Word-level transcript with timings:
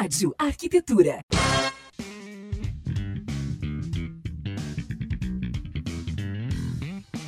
Rádio 0.00 0.32
Arquitetura. 0.38 1.18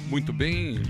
Muito 0.08 0.32
bem. 0.32 0.80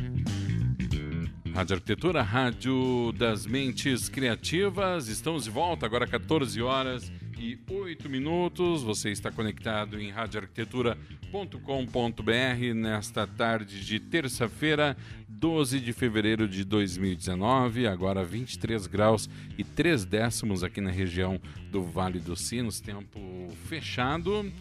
Rádio 1.55 1.77
Arquitetura, 1.77 2.21
Rádio 2.21 3.13
das 3.13 3.47
Mentes 3.47 4.11
Criativas. 4.11 5.09
Estamos 5.09 5.45
de 5.45 5.51
volta 5.51 5.87
agora 5.87 6.07
14 6.07 6.61
horas 6.61 7.11
e 7.41 7.59
8 7.69 8.09
minutos. 8.09 8.83
Você 8.83 9.11
está 9.11 9.33
conectado 9.33 9.99
em 9.99 10.11
radioarquitetura.com.br 10.11 12.75
nesta 12.75 13.27
tarde 13.27 13.83
de 13.83 13.99
terça-feira, 13.99 14.95
12 15.27 15.81
de 15.81 15.95
fevereiro 15.95 16.47
de 16.47 16.63
2019, 16.65 17.87
agora 17.87 18.23
23 18.23 18.87
graus 18.87 19.31
e 19.57 19.65
3 19.65 20.05
décimos 20.05 20.63
aqui 20.63 20.83
na 20.83 20.91
região 20.91 21.41
do 21.71 21.83
Vale 21.83 22.21
dos 22.21 22.43
Sinos, 22.43 22.79
tempo 22.79 23.49
fechado. 23.65 24.53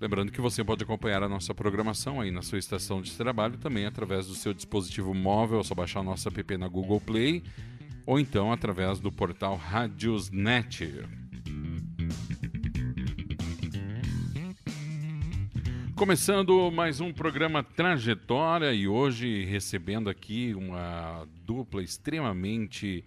Lembrando 0.00 0.30
que 0.30 0.40
você 0.40 0.62
pode 0.62 0.84
acompanhar 0.84 1.24
a 1.24 1.28
nossa 1.28 1.52
programação 1.52 2.20
aí 2.20 2.30
na 2.30 2.42
sua 2.42 2.58
estação 2.58 3.02
de 3.02 3.10
trabalho 3.12 3.58
também 3.58 3.86
através 3.86 4.28
do 4.28 4.34
seu 4.34 4.54
dispositivo 4.54 5.12
móvel, 5.12 5.60
é 5.60 5.64
só 5.64 5.74
baixar 5.74 6.00
a 6.00 6.04
nossa 6.04 6.28
app 6.28 6.56
na 6.56 6.68
Google 6.68 7.00
Play 7.00 7.42
ou 8.06 8.20
então 8.20 8.52
através 8.52 9.00
do 9.00 9.10
portal 9.10 9.56
Radiosnet. 9.56 11.21
Começando 16.02 16.68
mais 16.72 17.00
um 17.00 17.12
programa 17.12 17.62
Trajetória 17.62 18.72
e 18.72 18.88
hoje 18.88 19.44
recebendo 19.44 20.10
aqui 20.10 20.52
uma 20.52 21.28
dupla 21.46 21.80
extremamente 21.80 23.04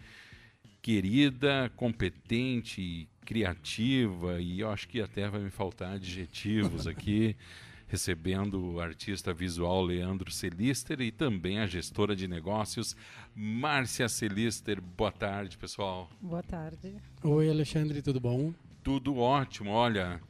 querida, 0.82 1.70
competente 1.76 3.10
criativa 3.26 4.40
e 4.40 4.62
eu 4.62 4.70
acho 4.70 4.88
que 4.88 5.02
até 5.02 5.28
vai 5.28 5.42
me 5.42 5.50
faltar 5.50 5.96
adjetivos 5.96 6.88
aqui, 6.88 7.36
recebendo 7.86 8.76
o 8.76 8.80
artista 8.80 9.34
visual 9.34 9.84
Leandro 9.84 10.32
Celister 10.32 11.02
e 11.02 11.12
também 11.12 11.60
a 11.60 11.68
gestora 11.68 12.16
de 12.16 12.30
negócios 12.30 12.96
Márcia 13.36 14.08
Celister. 14.08 14.80
Boa 14.82 15.12
tarde, 15.12 15.58
pessoal. 15.58 16.10
Boa 16.22 16.42
tarde. 16.42 16.96
Oi, 17.22 17.50
Alexandre, 17.50 18.02
tudo 18.02 18.22
bom? 18.22 18.54
Tudo 18.82 19.18
ótimo. 19.18 19.72
Olha, 19.72 20.22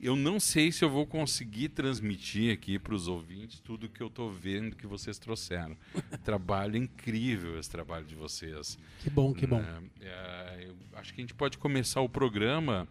eu 0.00 0.14
não 0.14 0.38
sei 0.38 0.70
se 0.70 0.84
eu 0.84 0.90
vou 0.90 1.06
conseguir 1.06 1.70
transmitir 1.70 2.52
aqui 2.52 2.78
para 2.78 2.94
os 2.94 3.08
ouvintes 3.08 3.60
tudo 3.60 3.88
que 3.88 4.02
eu 4.02 4.08
estou 4.08 4.30
vendo 4.30 4.76
que 4.76 4.86
vocês 4.86 5.18
trouxeram. 5.18 5.76
trabalho 6.24 6.76
incrível 6.76 7.58
esse 7.58 7.70
trabalho 7.70 8.04
de 8.04 8.14
vocês. 8.14 8.78
Que 9.00 9.08
bom, 9.08 9.32
que 9.32 9.46
bom. 9.46 9.62
É, 10.00 10.06
é, 10.06 10.68
acho 10.94 11.14
que 11.14 11.20
a 11.20 11.22
gente 11.22 11.34
pode 11.34 11.56
começar 11.56 12.00
o 12.00 12.08
programa 12.08 12.86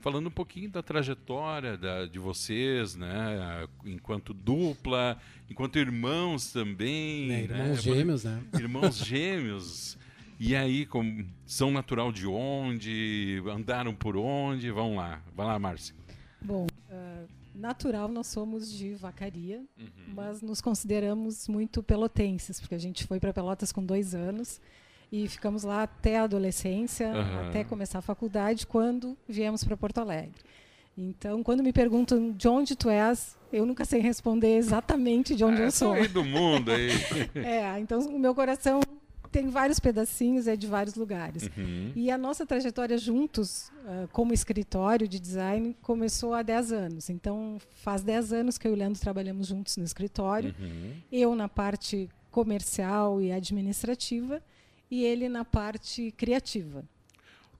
falando 0.00 0.28
um 0.28 0.30
pouquinho 0.30 0.70
da 0.70 0.82
trajetória 0.82 1.76
da, 1.76 2.06
de 2.06 2.18
vocês, 2.18 2.94
né? 2.94 3.66
Enquanto 3.84 4.32
dupla, 4.32 5.18
enquanto 5.50 5.78
irmãos 5.78 6.52
também. 6.52 7.32
É, 7.32 7.42
irmãos 7.42 7.68
né? 7.68 7.94
gêmeos, 7.94 8.24
né? 8.24 8.42
Irmãos 8.54 8.96
gêmeos. 8.98 9.98
E 10.38 10.54
aí, 10.54 10.86
com, 10.86 11.24
são 11.46 11.70
natural 11.70 12.12
de 12.12 12.26
onde? 12.26 13.42
Andaram 13.50 13.94
por 13.94 14.16
onde? 14.16 14.70
Vamos 14.70 14.96
lá. 14.96 15.20
Vai 15.34 15.46
lá, 15.46 15.58
Márcia. 15.58 15.94
Bom, 16.40 16.66
uh, 16.90 17.28
natural 17.54 18.08
nós 18.08 18.26
somos 18.26 18.70
de 18.70 18.94
Vacaria, 18.94 19.64
uhum. 19.78 19.88
mas 20.14 20.42
nos 20.42 20.60
consideramos 20.60 21.48
muito 21.48 21.82
pelotenses, 21.82 22.60
porque 22.60 22.74
a 22.74 22.78
gente 22.78 23.04
foi 23.04 23.18
para 23.18 23.32
Pelotas 23.32 23.72
com 23.72 23.84
dois 23.84 24.14
anos 24.14 24.60
e 25.10 25.28
ficamos 25.28 25.62
lá 25.62 25.82
até 25.84 26.18
a 26.18 26.24
adolescência, 26.24 27.08
uhum. 27.08 27.48
até 27.48 27.64
começar 27.64 27.98
a 27.98 28.02
faculdade, 28.02 28.66
quando 28.66 29.16
viemos 29.28 29.64
para 29.64 29.76
Porto 29.76 29.98
Alegre. 29.98 30.34
Então, 30.98 31.42
quando 31.42 31.62
me 31.62 31.72
perguntam 31.72 32.32
de 32.32 32.48
onde 32.48 32.74
tu 32.74 32.88
és, 32.88 33.36
eu 33.52 33.66
nunca 33.66 33.84
sei 33.84 34.00
responder 34.00 34.56
exatamente 34.56 35.34
de 35.34 35.44
onde 35.44 35.60
ah, 35.60 35.66
eu 35.66 35.70
sou. 35.70 35.92
Aí 35.92 36.08
do 36.08 36.24
mundo 36.24 36.72
aí. 36.72 36.88
é, 37.44 37.78
então 37.78 38.00
o 38.00 38.18
meu 38.18 38.34
coração 38.34 38.80
tem 39.30 39.48
vários 39.48 39.78
pedacinhos, 39.78 40.46
é 40.46 40.56
de 40.56 40.66
vários 40.66 40.94
lugares. 40.94 41.50
Uhum. 41.56 41.92
E 41.94 42.10
a 42.10 42.18
nossa 42.18 42.46
trajetória 42.46 42.98
juntos, 42.98 43.70
uh, 43.84 44.08
como 44.12 44.32
escritório 44.32 45.06
de 45.06 45.18
design, 45.18 45.76
começou 45.82 46.34
há 46.34 46.42
10 46.42 46.72
anos. 46.72 47.10
Então, 47.10 47.58
faz 47.70 48.02
10 48.02 48.32
anos 48.32 48.58
que 48.58 48.66
eu 48.66 48.72
e 48.72 48.74
o 48.74 48.76
Leandro 48.76 49.00
trabalhamos 49.00 49.46
juntos 49.46 49.76
no 49.76 49.84
escritório. 49.84 50.54
Uhum. 50.58 50.94
Eu 51.10 51.34
na 51.34 51.48
parte 51.48 52.08
comercial 52.30 53.20
e 53.20 53.32
administrativa 53.32 54.42
e 54.90 55.04
ele 55.04 55.28
na 55.28 55.44
parte 55.44 56.12
criativa. 56.12 56.84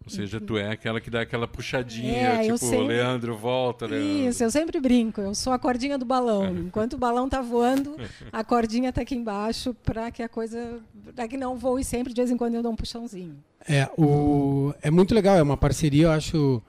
Ou 0.07 0.11
seja, 0.11 0.41
tu 0.41 0.57
é 0.57 0.71
aquela 0.71 1.01
que 1.01 1.11
dá 1.11 1.23
aquela 1.23 1.49
puxadinha, 1.49 2.29
é, 2.29 2.43
tipo, 2.45 2.59
sempre... 2.59 2.87
Leandro, 2.87 3.37
volta, 3.37 3.87
Leandro. 3.87 4.29
Isso, 4.29 4.45
eu 4.45 4.51
sempre 4.53 4.79
brinco, 4.79 5.21
eu 5.21 5.35
sou 5.35 5.53
a 5.53 5.59
cordinha 5.59 5.99
do 5.99 6.05
balão. 6.05 6.57
Enquanto 6.57 6.93
o 6.93 6.97
balão 6.97 7.29
tá 7.29 7.43
voando, 7.43 7.97
a 8.33 8.45
cordinha 8.45 8.93
tá 8.93 9.01
aqui 9.01 9.17
embaixo 9.17 9.75
para 9.83 10.13
que 10.13 10.23
a 10.23 10.29
coisa, 10.29 10.79
para 11.15 11.27
que 11.27 11.37
não 11.37 11.57
voe 11.57 11.83
sempre, 11.83 12.13
de 12.13 12.21
vez 12.21 12.31
em 12.31 12.37
quando 12.37 12.55
eu 12.55 12.63
dou 12.63 12.71
um 12.71 12.77
puxãozinho. 12.77 13.37
É, 13.69 13.91
o 13.99 14.73
é 14.81 14.93
muito 14.93 15.13
legal, 15.13 15.37
é 15.37 15.43
uma 15.43 15.57
parceria, 15.57 16.05
eu 16.05 16.13
acho 16.13 16.63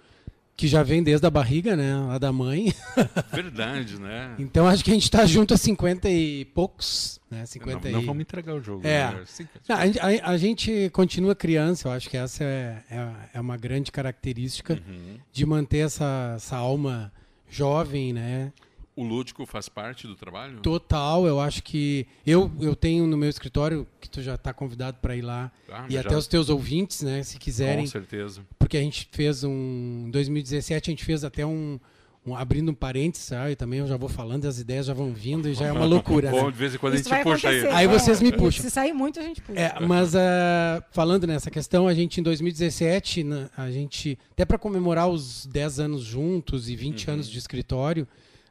que 0.57 0.67
já 0.67 0.81
vem 0.81 1.03
desde 1.03 1.25
a 1.27 1.29
barriga, 1.29 1.75
né? 1.75 1.93
A 2.09 2.17
da 2.17 2.33
mãe. 2.33 2.73
Verdade, 3.31 4.01
né? 4.01 4.33
então 4.39 4.67
acho 4.67 4.83
que 4.83 4.89
a 4.89 4.93
gente 4.95 5.03
está 5.03 5.23
junto 5.23 5.53
há 5.53 5.57
50 5.57 6.09
e 6.09 6.45
poucos, 6.45 7.21
né? 7.29 7.45
50 7.45 7.79
não, 7.79 7.89
e... 7.89 7.91
não 7.93 8.01
vamos 8.01 8.21
entregar 8.21 8.55
o 8.55 8.61
jogo. 8.61 8.85
É. 8.85 9.11
Né? 9.11 9.23
Não, 9.69 9.75
a, 9.75 9.81
a, 9.81 10.31
a, 10.31 10.37
gente 10.37 10.89
continua 10.91 11.35
criança, 11.35 11.87
eu 11.87 11.91
acho 11.91 12.09
que 12.09 12.17
essa 12.17 12.43
é, 12.43 12.83
é, 12.89 13.09
é 13.35 13.39
uma 13.39 13.55
grande 13.55 13.91
característica 13.91 14.73
uhum. 14.73 15.19
de 15.31 15.45
manter 15.45 15.85
essa, 15.85 16.33
essa 16.35 16.57
alma 16.57 17.13
jovem, 17.47 18.11
né? 18.11 18.51
O 18.97 19.03
lúdico 19.03 19.45
faz 19.45 19.69
parte 19.69 20.07
do 20.07 20.15
trabalho? 20.15 20.59
Total, 20.61 21.27
eu 21.27 21.39
acho 21.39 21.61
que 21.61 22.07
eu, 22.25 22.51
eu 22.59 22.75
tenho 22.75 23.05
no 23.05 23.15
meu 23.15 23.29
escritório 23.29 23.85
que 24.01 24.09
tu 24.09 24.23
já 24.23 24.33
está 24.33 24.51
convidado 24.51 24.97
para 24.99 25.15
ir 25.15 25.21
lá 25.21 25.51
ah, 25.71 25.85
e 25.87 25.95
até 25.95 26.17
os 26.17 26.25
teus 26.25 26.49
ouvintes, 26.49 27.03
né, 27.03 27.21
se 27.21 27.37
quiserem. 27.37 27.85
Com 27.85 27.91
certeza. 27.91 28.41
Porque 28.57 28.75
a 28.75 28.81
gente 28.81 29.07
fez 29.11 29.43
um 29.43 30.05
em 30.07 30.09
2017 30.09 30.89
a 30.89 30.91
gente 30.91 31.05
fez 31.05 31.23
até 31.23 31.45
um, 31.45 31.79
um 32.25 32.35
abrindo 32.35 32.71
um 32.71 32.73
parênteses, 32.73 33.27
sabe? 33.27 33.55
também 33.55 33.77
eu 33.81 33.87
já 33.87 33.97
vou 33.97 34.09
falando, 34.09 34.45
as 34.45 34.57
ideias 34.57 34.87
já 34.87 34.95
vão 34.95 35.13
vindo 35.13 35.47
e 35.47 35.53
já 35.53 35.67
é 35.67 35.71
uma 35.71 35.85
loucura. 35.85 36.31
Bom, 36.31 36.45
né? 36.45 36.51
de 36.51 36.57
vez 36.57 36.73
em 36.73 36.79
quando 36.79 36.95
Isso 36.95 37.13
a 37.13 37.17
gente 37.17 37.23
puxa 37.23 37.49
aí. 37.49 37.67
Aí 37.67 37.87
vocês 37.87 38.19
me 38.19 38.31
puxam. 38.31 38.63
Se 38.63 38.71
sair 38.71 38.93
muito 38.93 39.19
a 39.19 39.23
gente 39.23 39.43
puxa. 39.43 39.59
É, 39.59 39.79
mas 39.79 40.15
uh, 40.15 40.83
falando 40.89 41.27
nessa 41.27 41.51
questão, 41.51 41.87
a 41.87 41.93
gente 41.93 42.19
em 42.19 42.23
2017, 42.23 43.23
a 43.55 43.69
gente 43.69 44.17
até 44.31 44.43
para 44.43 44.57
comemorar 44.57 45.07
os 45.07 45.45
10 45.45 45.81
anos 45.81 46.01
juntos 46.01 46.67
e 46.67 46.75
20 46.75 47.07
uhum. 47.07 47.13
anos 47.13 47.29
de 47.29 47.37
escritório, 47.37 48.07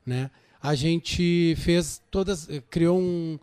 né? 0.06 0.30
A 0.62 0.74
gente 0.74 1.54
fez 1.58 2.00
todas, 2.10 2.48
criou 2.70 2.98
um 2.98 3.38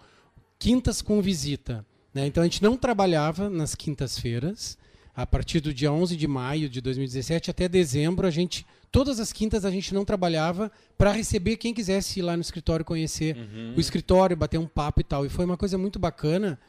quintas 0.58 1.02
com 1.02 1.22
visita. 1.22 1.86
Né? 2.14 2.26
Então 2.26 2.42
a 2.42 2.46
gente 2.46 2.64
não 2.64 2.78
trabalhava 2.78 3.50
nas 3.50 3.76
quintas-feiras. 3.76 4.78
A 5.16 5.28
partir 5.28 5.60
do 5.60 5.72
dia 5.72 5.92
11 5.92 6.16
de 6.16 6.28
maio 6.28 6.68
de 6.68 6.82
2017 6.82 7.52
até 7.52 7.68
dezembro, 7.68 8.26
a 8.26 8.32
gente 8.32 8.66
todas 8.92 9.20
as 9.20 9.34
quintas 9.34 9.66
a 9.66 9.72
gente 9.72 9.94
não 9.94 10.06
trabalhava 10.06 10.72
para 10.98 11.12
receber 11.12 11.58
quem 11.58 11.74
quisesse 11.74 12.20
ir 12.20 12.24
lá 12.24 12.36
no 12.36 12.42
escritório 12.42 12.86
conhecer 12.86 13.36
uhum. 13.36 13.74
o 13.76 13.80
escritório, 13.80 14.38
bater 14.38 14.60
um 14.60 14.68
papo 14.68 15.02
e 15.02 15.04
tal. 15.04 15.26
E 15.26 15.30
foi 15.30 15.46
uma 15.46 15.58
coisa 15.58 15.78
muito 15.78 16.00
bacana. 16.00 16.60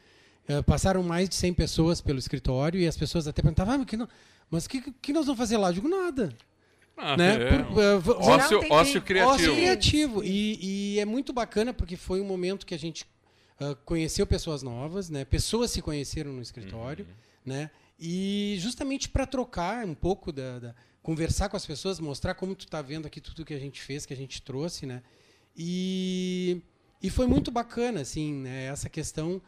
Uh, 0.47 0.61
passaram 0.63 1.01
mais 1.01 1.27
de 1.29 1.35
100 1.35 1.53
pessoas 1.53 2.01
pelo 2.01 2.19
escritório 2.19 2.79
e 2.79 2.87
as 2.87 2.97
pessoas 2.97 3.27
até 3.27 3.41
perguntavam: 3.41 3.73
ah, 3.73 3.77
mas 3.77 3.85
o 3.85 3.87
que, 3.87 3.97
mas 4.51 4.67
que, 4.67 4.93
que 5.01 5.13
nós 5.13 5.25
vamos 5.25 5.39
fazer 5.39 5.57
lá? 5.57 5.69
Eu 5.69 5.73
digo: 5.73 5.87
nada. 5.87 6.29
Ah, 6.97 7.17
né? 7.17 7.35
É. 7.35 7.63
Por, 7.63 7.77
uh, 7.77 8.19
ócio, 8.21 8.61
ócio 8.71 9.01
criativo. 9.01 9.33
Ócio 9.33 9.55
criativo. 9.55 10.23
E, 10.23 10.93
e, 10.95 10.99
é 10.99 11.05
muito 11.05 11.33
bacana 11.33 11.73
porque 11.73 11.97
foi 11.97 12.21
um 12.21 12.25
momento 12.25 12.65
que 12.65 12.73
a 12.73 12.79
gente 12.79 13.05
uh, 13.59 13.75
conheceu 13.83 14.25
pessoas 14.25 14.63
novas, 14.63 15.09
né? 15.09 15.25
Pessoas 15.25 15.71
se 15.71 15.81
conheceram 15.81 16.31
no 16.31 16.41
escritório, 16.41 17.05
uhum. 17.05 17.13
né? 17.53 17.69
E 17.99 18.55
justamente 18.59 19.09
para 19.09 19.25
trocar 19.25 19.85
um 19.85 19.93
pouco 19.93 20.31
da, 20.31 20.59
da, 20.59 20.75
conversar 21.01 21.49
com 21.49 21.57
as 21.57 21.65
pessoas, 21.65 21.99
mostrar 21.99 22.33
como 22.33 22.55
tu 22.55 22.65
está 22.65 22.81
vendo 22.81 23.05
aqui 23.05 23.19
tudo 23.19 23.45
que 23.45 23.53
a 23.53 23.59
gente 23.59 23.81
fez, 23.81 24.05
que 24.05 24.13
a 24.13 24.17
gente 24.17 24.41
trouxe, 24.41 24.85
né? 24.85 25.03
E, 25.55 26.61
e 27.01 27.09
foi 27.09 27.27
muito 27.27 27.51
bacana, 27.51 28.01
assim, 28.01 28.33
né? 28.33 28.65
essa 28.65 28.89
questão 28.89 29.41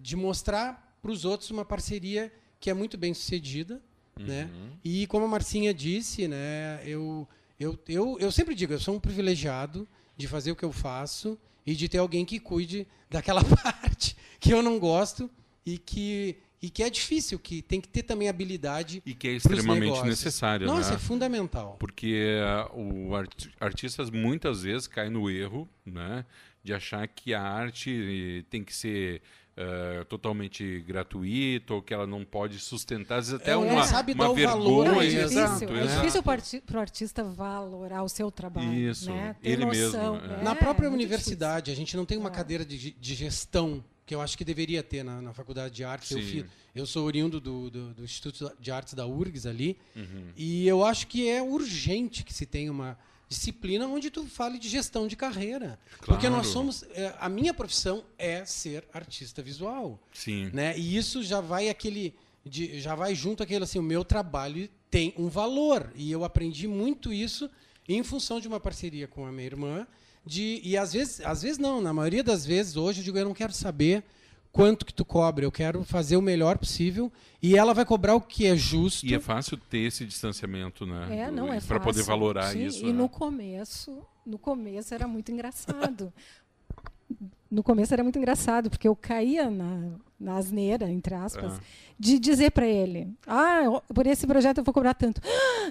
de 0.00 0.16
mostrar 0.16 0.98
para 1.00 1.10
os 1.10 1.24
outros 1.24 1.50
uma 1.50 1.64
parceria 1.64 2.32
que 2.58 2.70
é 2.70 2.74
muito 2.74 2.98
bem 2.98 3.14
sucedida, 3.14 3.82
né? 4.24 4.50
Uhum. 4.52 4.70
E 4.84 5.06
como 5.06 5.24
a 5.24 5.28
Marcinha 5.28 5.72
disse, 5.72 6.28
né, 6.28 6.80
eu, 6.84 7.26
eu, 7.58 7.78
eu, 7.88 8.16
eu 8.20 8.32
sempre 8.32 8.54
digo, 8.54 8.72
eu 8.72 8.80
sou 8.80 8.94
um 8.94 9.00
privilegiado 9.00 9.86
de 10.16 10.26
fazer 10.28 10.52
o 10.52 10.56
que 10.56 10.64
eu 10.64 10.72
faço 10.72 11.38
e 11.66 11.74
de 11.74 11.88
ter 11.88 11.98
alguém 11.98 12.24
que 12.24 12.38
cuide 12.38 12.86
daquela 13.08 13.42
parte 13.44 14.16
que 14.38 14.52
eu 14.52 14.62
não 14.62 14.78
gosto 14.78 15.30
e 15.64 15.78
que 15.78 16.36
e 16.62 16.68
que 16.68 16.82
é 16.82 16.90
difícil, 16.90 17.38
que 17.38 17.62
tem 17.62 17.80
que 17.80 17.88
ter 17.88 18.02
também 18.02 18.28
habilidade 18.28 19.02
e 19.06 19.14
que 19.14 19.28
é 19.28 19.32
extremamente 19.32 20.02
necessário, 20.02 20.66
Nossa, 20.66 20.90
né? 20.90 20.96
é 20.96 20.98
fundamental. 20.98 21.76
Porque 21.80 22.38
uh, 22.74 23.08
o 23.08 23.14
art 23.14 23.46
artistas 23.58 24.10
muitas 24.10 24.62
vezes 24.62 24.86
caem 24.86 25.10
no 25.10 25.30
erro, 25.30 25.66
né, 25.86 26.24
de 26.62 26.74
achar 26.74 27.08
que 27.08 27.32
a 27.32 27.42
arte 27.42 28.44
tem 28.50 28.62
que 28.62 28.74
ser 28.74 29.22
uh, 29.56 30.04
totalmente 30.06 30.80
gratuito 30.80 31.74
ou 31.74 31.82
que 31.82 31.92
ela 31.94 32.06
não 32.06 32.24
pode 32.24 32.58
sustentar, 32.58 33.18
às 33.18 33.28
vezes 33.28 33.40
até 33.40 33.52
É, 33.52 33.56
uma, 33.56 33.84
sabe 33.84 34.12
uma 34.12 34.24
dar 34.24 34.30
o 34.30 34.34
valor, 34.36 34.84
vergonha. 34.84 34.92
Não, 34.92 35.00
é 35.02 35.06
difícil, 35.06 35.24
exato, 35.42 35.64
é 35.72 35.84
exato. 35.84 35.96
difícil 36.00 36.22
para 36.62 36.78
o 36.78 36.80
artista 36.80 37.24
valorar 37.24 38.02
o 38.02 38.08
seu 38.08 38.30
trabalho. 38.30 38.72
Isso, 38.72 39.10
né? 39.10 39.36
Ter 39.42 39.50
ele 39.50 39.66
mesmo, 39.66 39.86
noção. 39.96 40.16
é. 40.16 40.40
É, 40.40 40.42
Na 40.42 40.54
própria 40.54 40.86
é 40.86 40.90
universidade, 40.90 41.70
a 41.70 41.74
gente 41.74 41.96
não 41.96 42.04
tem 42.06 42.16
uma 42.18 42.28
É. 42.28 42.32
cadeira 42.32 42.64
de, 42.64 42.92
de 42.92 43.14
gestão 43.14 43.84
que 44.06 44.14
eu 44.14 44.20
acho 44.20 44.36
que 44.36 44.44
deveria 44.44 44.82
ter 44.82 45.04
na, 45.04 45.22
na 45.22 45.32
faculdade 45.32 45.72
de 45.74 45.84
artes. 45.84 46.10
Eu, 46.10 46.18
fiz, 46.18 46.44
eu 46.74 46.84
sou 46.84 47.04
oriundo 47.06 47.40
do, 47.40 47.70
do, 47.70 47.94
do 47.94 48.02
Instituto 48.02 48.52
de 48.58 48.70
Artes 48.72 48.94
da 48.94 49.06
URGS 49.06 49.46
ali, 49.46 49.76
Uhum. 49.94 50.32
e 50.36 50.66
eu 50.66 50.84
acho 50.84 51.06
que 51.06 51.28
é 51.28 51.40
urgente 51.40 52.24
que 52.24 52.34
se 52.34 52.44
tenha 52.44 52.72
uma 52.72 52.98
disciplina 53.30 53.86
onde 53.86 54.10
tu 54.10 54.26
fale 54.26 54.58
de 54.58 54.68
gestão 54.68 55.06
de 55.06 55.14
carreira. 55.16 55.78
Porque 56.04 56.28
nós 56.28 56.46
Claro. 56.48 56.52
somos. 56.52 56.82
é, 56.90 57.14
A 57.20 57.28
minha 57.28 57.54
profissão 57.54 58.02
é 58.18 58.44
ser 58.44 58.84
artista 58.92 59.40
visual. 59.40 59.98
Sim. 60.12 60.50
né? 60.52 60.76
E 60.76 60.96
isso 60.96 61.22
já 61.22 61.40
vai 61.40 61.68
aquele 61.70 62.12
de- 62.44 62.80
já 62.80 62.94
vai 62.96 63.14
junto 63.14 63.42
aquele 63.42 63.64
assim, 63.64 63.78
o 63.78 63.82
meu 63.82 64.04
trabalho 64.04 64.68
tem 64.90 65.14
um 65.16 65.28
valor 65.28 65.92
e 65.94 66.10
eu 66.10 66.24
aprendi 66.24 66.66
muito 66.66 67.12
isso 67.12 67.48
em 67.88 68.02
função 68.02 68.40
de 68.40 68.48
uma 68.48 68.58
parceria 68.58 69.06
com 69.06 69.24
a 69.26 69.30
minha 69.30 69.46
irmã 69.46 69.86
de 70.26 70.60
e 70.64 70.76
às 70.76 70.92
vezes, 70.92 71.20
às 71.20 71.42
vezes 71.42 71.58
não, 71.58 71.80
na 71.80 71.92
maioria 71.92 72.24
das 72.24 72.44
vezes 72.44 72.76
hoje 72.76 73.00
eu 73.00 73.04
digo 73.04 73.18
eu 73.18 73.24
não 73.26 73.34
quero 73.34 73.52
saber 73.52 74.02
quanto 74.52 74.84
que 74.84 74.92
tu 74.92 75.04
cobra, 75.04 75.44
eu 75.44 75.52
quero 75.52 75.84
fazer 75.84 76.16
o 76.16 76.22
melhor 76.22 76.58
possível 76.58 77.10
e 77.42 77.56
ela 77.56 77.72
vai 77.72 77.84
cobrar 77.84 78.14
o 78.14 78.20
que 78.20 78.46
é 78.46 78.56
justo. 78.56 79.06
E 79.06 79.14
é 79.14 79.20
fácil 79.20 79.56
ter 79.56 79.78
esse 79.78 80.04
distanciamento, 80.04 80.84
né? 80.84 81.06
É, 81.20 81.30
não 81.30 81.48
é 81.48 81.54
fácil. 81.54 81.68
Para 81.68 81.80
poder 81.80 82.02
valorar 82.02 82.52
Sim, 82.52 82.66
isso. 82.66 82.80
E 82.84 82.86
né? 82.86 82.92
no 82.92 83.08
começo, 83.08 84.02
no 84.26 84.38
começo 84.38 84.94
era 84.94 85.06
muito 85.06 85.30
engraçado. 85.32 86.12
no 87.50 87.62
começo 87.62 87.92
era 87.92 88.02
muito 88.02 88.18
engraçado, 88.18 88.70
porque 88.70 88.86
eu 88.86 88.94
caía 88.94 89.50
na, 89.50 89.90
na 90.18 90.36
asneira, 90.36 90.88
entre 90.90 91.14
aspas, 91.14 91.52
Ah. 91.54 91.60
de 91.98 92.18
dizer 92.18 92.50
para 92.50 92.66
ele: 92.66 93.08
Ah, 93.26 93.82
por 93.94 94.06
esse 94.06 94.26
projeto 94.26 94.58
eu 94.58 94.64
vou 94.64 94.74
cobrar 94.74 94.94
tanto. 94.94 95.20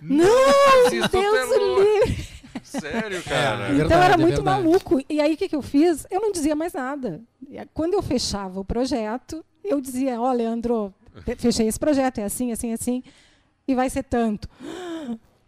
Não, 0.01 0.25
Deus 0.89 1.49
livre! 2.11 2.38
Sério, 2.63 3.21
cara. 3.23 3.65
É 3.69 3.75
então 3.75 3.77
verdade, 3.87 4.03
era 4.05 4.13
é 4.13 4.17
muito 4.17 4.35
verdade. 4.37 4.63
maluco. 4.63 5.01
E 5.09 5.19
aí 5.21 5.33
o 5.33 5.37
que, 5.37 5.47
que 5.49 5.55
eu 5.55 5.61
fiz? 5.61 6.05
Eu 6.11 6.21
não 6.21 6.31
dizia 6.31 6.55
mais 6.55 6.73
nada. 6.73 7.21
E 7.49 7.57
Quando 7.73 7.93
eu 7.93 8.01
fechava 8.01 8.59
o 8.59 8.65
projeto, 8.65 9.43
eu 9.63 9.79
dizia: 9.81 10.19
Ó, 10.19 10.31
Leandro, 10.31 10.93
fe- 11.23 11.35
fechei 11.35 11.67
esse 11.67 11.79
projeto, 11.79 12.19
é 12.19 12.23
assim, 12.23 12.51
assim, 12.51 12.73
assim, 12.73 13.03
e 13.67 13.73
vai 13.75 13.89
ser 13.89 14.03
tanto. 14.03 14.47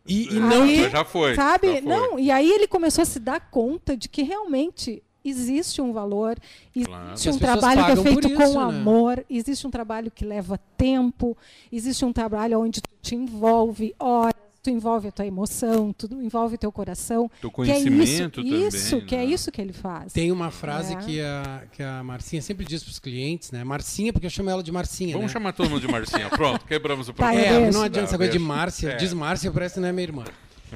E, 0.07 0.33
e 0.35 0.39
não 0.39 0.63
Aí- 0.63 0.89
já 0.89 1.05
foi. 1.05 1.35
Sabe? 1.35 1.67
já 1.67 1.73
foi. 1.73 1.81
Não, 1.81 2.19
e 2.19 2.31
aí 2.31 2.49
ele 2.49 2.67
começou 2.67 3.01
a 3.03 3.05
se 3.05 3.19
dar 3.19 3.39
conta 3.51 3.95
de 3.95 4.09
que 4.09 4.23
realmente 4.23 5.03
existe 5.23 5.79
um 5.79 5.93
valor, 5.93 6.35
Claro. 6.83 7.09
existe 7.11 7.29
As 7.29 7.35
um 7.35 7.39
trabalho 7.39 7.85
que 7.85 7.91
é 7.91 7.95
feito 7.97 8.33
com 8.33 8.41
isso, 8.43 8.57
né? 8.57 8.63
amor, 8.63 9.23
existe 9.29 9.67
um 9.67 9.69
trabalho 9.69 10.09
que 10.09 10.25
leva 10.25 10.59
tempo, 10.75 11.37
existe 11.71 12.03
um 12.03 12.11
trabalho 12.11 12.59
onde 12.59 12.81
tu 12.81 12.89
te 13.03 13.13
envolve 13.15 13.93
horas, 13.99 14.33
tu 14.61 14.69
envolve 14.69 15.07
a 15.07 15.11
tua 15.11 15.25
emoção, 15.25 15.91
tu 15.93 16.07
envolve 16.21 16.55
o 16.55 16.57
teu 16.57 16.71
coração. 16.71 17.29
Teu 17.41 17.49
Que 17.51 17.61
é 17.71 17.77
isso, 17.79 17.87
conhecimento 17.89 18.43
também. 18.43 18.67
isso, 18.67 19.01
que 19.01 19.15
é 19.15 19.19
né? 19.19 19.25
isso 19.25 19.51
que 19.51 19.61
ele 19.61 19.73
faz. 19.73 20.13
tem 20.13 20.31
uma 20.31 20.51
frase 20.51 20.93
É. 20.93 20.95
que, 20.97 21.21
a, 21.21 21.63
que 21.71 21.81
a 21.83 22.03
Marcinha 22.03 22.41
sempre 22.41 22.65
diz 22.65 22.83
para 22.83 22.91
os 22.91 22.99
clientes, 22.99 23.51
né? 23.51 23.63
Marcinha, 23.63 24.13
porque 24.13 24.25
eu 24.25 24.29
chamo 24.29 24.49
ela 24.49 24.61
de 24.63 24.71
Marcinha, 24.71 25.13
Vamos 25.13 25.27
né? 25.27 25.33
chamar 25.33 25.53
todo 25.53 25.69
mundo 25.69 25.81
de 25.81 25.87
Marcinha. 25.87 26.29
Pronto, 26.31 26.65
quebramos 26.65 27.09
o 27.09 27.13
Tá, 27.13 27.27
problema. 27.27 27.55
eu 27.55 27.65
É, 27.65 27.71
não 27.71 27.81
adianta 27.83 28.07
essa 28.09 28.17
coisa 28.17 28.31
de. 28.31 28.39
Márcia. 28.39 28.89
É. 28.91 28.95
Diz 28.97 29.13
Márcia, 29.13 29.51
parece 29.51 29.75
que 29.75 29.79
não 29.79 29.87
é 29.87 29.91
minha 29.91 30.03
irmã. 30.03 30.23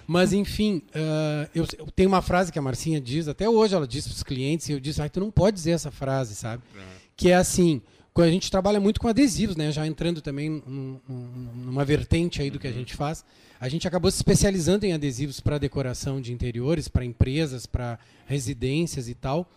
Mas, 0.06 0.34
enfim, 0.34 0.82
ah, 0.94 1.48
eu, 1.56 1.66
eu 1.80 1.88
tenho 1.96 2.10
uma 2.10 2.22
frase 2.22 2.52
que 2.52 2.60
a 2.60 2.62
Marcinha 2.62 3.00
diz, 3.00 3.28
até 3.28 3.48
hoje 3.50 3.74
ela 3.76 3.88
diz 3.88 4.06
para 4.08 4.14
os 4.16 4.24
clientes, 4.24 4.68
e 4.68 4.74
eu 4.74 4.80
disse, 4.80 5.02
ah, 5.02 5.08
tu 5.08 5.20
não 5.22 5.32
pode 5.32 5.56
dizer 5.56 5.72
essa 5.72 5.90
frase, 5.92 6.36
sabe? 6.36 6.62
É. 6.76 6.80
Que 7.16 7.30
é 7.30 7.36
assim, 7.36 7.82
quando 8.14 8.28
a 8.28 8.32
gente 8.32 8.52
trabalha 8.52 8.80
muito 8.80 9.00
com 9.00 9.08
adesivos, 9.08 9.56
né? 9.56 9.72
Já 9.72 9.88
entrando 9.88 10.20
também 10.22 10.50
num- 10.50 11.00
num- 11.08 11.52
numa 11.66 11.86
vertente 11.86 12.42
aí 12.42 12.50
do 12.52 12.60
que 12.60 12.68
a 12.68 12.72
gente 12.74 12.94
faz, 12.94 13.24
a 13.66 13.70
gente 13.70 13.88
acabou 13.88 14.12
se 14.12 14.18
especializando 14.18 14.86
em 14.86 14.94
adesivos 14.94 15.40
para 15.40 15.58
decoração 15.58 16.22
de 16.22 16.32
interiores, 16.32 16.88
para 16.88 17.04
empresas, 17.04 17.66
para 17.66 17.98
residências 18.28 19.10
e 19.10 19.16
tal. 19.16 19.50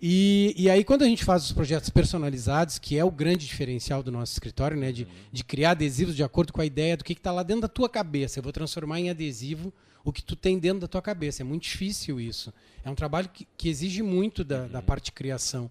E, 0.00 0.52
e 0.58 0.68
aí, 0.68 0.82
quando 0.82 1.02
a 1.02 1.06
gente 1.06 1.24
faz 1.24 1.44
os 1.44 1.52
projetos 1.52 1.88
personalizados, 1.88 2.76
que 2.76 2.98
é 2.98 3.04
o 3.04 3.10
grande 3.10 3.46
diferencial 3.46 4.02
do 4.02 4.10
nosso 4.10 4.32
escritório, 4.32 4.76
né, 4.76 4.90
de, 4.90 5.06
de 5.30 5.44
criar 5.44 5.70
adesivos 5.70 6.16
de 6.16 6.24
acordo 6.24 6.52
com 6.52 6.60
a 6.60 6.66
ideia 6.66 6.96
do 6.96 7.04
que 7.04 7.12
está 7.12 7.30
lá 7.30 7.44
dentro 7.44 7.62
da 7.62 7.68
tua 7.68 7.88
cabeça. 7.88 8.40
Eu 8.40 8.42
vou 8.42 8.50
transformar 8.50 8.98
em 8.98 9.10
adesivo 9.10 9.72
o 10.04 10.12
que 10.12 10.24
tu 10.24 10.34
tem 10.34 10.58
dentro 10.58 10.80
da 10.80 10.88
tua 10.88 11.00
cabeça. 11.00 11.42
É 11.42 11.44
muito 11.44 11.62
difícil 11.62 12.20
isso. 12.20 12.52
É 12.84 12.90
um 12.90 12.96
trabalho 12.96 13.28
que, 13.32 13.46
que 13.56 13.68
exige 13.68 14.02
muito 14.02 14.42
da, 14.42 14.66
da 14.66 14.82
parte 14.82 15.04
de 15.04 15.12
criação. 15.12 15.70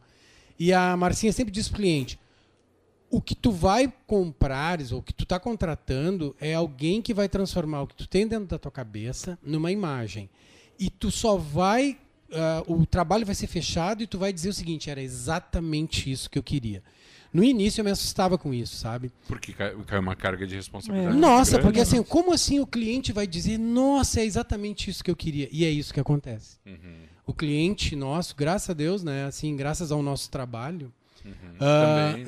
E 0.58 0.72
a 0.72 0.96
Marcinha 0.96 1.34
sempre 1.34 1.52
diz 1.52 1.68
para 1.68 1.76
o 1.76 1.80
cliente: 1.82 2.18
o 3.12 3.22
que 3.22 3.36
tu 3.36 3.52
vai 3.52 3.92
comprar, 4.08 4.80
ou 4.92 5.00
o 5.00 5.04
que 5.04 5.14
tu 5.14 5.24
está 5.24 5.40
contratando, 5.40 6.36
é 6.40 6.54
alguém 6.54 7.02
que 7.02 7.14
vai 7.14 7.28
transformar 7.30 7.82
o 7.82 7.88
que 7.88 7.96
tu 7.96 8.08
tem 8.08 8.26
dentro 8.28 8.46
da 8.48 8.58
tua 8.58 8.72
cabeça 8.72 9.38
numa 9.44 9.72
imagem. 9.72 10.30
E 10.80 10.90
tu 10.90 11.12
só 11.12 11.36
vai. 11.38 11.98
ah, 12.34 12.64
o 12.68 12.86
trabalho 12.86 13.26
vai 13.26 13.36
ser 13.36 13.48
fechado 13.48 14.02
e 14.02 14.08
tu 14.08 14.18
vai 14.18 14.32
dizer 14.34 14.50
o 14.50 14.54
seguinte: 14.54 14.90
era 14.90 15.02
exatamente 15.02 16.10
isso 16.12 16.30
que 16.30 16.40
eu 16.40 16.44
queria. 16.44 16.82
No 17.34 17.44
início 17.46 17.80
eu 17.80 17.86
me 17.86 17.92
assustava 17.92 18.38
com 18.38 18.54
isso, 18.54 18.76
sabe? 18.76 19.10
Porque 19.28 19.54
cai, 19.54 19.74
cai 19.88 20.00
uma 20.00 20.16
carga 20.18 20.46
de 20.46 20.56
responsabilidade. 20.56 21.16
É. 21.16 21.20
Nossa, 21.20 21.52
grande. 21.52 21.64
porque 21.66 21.80
assim, 21.80 22.04
como 22.04 22.34
assim 22.34 22.60
o 22.60 22.68
cliente 22.68 23.14
vai 23.14 23.26
dizer, 23.26 23.58
nossa, 23.58 24.20
é 24.20 24.26
exatamente 24.26 24.90
isso 24.90 25.02
que 25.04 25.10
eu 25.10 25.16
queria? 25.16 25.48
E 25.52 25.64
é 25.64 25.70
isso 25.70 25.94
que 25.94 26.00
acontece. 26.02 26.58
Uhum, 26.66 26.96
O 27.26 27.34
cliente 27.34 27.96
nosso, 27.96 28.36
graças 28.36 28.70
a 28.70 28.74
Deus, 28.74 29.02
né, 29.02 29.24
assim, 29.26 29.56
graças 29.56 29.94
ao 29.94 30.04
nosso 30.04 30.30
trabalho, 30.30 30.92
uhum. 31.24 31.32
Ah, 31.62 32.16
Também. 32.18 32.26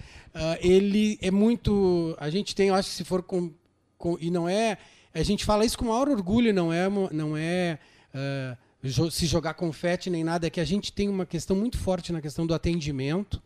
ah, 0.34 0.58
ele 0.60 1.18
é 1.20 1.30
muito. 1.30 2.14
A 2.18 2.30
gente 2.30 2.54
tem, 2.54 2.68
eu 2.68 2.74
acho 2.74 2.88
que 2.90 2.94
se 2.96 3.04
for 3.04 3.22
com, 3.22 3.50
com- 3.98 4.16
e 4.20 4.30
não 4.30 4.48
é, 4.48 4.78
a 5.14 5.22
gente 5.22 5.44
fala 5.44 5.64
isso 5.64 5.78
com 5.78 5.86
maior 5.86 6.08
orgulho, 6.08 6.52
não 6.54 6.72
é, 6.72 6.88
não 7.12 7.36
é 7.36 7.78
ah, 8.14 8.56
jo- 8.82 9.10
se 9.10 9.26
jogar 9.26 9.54
confete 9.54 10.08
nem 10.10 10.22
nada, 10.24 10.46
é 10.46 10.50
que 10.50 10.60
a 10.60 10.64
gente 10.64 10.92
tem 10.92 11.08
uma 11.08 11.26
questão 11.26 11.56
muito 11.56 11.78
forte 11.78 12.12
na 12.12 12.20
questão 12.20 12.46
do 12.46 12.54
atendimento, 12.54 13.42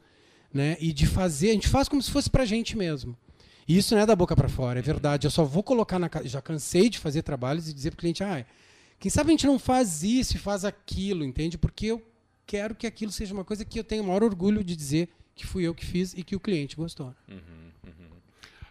né, 0.53 0.77
e 0.81 0.93
de 0.93 1.07
fazer, 1.07 1.51
a 1.51 1.53
gente 1.55 1.67
faz 1.69 1.89
como 1.89 2.01
se 2.01 2.11
fosse 2.11 2.31
pra 2.31 2.45
gente 2.45 2.77
mesmo. 2.77 3.17
E 3.67 3.77
isso 3.79 3.95
não 3.95 4.03
é 4.03 4.07
da 4.07 4.15
boca 4.15 4.37
para 4.37 4.49
fora, 4.49 4.79
é 4.79 4.83
verdade. 4.83 5.27
Eu 5.27 5.31
só 5.31 5.43
vou 5.43 5.63
colocar 5.63 5.99
na. 5.99 6.11
Já 6.25 6.43
cansei 6.43 6.91
de 6.91 6.99
fazer 6.99 7.23
trabalhos 7.23 7.67
e 7.69 7.73
dizer 7.73 7.91
para 7.91 7.97
o 7.97 8.01
cliente, 8.01 8.23
ah, 8.23 8.45
quem 9.01 9.11
sabe 9.11 9.31
a 9.31 9.33
gente 9.33 9.47
não 9.47 9.59
faz 9.59 10.03
isso 10.03 10.37
e 10.37 10.39
faz 10.39 10.65
aquilo, 10.67 11.25
entende? 11.25 11.57
Porque 11.57 11.87
eu 11.87 12.03
quero 12.47 12.75
que 12.75 12.87
aquilo 12.87 13.11
seja 13.11 13.33
uma 13.33 13.43
coisa 13.43 13.65
que 13.65 13.79
eu 13.81 13.85
tenho 13.85 14.03
o 14.03 14.07
maior 14.07 14.23
orgulho 14.23 14.63
de 14.63 14.77
dizer 14.77 15.09
que 15.35 15.47
fui 15.47 15.65
eu 15.65 15.75
que 15.75 15.85
fiz 15.85 16.15
e 16.15 16.23
que 16.23 16.37
o 16.37 16.41
cliente 16.41 16.77
gostou. 16.77 17.15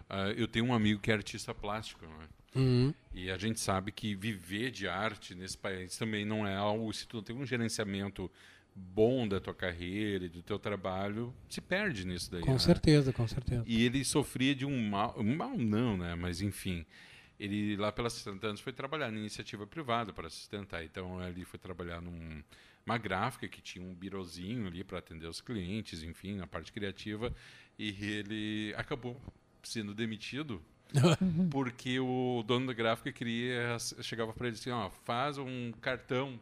Ah, 0.10 0.30
eu 0.30 0.48
tenho 0.48 0.66
um 0.66 0.74
amigo 0.74 1.00
que 1.00 1.12
é 1.12 1.16
artista 1.16 1.54
plástico, 1.54 2.06
né? 2.06 2.28
Uhum. 2.56 2.94
E 3.14 3.32
a 3.32 3.38
gente 3.38 3.60
sabe 3.60 3.92
que 3.92 4.14
viver 4.14 4.70
de 4.70 4.88
arte 4.88 5.34
nesse 5.34 5.58
país 5.58 5.98
também 5.98 6.24
não 6.24 6.46
é 6.46 6.56
algo. 6.56 6.94
Se 6.94 7.08
tu 7.08 7.18
não 7.18 7.24
tem 7.24 7.36
um 7.36 7.46
gerenciamento 7.46 8.30
bom 8.76 9.28
da 9.28 9.40
tua 9.40 9.54
carreira 9.54 10.26
e 10.26 10.30
do 10.30 10.42
teu 10.42 10.60
trabalho, 10.60 11.34
se 11.50 11.62
perde 11.62 12.06
nisso 12.06 12.32
daí. 12.32 12.42
Com 12.42 12.54
né? 12.54 12.60
certeza, 12.60 13.12
com 13.12 13.28
certeza. 13.28 13.64
E 13.66 13.84
ele 13.84 14.04
sofria 14.04 14.54
de 14.54 14.66
um 14.66 14.90
mal, 14.90 15.16
um 15.18 15.36
mal 15.36 15.58
não, 15.58 15.98
né? 15.98 16.16
Mas 16.16 16.42
enfim, 16.42 16.86
ele 17.40 17.76
lá 17.76 17.92
pelos 17.92 18.14
60 18.14 18.48
anos 18.48 18.62
foi 18.62 18.74
trabalhar 18.74 19.12
na 19.12 19.18
iniciativa 19.18 19.66
privada 19.66 20.14
para 20.14 20.30
sustentar. 20.30 20.84
Então 20.84 21.24
ele 21.28 21.46
foi 21.46 21.60
trabalhar 21.60 22.02
numa 22.86 22.98
gráfica 22.98 23.48
que 23.48 23.62
tinha 23.62 23.86
um 23.86 23.94
birozinho 23.94 24.68
ali 24.68 24.84
para 24.84 25.00
atender 25.00 25.28
os 25.28 25.42
clientes, 25.42 26.04
enfim, 26.04 26.36
na 26.36 26.48
parte 26.48 26.72
criativa. 26.72 27.34
E 27.78 27.90
ele 28.06 28.74
acabou 28.78 29.20
sendo 29.64 29.94
demitido 29.94 30.62
porque 31.50 32.00
o 32.00 32.44
dono 32.46 32.68
da 32.68 32.74
gráfica 32.74 33.12
queria 33.12 33.78
chegava 34.02 34.34
para 34.34 34.48
ele 34.48 34.56
assim, 34.58 34.70
ó, 34.70 34.90
faz 35.06 35.38
um 35.38 35.72
cartão 35.82 36.40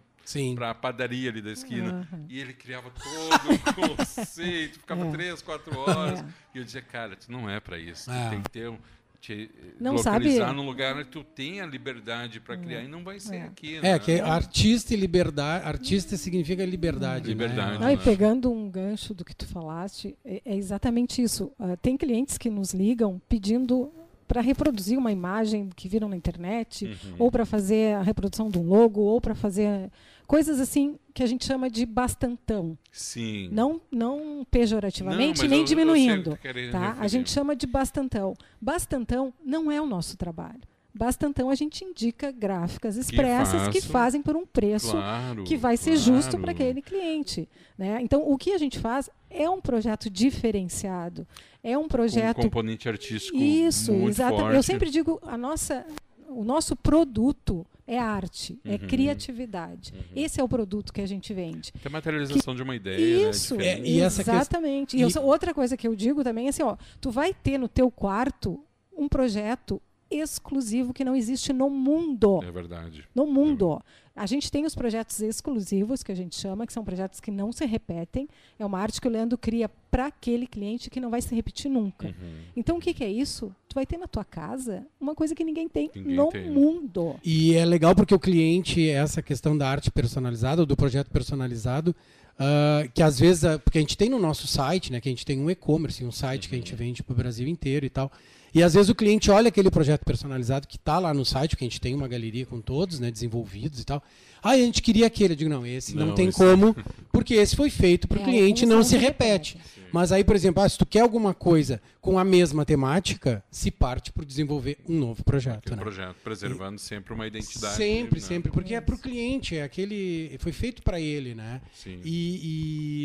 para 0.55 0.69
a 0.71 0.75
padaria 0.75 1.29
ali 1.29 1.41
da 1.41 1.51
esquina. 1.51 2.07
Aham. 2.12 2.25
E 2.29 2.39
ele 2.39 2.53
criava 2.53 2.91
todo 2.91 3.89
o 3.91 3.98
conceito, 3.98 4.79
ficava 4.79 5.05
É. 5.07 5.12
três, 5.12 5.41
quatro 5.41 5.77
horas. 5.79 6.19
É. 6.21 6.25
E 6.53 6.57
eu 6.60 6.63
dizia, 6.63 6.81
cara, 6.81 7.15
tu 7.15 7.31
não 7.31 7.50
é 7.50 7.60
para 7.60 7.79
isso. 7.79 8.05
Tu 8.05 8.12
É. 8.12 8.29
tem 8.29 8.41
que 8.41 8.50
ter 8.50 8.69
um. 8.69 8.77
Te 9.22 9.51
Não, 9.80 9.94
localizar 9.94 10.48
sabe- 10.48 10.58
num 10.58 10.66
lugar 10.66 10.96
onde 10.96 11.06
tu 11.06 11.24
tenha 11.24 11.63
liberdade 11.63 12.40
para 12.40 12.58
criar 12.58 12.82
e 12.82 12.88
não 12.88 13.04
vai 13.04 13.20
ser 13.20 13.36
É. 13.36 13.42
aqui. 13.44 13.75
É, 13.78 13.82
né? 13.82 14.00
que 14.00 14.20
artista 14.20 14.96
e 14.96 14.98
liberdade. 14.98 15.63
Artista 15.63 16.18
significa 16.18 16.66
liberdade. 16.66 17.28
Liberdade. 17.28 17.74
Né? 17.74 17.86
Não, 17.86 17.92
e 17.92 17.96
né? 17.98 18.01
pegando 18.04 18.51
um 18.51 18.68
gancho 18.68 19.13
do 19.13 19.24
que 19.24 19.36
tu 19.36 19.46
falaste, 19.46 20.18
é, 20.25 20.42
é 20.44 20.56
exatamente 20.56 21.22
isso. 21.22 21.51
Ah, 21.60 21.78
tem 21.78 21.96
clientes 21.96 22.36
que 22.36 22.50
nos 22.50 22.74
ligam 22.74 23.22
pedindo 23.30 23.92
para 24.28 24.42
reproduzir 24.42 24.98
uma 24.98 25.12
imagem 25.12 25.70
que 25.75 25.88
viram 25.88 26.10
na 26.10 26.18
internet, 26.18 26.86
Uhum. 26.86 27.16
ou 27.20 27.32
para 27.32 27.46
fazer 27.46 27.94
a 27.96 28.01
reprodução 28.01 28.50
de 28.50 28.58
um 28.58 28.63
logo, 28.63 29.01
ou 29.01 29.22
para 29.22 29.36
fazer 29.36 29.92
coisas 30.28 30.60
assim 30.60 30.98
que 31.13 31.24
a 31.24 31.25
gente 31.25 31.46
chama 31.46 31.70
de 31.70 31.86
bastantão. 31.86 32.78
Sim. 32.92 33.50
Não, 33.51 33.82
não 33.92 34.46
pejorativamente, 34.50 35.42
Não, 35.42 35.50
nem 35.50 35.60
eu- 35.60 35.63
eu 35.63 35.68
diminuindo. 35.68 36.38
quer 36.42 36.72
tá? 36.72 36.96
A 37.00 37.08
gente 37.08 37.30
chama 37.30 37.56
de 37.56 37.68
bastantão. 37.68 38.34
Bastantão 38.60 39.34
não 39.44 39.72
é 39.72 39.82
o 39.82 39.86
nosso 39.86 40.18
trabalho. 40.18 40.62
Basta 40.94 41.25
então 41.25 41.50
a 41.50 41.56
gente 41.56 41.86
indica 41.86 42.32
gráficas 42.32 42.98
expressas 42.98 43.70
que, 43.70 43.80
que 43.80 43.88
fazem 43.88 44.22
por 44.22 44.36
um 44.36 44.46
preço 44.46 44.92
claro, 44.92 45.44
que 45.46 45.56
vai 45.56 45.78
ser 45.78 45.92
claro. 45.92 46.01
justo 46.01 46.38
para 46.38 46.51
aquele 46.51 46.82
cliente. 46.82 47.48
Né? 47.78 48.00
Então, 48.01 48.30
o 48.30 48.38
que 48.38 48.51
a 48.51 48.58
gente 48.58 48.78
faz 48.78 49.10
é 49.30 49.50
um 49.50 49.62
projeto 49.62 50.10
diferenciado. 50.10 51.25
É 51.63 51.78
um 51.78 51.88
projeto. 51.88 52.40
Um 52.40 52.44
componente 52.44 52.90
artístico. 52.90 53.38
Isso. 53.38 53.94
Forte. 53.94 54.56
Eu 54.56 54.62
sempre 54.62 54.90
digo, 54.90 55.20
a 55.24 55.38
nossa, 55.38 55.86
o 56.28 56.44
nosso 56.44 56.75
produto 56.75 57.66
é 57.91 58.00
arte, 58.00 58.57
é 58.63 58.71
Uhum. 58.71 58.77
criatividade. 58.88 59.93
Esse 60.15 60.39
é 60.39 60.43
o 60.43 60.48
produto 60.48 60.93
que 60.93 61.01
a 61.01 61.05
gente 61.05 61.33
vende. 61.33 61.74
É 61.83 61.88
a 61.88 61.91
materialização 61.91 62.55
de 62.55 62.63
uma 62.63 62.74
ideia. 62.74 63.29
Isso, 63.29 63.55
né? 63.57 63.65
É, 63.67 63.79
e 63.81 64.00
exatamente. 64.01 64.95
E, 64.95 65.01
eu 65.01 65.10
outra 65.21 65.53
coisa 65.53 65.75
que 65.75 65.86
eu 65.86 65.93
digo 65.93 66.24
também 66.24 66.45
é 66.45 66.50
assim, 66.50 66.63
ó, 66.63 66.77
tu 67.01 67.12
vai 67.12 67.33
ter 67.33 67.57
no 67.57 67.67
teu 67.67 67.91
quarto 67.91 68.63
um 68.95 69.10
projeto 69.10 69.81
exclusivo 70.12 70.94
que 70.94 71.03
não 71.03 71.15
existe 71.15 71.53
no 71.53 71.70
mundo. 71.70 72.41
É 72.44 72.51
verdade. 72.51 73.03
No 73.15 73.25
mundo. 73.25 73.82
A 74.13 74.25
gente 74.25 74.51
tem 74.51 74.65
os 74.65 74.75
projetos 74.75 75.22
exclusivos, 75.22 76.03
que 76.03 76.12
a 76.12 76.15
gente 76.15 76.36
chama, 76.36 76.68
que 76.68 76.74
são 76.74 76.84
projetos 76.84 77.22
que 77.22 77.32
não 77.32 77.51
se 77.51 77.65
repetem. 77.65 78.27
É 78.60 78.65
uma 78.65 78.77
arte 78.77 79.00
que 79.00 79.08
o 79.08 79.12
Leandro 79.12 79.38
cria 79.38 79.70
para 79.89 80.08
aquele 80.08 80.46
cliente 80.46 80.89
que 80.89 81.00
não 81.00 81.10
vai 81.10 81.22
se 81.22 81.34
repetir 81.34 81.72
nunca. 81.72 82.08
Uhum. 82.08 82.34
Então, 82.56 82.77
o 82.77 82.82
que, 82.82 82.94
que 82.94 83.03
é 83.03 83.10
isso? 83.10 83.56
Tu 83.70 83.74
vai 83.74 83.86
ter 83.86 83.98
na 83.98 84.08
tua 84.08 84.25
casa 84.25 84.86
uma 85.00 85.15
coisa 85.15 85.34
que 85.34 85.44
ninguém 85.46 85.70
tem 85.70 85.89
Ninguém 85.96 86.15
no 86.15 86.27
tem. 86.27 86.51
mundo. 86.51 87.15
E 87.24 87.53
é 87.56 87.63
legal 87.65 87.96
porque 87.96 88.13
o 88.13 88.20
cliente, 88.20 88.89
essa 88.89 89.22
questão 89.22 89.58
da 89.58 89.70
arte 89.70 89.89
personalizada, 89.89 90.62
ou 90.62 90.65
do 90.65 90.75
projeto 90.75 91.10
personalizado, 91.10 91.96
ah, 92.38 92.88
que 92.94 93.03
às 93.03 93.20
vezes, 93.20 93.46
ah, 93.46 93.60
porque 93.60 93.77
a 93.77 93.82
gente 93.82 93.98
tem 93.98 94.10
no 94.10 94.20
nosso 94.20 94.48
site, 94.48 94.91
né, 94.91 95.00
que 95.00 95.08
a 95.08 95.12
gente 95.12 95.25
tem 95.25 95.39
um 95.39 95.50
e-commerce, 95.50 96.03
um 96.03 96.12
site 96.12 96.50
que 96.50 96.56
a 96.56 96.58
gente 96.58 96.74
vende 96.75 97.03
para 97.03 97.13
o 97.13 97.15
Brasil 97.15 97.48
inteiro 97.48 97.86
e 97.86 97.89
tal. 97.89 98.12
E 98.53 98.62
às 98.62 98.74
vezes 98.74 98.89
o 98.89 98.96
cliente 98.96 99.31
olha 99.31 99.48
aquele 99.48 99.72
projeto 99.72 100.03
personalizado 100.03 100.67
que 100.67 100.75
está 100.75 101.00
lá 101.00 101.13
no 101.13 101.24
site, 101.24 101.55
que 101.55 101.63
a 101.63 101.67
gente 101.67 101.79
tem 101.79 101.96
uma 101.96 102.08
galeria 102.08 102.46
com 102.46 102.60
todos, 102.60 103.00
né, 103.00 103.10
desenvolvidos 103.10 103.79
e 103.79 103.86
tal. 103.86 104.03
Ah, 104.43 104.51
a 104.51 104.58
gente 104.58 104.81
queria 104.81 105.08
aquele. 105.08 105.34
Eu 105.34 105.38
digo, 105.38 105.50
não, 105.50 105.65
esse 105.65 105.96
não, 105.96 106.08
Não, 106.08 106.15
tem 106.15 106.27
esse- 106.27 106.38
como, 106.38 106.75
porque 107.13 107.36
esse 107.36 107.55
foi 107.55 107.70
feito 107.70 108.08
para 108.08 108.17
o 108.20 108.22
É, 108.22 108.25
cliente 108.25 108.63
e 108.63 108.67
não 108.67 108.84
se 108.84 108.98
repete. 108.98 109.55
repetem. 109.58 109.81
Mas 109.93 110.12
aí, 110.12 110.24
por 110.24 110.36
exemplo, 110.36 110.63
ah, 110.63 110.67
se 110.70 110.77
tu 110.77 110.86
quer 110.86 111.01
alguma 111.01 111.34
coisa 111.34 111.81
com 112.01 112.17
a 112.17 112.24
mesma 112.24 112.65
temática, 112.65 113.43
se 113.51 113.70
parte 113.70 114.12
por 114.12 114.25
desenvolver 114.25 114.77
um 114.88 114.98
novo 114.98 115.24
projeto. 115.24 115.60
Aquele 115.60 115.75
né? 115.75 115.81
projeto, 115.81 116.15
preservando 116.24 116.79
sempre 116.79 117.13
uma 117.13 117.27
identidade. 117.27 117.75
Sempre, 117.75 118.20
né? 118.20 118.25
sempre, 118.25 118.51
porque 118.51 118.74
é 118.74 118.81
para 118.81 118.96
o 118.96 118.98
cliente, 118.98 119.55
é 119.55 119.63
aquele, 119.63 120.36
foi 120.39 120.51
feito 120.51 120.81
para 120.81 121.00
ele, 121.00 121.36
né? 121.36 121.62
Sim. 121.74 122.00
E, 122.03 122.39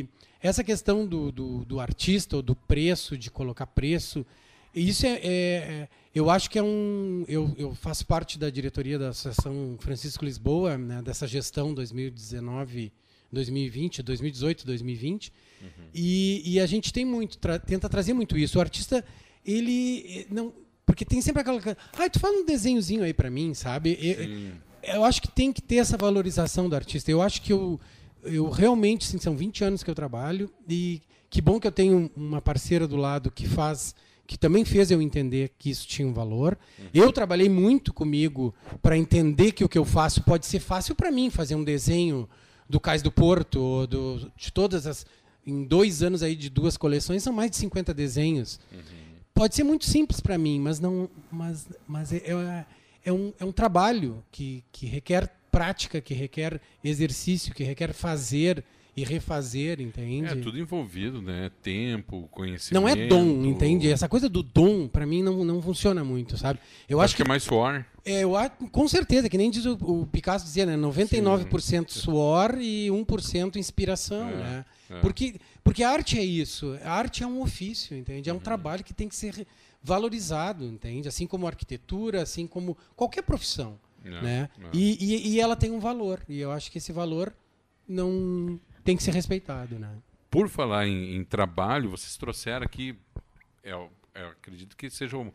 e 0.00 0.06
essa 0.40 0.62
questão 0.64 1.06
do, 1.06 1.30
do, 1.32 1.64
do 1.64 1.80
artista 1.80 2.36
ou 2.36 2.42
do 2.42 2.54
preço, 2.54 3.16
de 3.18 3.30
colocar 3.30 3.66
preço, 3.66 4.24
isso 4.80 5.06
é, 5.06 5.10
é- 5.10 5.18
é- 5.24 5.88
eu 6.14 6.30
acho 6.30 6.48
que 6.50 6.58
é 6.58 6.62
um, 6.62 7.24
eu, 7.28 7.54
eu 7.58 7.74
faço 7.74 8.06
parte 8.06 8.38
da 8.38 8.48
diretoria 8.48 8.98
da 8.98 9.10
Associação 9.10 9.76
Francisco 9.80 10.24
Lisboa, 10.24 10.78
né, 10.78 11.02
dessa 11.02 11.26
gestão 11.26 11.74
2019, 11.74 12.92
2020, 13.30 14.02
2018, 14.02 14.64
2020, 14.66 15.32
e, 15.94 16.42
e 16.54 16.60
a 16.60 16.66
gente 16.66 16.92
tem 16.92 17.04
muito, 17.04 17.38
tra- 17.38 17.58
tenta 17.58 17.88
trazer 17.88 18.12
muito 18.14 18.36
isso. 18.38 18.58
O 18.58 18.60
artista, 18.60 19.04
ele 19.44 20.04
eh, 20.20 20.26
não, 20.30 20.52
porque 20.84 21.04
tem 21.04 21.20
sempre 21.20 21.40
aquela, 21.42 21.60
coisa, 21.60 21.76
ah, 21.98 22.08
tu 22.08 22.18
faz 22.20 22.34
um 22.34 22.44
desenhozinho 22.44 23.02
aí 23.02 23.12
para 23.12 23.30
mim, 23.30 23.52
sabe? 23.54 23.90
E- 24.00 24.14
Sim. 24.14 24.52
eu 24.84 25.04
acho 25.04 25.20
que 25.20 25.28
tem 25.28 25.52
que 25.52 25.60
ter 25.60 25.76
essa 25.76 25.96
valorização 25.96 26.68
do 26.68 26.76
artista. 26.76 27.10
Eu 27.10 27.20
acho 27.20 27.42
que 27.42 27.52
eu, 27.52 27.78
eu 28.22 28.48
realmente, 28.48 29.04
são 29.20 29.36
20 29.36 29.64
anos 29.64 29.82
que 29.82 29.90
eu 29.90 29.94
trabalho 29.94 30.50
e 30.68 31.02
que 31.28 31.40
bom 31.42 31.58
que 31.60 31.66
eu 31.66 31.72
tenho 31.72 32.10
uma 32.16 32.40
parceira 32.40 32.86
do 32.86 32.96
lado 32.96 33.30
que 33.30 33.46
faz, 33.46 33.94
que 34.26 34.36
também 34.36 34.64
fez 34.64 34.90
eu 34.90 35.00
entender 35.00 35.52
que 35.58 35.70
isso 35.70 35.86
tinha 35.86 36.06
um 36.06 36.12
valor. 36.12 36.58
Eu 36.92 37.12
trabalhei 37.12 37.48
muito 37.48 37.92
comigo 37.92 38.54
para 38.82 38.96
entender 38.96 39.52
que 39.52 39.64
o 39.64 39.68
que 39.68 39.78
eu 39.78 39.84
faço 39.84 40.22
pode 40.22 40.46
ser 40.46 40.60
fácil 40.60 40.94
para 40.94 41.10
mim 41.10 41.30
fazer 41.30 41.54
um 41.54 41.64
desenho 41.64 42.28
do 42.68 42.80
Cais 42.80 43.02
do 43.02 43.12
Porto, 43.12 43.86
do, 43.86 44.30
de 44.36 44.52
todas 44.52 44.86
as 44.86 45.06
em 45.46 45.62
dois 45.62 46.02
anos 46.02 46.22
aí 46.24 46.34
de 46.34 46.50
duas 46.50 46.76
coleções 46.76 47.22
são 47.22 47.32
mais 47.32 47.50
de 47.50 47.56
50 47.56 47.94
desenhos. 47.94 48.58
Pode 49.32 49.54
ser 49.54 49.62
muito 49.62 49.84
simples 49.84 50.18
para 50.18 50.36
mim, 50.36 50.58
mas 50.58 50.80
não, 50.80 51.08
mas, 51.30 51.68
mas 51.86 52.12
é, 52.12 52.16
é, 52.16 52.66
é 53.04 53.12
um, 53.12 53.32
é 53.38 53.44
um 53.44 53.52
trabalho 53.52 54.24
que, 54.32 54.64
que 54.72 54.86
requer 54.86 55.30
prática, 55.52 56.00
que 56.00 56.14
requer 56.14 56.60
exercício, 56.82 57.54
que 57.54 57.62
requer 57.62 57.92
fazer 57.92 58.64
e 58.96 59.04
refazer, 59.04 59.78
entende? 59.80 60.26
É 60.26 60.34
tudo 60.36 60.58
envolvido, 60.58 61.20
né? 61.20 61.50
Tempo, 61.62 62.26
conhecimento. 62.30 62.80
Não 62.82 62.88
é 62.88 63.06
dom, 63.06 63.44
entende? 63.44 63.90
Essa 63.90 64.08
coisa 64.08 64.26
do 64.28 64.42
dom, 64.42 64.88
para 64.88 65.04
mim, 65.04 65.22
não, 65.22 65.44
não 65.44 65.60
funciona 65.60 66.02
muito, 66.02 66.38
sabe? 66.38 66.58
Eu 66.88 67.00
acho 67.00 67.14
que 67.14 67.20
é 67.20 67.24
mais 67.28 67.42
suor. 67.42 67.84
é, 68.06 68.24
eu 68.24 68.34
acho, 68.34 68.52
com 68.72 68.88
certeza, 68.88 69.28
que 69.28 69.36
nem 69.36 69.50
diz 69.50 69.66
o, 69.66 69.74
o 69.74 70.06
Picasso 70.06 70.46
dizia, 70.46 70.64
né? 70.64 70.76
99% 70.76 71.90
suor 71.90 72.56
e 72.58 72.88
1% 72.88 73.56
inspiração, 73.56 74.30
É, 74.30 74.34
né? 74.36 74.64
é. 74.88 75.00
Porque, 75.00 75.34
porque 75.62 75.82
a 75.82 75.90
arte 75.90 76.18
é 76.18 76.24
isso. 76.24 76.78
A 76.82 76.92
arte 76.92 77.22
é 77.22 77.26
um 77.26 77.42
ofício, 77.42 77.94
entende? 77.96 78.30
É 78.30 78.32
Uhum. 78.32 78.38
um 78.38 78.42
trabalho 78.42 78.82
que 78.82 78.94
tem 78.94 79.08
que 79.08 79.14
ser 79.16 79.46
valorizado, 79.82 80.64
entende? 80.64 81.06
Assim 81.06 81.26
como 81.26 81.46
a 81.46 81.50
arquitetura, 81.50 82.22
assim 82.22 82.46
como 82.46 82.76
qualquer 82.96 83.22
profissão, 83.22 83.78
É, 84.04 84.10
né? 84.22 84.48
é. 84.58 84.68
E, 84.72 84.96
e, 85.04 85.28
e 85.34 85.40
ela 85.40 85.54
tem 85.54 85.70
um 85.70 85.78
valor. 85.80 86.22
E 86.28 86.40
eu 86.40 86.50
acho 86.50 86.72
que 86.72 86.78
esse 86.78 86.92
valor 86.92 87.32
não 87.88 88.58
tem 88.86 88.96
que 88.96 89.02
ser 89.02 89.12
respeitado, 89.12 89.78
né? 89.78 89.90
Por 90.30 90.48
falar 90.48 90.86
em, 90.86 91.14
em 91.16 91.24
trabalho, 91.24 91.90
vocês 91.90 92.16
trouxeram 92.16 92.64
aqui, 92.64 92.96
eu, 93.62 93.90
eu 94.14 94.28
acredito 94.28 94.76
que 94.76 94.88
seja 94.88 95.16
um- 95.18 95.30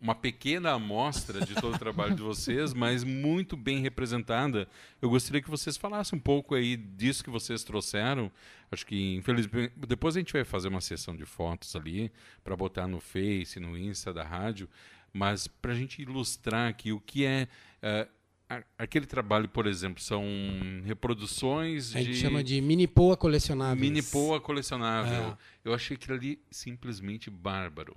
uma 0.00 0.14
pequena 0.14 0.72
amostra 0.72 1.40
de 1.46 1.54
todo 1.54 1.76
o 1.76 1.78
trabalho 1.78 2.14
de 2.14 2.20
vocês, 2.22 2.74
mas 2.74 3.04
muito 3.04 3.56
bem 3.56 3.80
representada. 3.80 4.68
Eu 5.00 5.08
gostaria 5.08 5.40
que 5.40 5.48
vocês 5.48 5.76
falassem 5.76 6.18
um 6.18 6.20
pouco 6.20 6.54
aí 6.54 6.76
disso 6.76 7.24
que 7.24 7.30
vocês 7.30 7.64
trouxeram. 7.64 8.30
Acho 8.70 8.84
que, 8.86 9.14
infelizmente, 9.16 9.72
depois 9.76 10.14
a 10.16 10.18
gente 10.18 10.32
vai 10.32 10.44
fazer 10.44 10.68
uma 10.68 10.80
sessão 10.80 11.16
de 11.16 11.24
fotos 11.24 11.74
ali 11.76 12.12
para 12.42 12.56
botar 12.56 12.86
no 12.86 13.00
Face, 13.00 13.58
no 13.60 13.78
Insta 13.78 14.12
da 14.12 14.24
rádio, 14.24 14.68
mas 15.12 15.46
para 15.46 15.72
a 15.72 15.74
gente 15.76 16.02
ilustrar 16.02 16.68
aqui 16.68 16.92
o 16.92 17.00
que 17.00 17.24
é. 17.24 17.48
a- 17.82 18.06
aquele 18.78 19.06
trabalho, 19.06 19.48
por 19.48 19.66
exemplo, 19.66 20.02
são 20.02 20.22
reproduções 20.84 21.94
A 21.94 21.98
gente 22.00 22.12
de 22.12 22.20
chama 22.20 22.42
de 22.42 22.60
mini 22.60 22.86
poa 22.86 23.16
colecionável. 23.16 23.80
Mini 23.80 24.02
poa 24.02 24.40
colecionável. 24.40 25.30
É. 25.32 25.36
Eu 25.64 25.74
achei 25.74 25.96
aquilo 25.96 26.14
ali 26.16 26.38
simplesmente 26.50 27.30
bárbaro. 27.30 27.96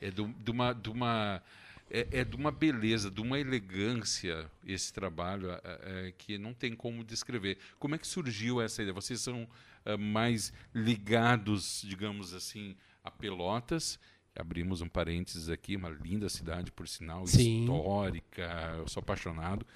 É 0.00 0.10
do- 0.10 0.28
de 0.28 0.50
uma. 0.50 0.72
De 0.72 0.90
uma 0.90 1.42
é, 1.90 2.06
é 2.20 2.24
de 2.24 2.34
uma 2.34 2.50
beleza, 2.50 3.10
de 3.10 3.20
uma 3.20 3.38
elegância 3.38 4.50
esse 4.66 4.92
trabalho 4.92 5.52
é, 5.52 5.60
é, 5.64 6.12
que 6.18 6.36
não 6.36 6.52
tem 6.52 6.74
como 6.74 7.04
descrever. 7.04 7.58
Como 7.78 7.94
é 7.94 7.98
que 7.98 8.06
surgiu 8.06 8.60
essa 8.60 8.82
ideia? 8.82 8.92
Vocês 8.92 9.20
são 9.20 9.46
é, 9.84 9.96
mais 9.96 10.52
ligados, 10.74 11.82
digamos 11.86 12.34
assim, 12.34 12.74
a 13.04 13.10
Pelotas. 13.10 13.98
Abrimos 14.38 14.80
um 14.80 14.88
parênteses 14.88 15.48
aqui, 15.48 15.76
uma 15.76 15.88
linda 15.88 16.28
cidade, 16.28 16.70
por 16.70 16.86
sinal, 16.86 17.26
Sim. 17.26 17.60
histórica. 17.62 18.74
Eu 18.78 18.88
sou 18.88 19.00
apaixonado. 19.00 19.66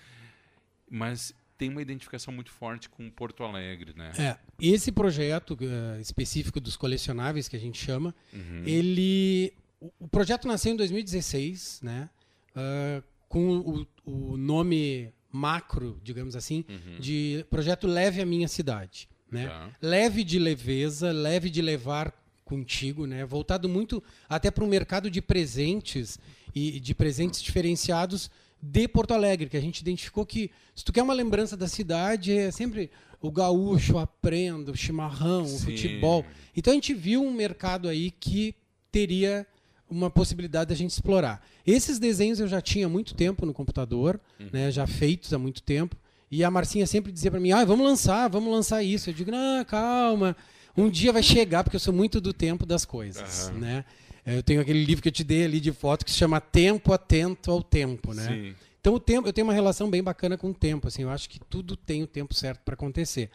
Mas 0.89 1.35
tem 1.57 1.69
uma 1.69 1.83
identificação 1.83 2.33
muito 2.33 2.51
forte 2.51 2.89
com 2.89 3.11
Porto 3.11 3.43
Alegre, 3.45 3.93
né? 3.95 4.13
É, 4.19 4.37
esse 4.59 4.91
projeto 4.91 5.57
eh, 5.61 6.01
específico 6.01 6.59
dos 6.59 6.75
colecionáveis 6.77 7.49
que 7.49 7.57
a 7.57 7.59
gente 7.61 7.79
chama, 7.79 8.15
Uhum. 8.33 8.63
ele 8.65 9.53
o, 9.99 10.09
projeto 10.09 10.47
nasceu 10.47 10.73
em 10.73 10.77
2016, 10.77 11.81
né? 11.83 12.09
ah, 12.55 13.03
com 13.29 13.59
o, 13.59 13.87
o 14.05 14.37
nome 14.37 15.13
macro, 15.33 16.01
digamos 16.03 16.35
assim, 16.35 16.65
de 16.99 17.47
projeto 17.49 17.87
Leve 17.87 18.21
a 18.21 18.27
Minha 18.27 18.49
Cidade, 18.49 19.09
né? 19.31 19.47
Tá. 19.47 19.71
Leve 19.81 20.25
de 20.25 20.39
leveza, 20.39 21.13
leve 21.13 21.49
de 21.49 21.63
levar 21.63 22.13
contigo, 22.51 23.07
né? 23.07 23.25
Voltado 23.25 23.69
muito 23.69 24.03
até 24.29 24.51
para 24.51 24.65
o 24.65 24.67
mercado 24.67 25.09
de 25.09 25.23
presentes 25.23 26.19
e 26.53 26.81
de 26.81 26.95
presentes 26.95 27.41
diferenciados 27.41 28.29
de 28.61 28.89
Porto 28.89 29.15
Alegre, 29.15 29.49
que 29.49 29.57
a 29.57 29.61
gente 29.61 29.79
identificou 29.79 30.27
que 30.27 30.51
se 30.75 30.85
tu 30.85 30.93
quer 30.93 31.03
uma 31.03 31.15
lembrança 31.15 31.57
da 31.57 31.69
cidade 31.69 32.37
é 32.37 32.51
sempre 32.51 32.91
o 33.23 33.31
gaúcho, 33.31 33.99
a 33.99 34.07
prenda, 34.07 34.73
o 34.73 34.77
chimarrão, 34.77 35.45
o 35.45 35.49
Sim. 35.49 35.59
futebol. 35.59 36.25
Então 36.57 36.73
a 36.73 36.75
gente 36.75 36.93
viu 36.93 37.23
um 37.23 37.33
mercado 37.33 37.89
aí 37.89 38.11
que 38.11 38.55
teria 38.91 39.47
uma 39.89 40.11
possibilidade 40.11 40.71
da 40.71 40.75
gente 40.75 40.91
explorar. 40.91 41.47
Esses 41.65 41.99
desenhos 42.01 42.41
eu 42.41 42.49
já 42.49 42.61
tinha 42.61 42.87
há 42.87 42.89
muito 42.89 43.15
tempo 43.15 43.47
no 43.47 43.55
computador, 43.55 44.21
né, 44.53 44.71
já 44.71 44.87
feitos 44.87 45.33
há 45.33 45.39
muito 45.39 45.63
tempo. 45.63 45.97
E 46.31 46.45
a 46.45 46.51
Marcinha 46.51 46.87
sempre 46.87 47.11
dizia 47.13 47.31
para 47.31 47.41
mim: 47.41 47.53
ah, 47.53 47.65
vamos 47.65 47.85
lançar, 47.85 48.29
vamos 48.29 48.53
lançar 48.53 48.83
isso. 48.83 49.11
Eu 49.11 49.15
digo: 49.15 49.31
não, 49.31 49.65
calma, 49.65 50.37
um 50.81 50.91
dia 50.91 51.13
vai 51.13 51.23
chegar, 51.23 51.65
porque 51.65 51.77
eu 51.77 51.81
sou 51.81 51.93
muito 51.95 52.21
do 52.21 52.33
tempo 52.33 52.65
das 52.67 52.85
coisas. 52.85 53.49
Aham. 53.49 53.59
Né? 53.59 53.85
Eu 54.27 54.43
tenho 54.43 54.61
aquele 54.61 54.85
livro 54.85 55.03
que 55.03 55.09
eu 55.09 55.13
te 55.13 55.25
dei 55.25 55.45
ali 55.45 55.61
de 55.61 55.73
foto 55.73 56.05
que 56.05 56.11
se 56.11 56.17
chama 56.17 56.41
Tempo 56.41 56.93
Atento 56.93 57.51
ao 57.51 57.63
Tempo. 57.63 58.13
Né? 58.15 58.27
Sim. 58.27 58.55
Então 58.81 58.95
o 58.95 59.01
tempo, 59.01 59.29
eu 59.29 59.33
tenho 59.33 59.47
uma 59.47 59.53
relação 59.53 59.91
bem 59.91 60.03
bacana 60.03 60.39
com 60.39 60.51
o 60.51 60.55
tempo, 60.55 60.89
assim, 60.89 61.03
eu 61.03 61.11
acho 61.11 61.29
que 61.29 61.39
tudo 61.39 61.77
tem 61.77 62.03
o 62.03 62.07
tempo 62.07 62.33
certo 62.33 62.61
para 62.65 62.73
acontecer. 62.73 63.31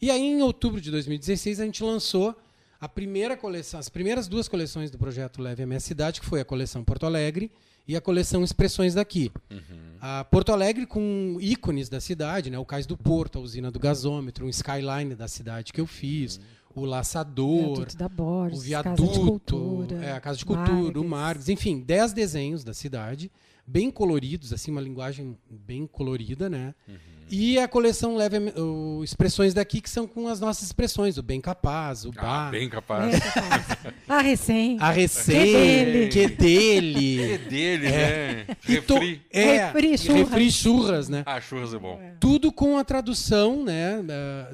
E 0.00 0.10
aí 0.10 0.20
em 0.20 0.42
outubro 0.42 0.78
de 0.80 0.90
2016 0.90 1.58
a 1.58 1.64
gente 1.64 1.82
lançou 1.82 2.36
a 2.78 2.88
primeira 2.88 3.34
coleção, 3.36 3.80
as 3.80 3.88
primeiras 3.88 4.28
duas 4.28 4.46
coleções 4.46 4.90
do 4.90 4.98
projeto 4.98 5.40
Leve 5.40 5.62
a 5.62 5.66
Minha 5.66 5.80
Cidade, 5.80 6.20
que 6.20 6.26
foi 6.26 6.40
a 6.40 6.44
coleção 6.44 6.84
Porto 6.84 7.06
Alegre 7.06 7.50
e 7.88 7.96
a 7.96 8.00
coleção 8.00 8.44
Expressões 8.44 8.94
daqui. 8.94 9.32
Uhum. 9.50 9.58
A 10.00 10.24
Porto 10.24 10.52
Alegre 10.52 10.86
com 10.86 11.38
ícones 11.40 11.88
da 11.88 12.00
cidade, 12.00 12.50
né? 12.50 12.58
o 12.58 12.64
Cais 12.64 12.86
do 12.86 12.96
Porto, 12.96 13.38
a 13.38 13.40
usina 13.40 13.70
do 13.70 13.78
gasômetro, 13.78 14.44
um 14.44 14.50
skyline 14.50 15.14
da 15.14 15.28
cidade 15.28 15.72
que 15.72 15.80
eu 15.80 15.86
fiz. 15.86 16.36
Uhum 16.36 16.59
o 16.74 16.84
Laçador, 16.84 17.86
Borges, 18.08 18.58
o 18.58 18.62
Viaduto, 18.62 19.02
casa 19.02 19.20
cultura, 19.20 20.04
é, 20.04 20.12
a 20.12 20.20
Casa 20.20 20.38
de 20.38 20.44
Cultura, 20.44 20.72
Marques. 20.72 21.02
o 21.02 21.04
Marques, 21.04 21.48
enfim, 21.48 21.80
dez 21.80 22.12
desenhos 22.12 22.62
da 22.62 22.72
cidade, 22.72 23.30
bem 23.66 23.90
coloridos, 23.90 24.52
assim, 24.52 24.70
uma 24.70 24.80
linguagem 24.80 25.36
bem 25.48 25.86
colorida, 25.86 26.48
né? 26.48 26.74
Uhum. 26.88 26.96
E 27.30 27.60
a 27.60 27.68
coleção 27.68 28.16
leva 28.16 28.38
o, 28.60 29.04
expressões 29.04 29.54
daqui 29.54 29.80
que 29.80 29.88
são 29.88 30.04
com 30.04 30.26
as 30.26 30.40
nossas 30.40 30.64
expressões, 30.64 31.16
o 31.16 31.22
bem 31.22 31.40
capaz, 31.40 32.04
o 32.04 32.10
bar. 32.10 32.48
Ah, 32.48 32.50
bem 32.50 32.68
capaz. 32.68 33.10
Bem 33.12 33.20
capaz. 33.20 33.66
a 34.08 34.20
recém. 34.20 34.76
A 34.80 34.90
recém. 34.90 35.36
Que 35.36 35.52
dele. 35.52 36.08
Que 36.08 36.28
dele. 36.28 37.38
Que 37.38 37.48
dele, 37.48 37.86
é. 37.86 37.90
né? 37.90 38.56
Refri. 38.60 39.22
É, 39.30 39.66
refri 39.66 39.98
churras. 39.98 40.18
Refri 40.18 40.50
churras, 40.50 41.08
né? 41.08 41.22
Ah, 41.24 41.40
churras 41.40 41.72
é 41.72 41.78
bom. 41.78 42.00
É. 42.02 42.16
Tudo 42.18 42.50
com 42.50 42.76
a 42.76 42.82
tradução, 42.82 43.64
né, 43.64 44.02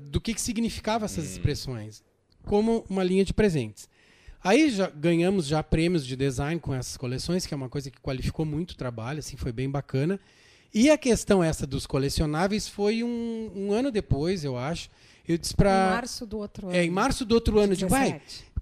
do 0.03 0.21
que, 0.21 0.35
que 0.35 0.41
significava 0.41 1.07
essas 1.07 1.25
hum. 1.25 1.31
expressões, 1.31 2.05
como 2.45 2.85
uma 2.91 3.03
linha 3.03 3.25
de 3.25 3.33
presentes. 3.33 3.89
Aí 4.45 4.71
já 4.71 4.89
ganhamos 4.89 5.47
já 5.47 5.63
prêmios 5.63 6.07
de 6.07 6.15
design 6.15 6.61
com 6.61 6.75
essas 6.75 6.97
coleções, 6.97 7.47
que 7.47 7.55
é 7.55 7.57
uma 7.57 7.71
coisa 7.71 7.91
que 7.91 8.01
qualificou 8.01 8.45
muito 8.45 8.73
o 8.73 8.77
trabalho, 8.77 9.19
assim, 9.19 9.37
foi 9.37 9.51
bem 9.51 9.69
bacana. 9.71 10.21
E 10.73 10.91
a 10.91 10.99
questão 10.99 11.43
essa 11.43 11.67
dos 11.67 11.87
colecionáveis 11.87 12.69
foi 12.69 13.03
um, 13.03 13.51
um 13.55 13.73
ano 13.73 13.91
depois, 13.91 14.45
eu 14.45 14.57
acho. 14.57 14.91
Eu 15.27 15.37
disse 15.37 15.55
para 15.55 15.71
Em 15.71 15.91
março 15.95 16.27
do 16.27 16.39
outro 16.39 16.69
ano. 16.69 16.77
É, 16.77 16.85
em 16.85 16.91
março 16.91 17.25
do 17.25 17.35
outro 17.35 17.59
ano. 17.59 17.75
Eu 17.75 17.89
vai, 17.89 18.21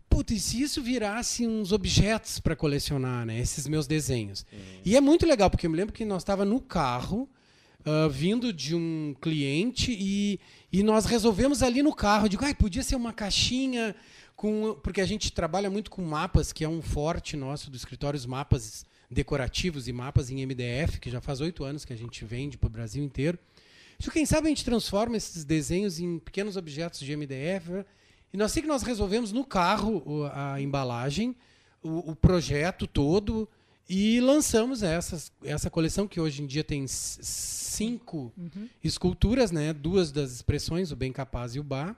puta, 0.08 0.32
e 0.32 0.38
se 0.38 0.62
isso 0.62 0.82
virasse 0.82 1.46
uns 1.46 1.73
objetos 1.73 2.38
para 2.38 2.56
colecionar, 2.56 3.26
né? 3.26 3.38
Esses 3.38 3.66
meus 3.66 3.87
desenhos. 3.87 4.46
E 4.84 4.96
é 4.96 5.00
muito 5.00 5.26
legal, 5.26 5.50
porque 5.50 5.66
eu 5.66 5.70
me 5.70 5.76
lembro 5.76 5.92
que 5.92 6.04
nós 6.04 6.23
estava 6.23 6.44
no 6.44 6.61
carro, 6.61 7.28
uh, 7.80 8.08
vindo 8.08 8.52
de 8.52 8.75
um 8.75 9.14
cliente, 9.20 9.94
e, 9.99 10.40
e 10.73 10.82
nós 10.82 11.04
resolvemos 11.04 11.62
ali 11.62 11.82
no 11.82 11.92
carro. 11.92 12.28
Digo, 12.28 12.44
ai, 12.44 12.54
podia 12.54 12.82
ser 12.82 12.96
uma 12.96 13.12
caixinha 13.12 13.94
com. 14.37 14.78
Porque 14.82 15.00
a 15.00 15.06
gente 15.06 15.32
trabalha 15.32 15.68
muito 15.68 15.90
com 15.90 16.02
mapas, 16.02 16.52
que 16.52 16.64
é 16.64 16.68
um 16.68 16.80
forte 16.80 17.37
nosso 17.37 17.70
do 17.70 17.76
escritório, 17.76 18.16
os 18.16 18.25
mapas 18.25 18.87
decorativos 19.14 19.88
e 19.88 19.92
mapas 19.92 20.28
em 20.30 20.44
MDF, 20.44 21.00
que 21.00 21.11
já 21.11 21.21
faz 21.21 21.40
oito 21.40 21.64
anos 21.64 21.85
que 21.85 21.92
a 21.92 21.97
gente 21.97 22.25
vende 22.25 22.59
para 22.59 22.66
o 22.66 22.71
Brasil 22.71 23.02
inteiro. 23.02 23.38
Então, 23.97 24.12
quem 24.12 24.26
sabe 24.26 24.49
a 24.49 24.50
gente 24.50 24.64
transforma 24.64 25.16
esses 25.16 25.44
desenhos 25.44 25.99
em 25.99 26.18
pequenos 26.18 26.56
objetos 26.56 27.00
de 27.00 27.16
MDF. 27.16 27.71
Né? 27.71 27.85
E 28.33 28.37
nós 28.37 28.52
sei 28.52 28.61
que 28.61 28.68
nós 28.68 28.83
resolvemos 28.83 29.33
no 29.33 29.44
carro 29.44 30.26
a 30.33 30.61
embalagem, 30.61 31.35
o, 31.83 32.11
o 32.11 32.16
projeto 32.16 32.87
todo, 32.87 33.49
e 33.88 34.21
lançamos 34.21 34.83
essa, 34.83 35.30
essa 35.42 35.71
coleção, 35.71 36.09
que 36.09 36.21
hoje 36.21 36.42
em 36.42 36.47
dia 36.47 36.64
tem 36.64 36.85
cinco 36.88 38.33
uhum. 38.37 38.68
esculturas, 38.83 39.50
né? 39.50 39.73
duas 39.73 40.11
das 40.11 40.33
expressões, 40.33 40.90
o 40.90 40.97
Bem 40.97 41.12
Capaz 41.12 41.54
e 41.54 41.61
o 41.61 41.64
Bar 41.64 41.97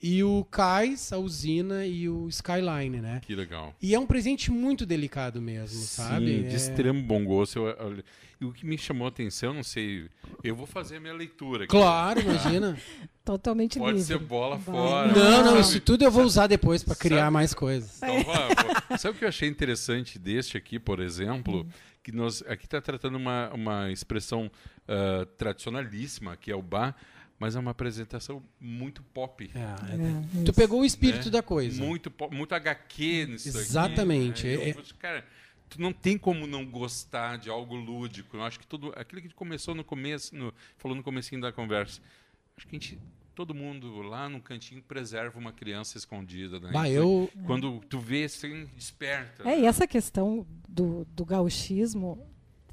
e 0.00 0.22
o 0.22 0.44
cais, 0.44 1.12
a 1.12 1.18
usina 1.18 1.84
e 1.84 2.08
o 2.08 2.28
skyline, 2.28 3.00
né? 3.00 3.20
Que 3.24 3.34
legal. 3.34 3.74
E 3.82 3.94
é 3.94 3.98
um 3.98 4.06
presente 4.06 4.50
muito 4.50 4.86
delicado 4.86 5.42
mesmo, 5.42 5.80
Sim, 5.80 5.86
sabe? 5.86 6.42
de 6.42 6.46
é... 6.46 6.54
extremo 6.54 7.02
bom 7.02 7.24
gosto. 7.24 7.58
Eu, 7.58 7.66
eu, 7.66 8.04
e 8.40 8.44
o 8.44 8.52
que 8.52 8.64
me 8.64 8.78
chamou 8.78 9.06
a 9.06 9.08
atenção, 9.08 9.52
não 9.52 9.64
sei, 9.64 10.08
eu 10.44 10.54
vou 10.54 10.66
fazer 10.66 10.98
a 10.98 11.00
minha 11.00 11.12
leitura. 11.12 11.64
Aqui, 11.64 11.72
claro, 11.72 12.20
imagina. 12.20 12.78
Totalmente 13.24 13.78
Pode 13.78 13.98
livre. 13.98 14.06
ser 14.06 14.18
bola 14.18 14.58
fora. 14.58 15.12
Não, 15.12 15.44
não, 15.44 15.60
isso 15.60 15.80
tudo 15.80 16.02
eu 16.02 16.10
vou 16.10 16.24
usar 16.24 16.46
depois 16.46 16.82
para 16.82 16.94
criar 16.94 17.24
sabe, 17.24 17.32
mais 17.32 17.52
coisas. 17.52 17.96
Então, 17.96 18.22
vamos, 18.22 19.00
sabe 19.02 19.16
o 19.16 19.18
que 19.18 19.24
eu 19.24 19.28
achei 19.28 19.48
interessante 19.48 20.18
deste 20.18 20.56
aqui, 20.56 20.78
por 20.78 21.00
exemplo? 21.00 21.62
Hum. 21.62 21.68
Que 22.02 22.10
nós 22.10 22.42
aqui 22.46 22.64
está 22.64 22.80
tratando 22.80 23.16
uma, 23.16 23.50
uma 23.52 23.90
expressão 23.90 24.46
uh, 24.46 25.26
tradicionalíssima, 25.36 26.36
que 26.36 26.50
é 26.50 26.56
o 26.56 26.62
bar 26.62 26.96
mas 27.38 27.54
é 27.54 27.58
uma 27.58 27.70
apresentação 27.70 28.42
muito 28.60 29.02
pop. 29.02 29.50
É, 29.54 29.58
é, 29.58 30.40
é 30.40 30.44
tu 30.44 30.52
pegou 30.52 30.80
o 30.80 30.84
espírito 30.84 31.26
né? 31.26 31.30
da 31.30 31.42
coisa. 31.42 31.82
Muito 31.82 32.10
pop, 32.10 32.34
muito 32.34 32.54
HQ 32.54 33.26
nisso 33.26 33.48
Exatamente. 33.48 34.46
Aqui, 34.46 34.56
né? 34.56 34.70
Eu, 34.70 34.84
cara, 34.98 35.24
tu 35.68 35.80
não 35.80 35.92
tem 35.92 36.18
como 36.18 36.46
não 36.46 36.66
gostar 36.66 37.38
de 37.38 37.48
algo 37.48 37.76
lúdico. 37.76 38.36
Eu 38.36 38.42
acho 38.42 38.58
que 38.58 38.66
tudo 38.66 38.92
aquilo 38.96 39.22
que 39.22 39.32
começou 39.34 39.74
no 39.74 39.84
começo, 39.84 40.34
no, 40.34 40.52
falou 40.76 40.96
no 40.96 41.02
comecinho 41.02 41.40
da 41.40 41.52
conversa. 41.52 42.00
Acho 42.56 42.66
que 42.66 42.76
a 42.76 42.78
gente 42.78 42.98
todo 43.38 43.54
mundo 43.54 44.02
lá 44.02 44.28
no 44.28 44.40
cantinho 44.40 44.82
preserva 44.82 45.38
uma 45.38 45.52
criança 45.52 45.96
escondida, 45.96 46.58
né? 46.58 46.72
Bah, 46.72 46.90
eu... 46.90 47.30
Quando 47.46 47.78
tu 47.88 48.00
vê, 48.00 48.24
assim, 48.24 48.68
desperta. 48.74 49.44
É, 49.44 49.46
né? 49.46 49.60
e 49.60 49.64
essa 49.64 49.86
questão 49.86 50.44
do, 50.68 51.04
do 51.04 51.24
gauchismo 51.24 52.26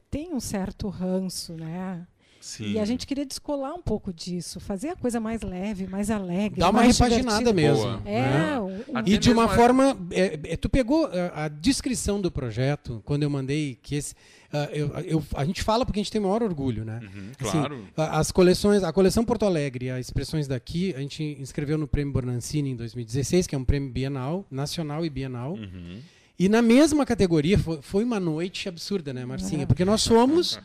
tem 0.09 0.33
um 0.33 0.39
certo 0.39 0.89
ranço, 0.89 1.53
né? 1.53 2.07
Sim. 2.45 2.73
E 2.73 2.79
a 2.79 2.85
gente 2.85 3.07
queria 3.07 3.25
descolar 3.25 3.73
um 3.73 3.81
pouco 3.81 4.13
disso, 4.13 4.59
fazer 4.59 4.89
a 4.89 4.95
coisa 4.95 5.19
mais 5.19 5.41
leve, 5.41 5.87
mais 5.87 6.11
alegre. 6.11 6.59
Dá 6.59 6.69
uma 6.69 6.83
repaginada 6.83 7.51
mesmo. 7.51 7.81
Boa. 7.81 8.01
É, 8.05 8.21
né? 8.21 8.59
um, 8.59 9.03
e 9.03 9.17
de 9.17 9.31
uma 9.31 9.49
forma. 9.49 9.97
É, 10.11 10.39
é, 10.43 10.55
tu 10.55 10.69
pegou 10.69 11.07
a, 11.07 11.15
é, 11.15 11.31
a, 11.33 11.47
descrição 11.47 12.21
do 12.21 12.29
projeto, 12.29 13.01
quando 13.03 13.23
eu 13.23 13.31
mandei 13.31 13.79
que 13.81 13.95
esse. 13.95 14.13
Uh, 14.13 14.69
eu, 14.71 14.87
eu, 14.99 15.23
a 15.33 15.43
gente 15.43 15.63
fala 15.63 15.87
porque 15.87 15.99
a 15.99 16.03
gente 16.03 16.11
tem 16.11 16.21
maior 16.21 16.43
orgulho, 16.43 16.85
né? 16.85 16.99
Uhum, 17.01 17.31
assim, 17.39 17.51
claro. 17.51 17.87
As 17.97 18.31
coleções, 18.31 18.83
a 18.83 18.93
coleção 18.93 19.25
Porto 19.25 19.43
Alegre, 19.43 19.89
as 19.89 20.05
expressões 20.05 20.47
daqui, 20.47 20.93
a 20.95 20.99
gente 20.99 21.23
inscreveu 21.39 21.79
no 21.79 21.87
Prêmio 21.87 22.13
Bornancini 22.13 22.69
em 22.69 22.75
2016, 22.75 23.47
que 23.47 23.55
é 23.55 23.57
um 23.57 23.65
prêmio 23.65 23.89
bienal, 23.89 24.45
nacional 24.51 25.03
e 25.03 25.09
bienal. 25.09 25.53
Uhum. 25.53 25.99
E 26.37 26.49
na 26.49 26.61
mesma 26.61 27.05
categoria, 27.05 27.57
foi, 27.57 27.79
foi 27.81 28.03
uma 28.03 28.19
noite 28.19 28.67
absurda, 28.67 29.13
né, 29.13 29.25
Marcinha? 29.25 29.63
É. 29.63 29.65
Porque 29.65 29.85
nós 29.85 30.05
fomos 30.05 30.59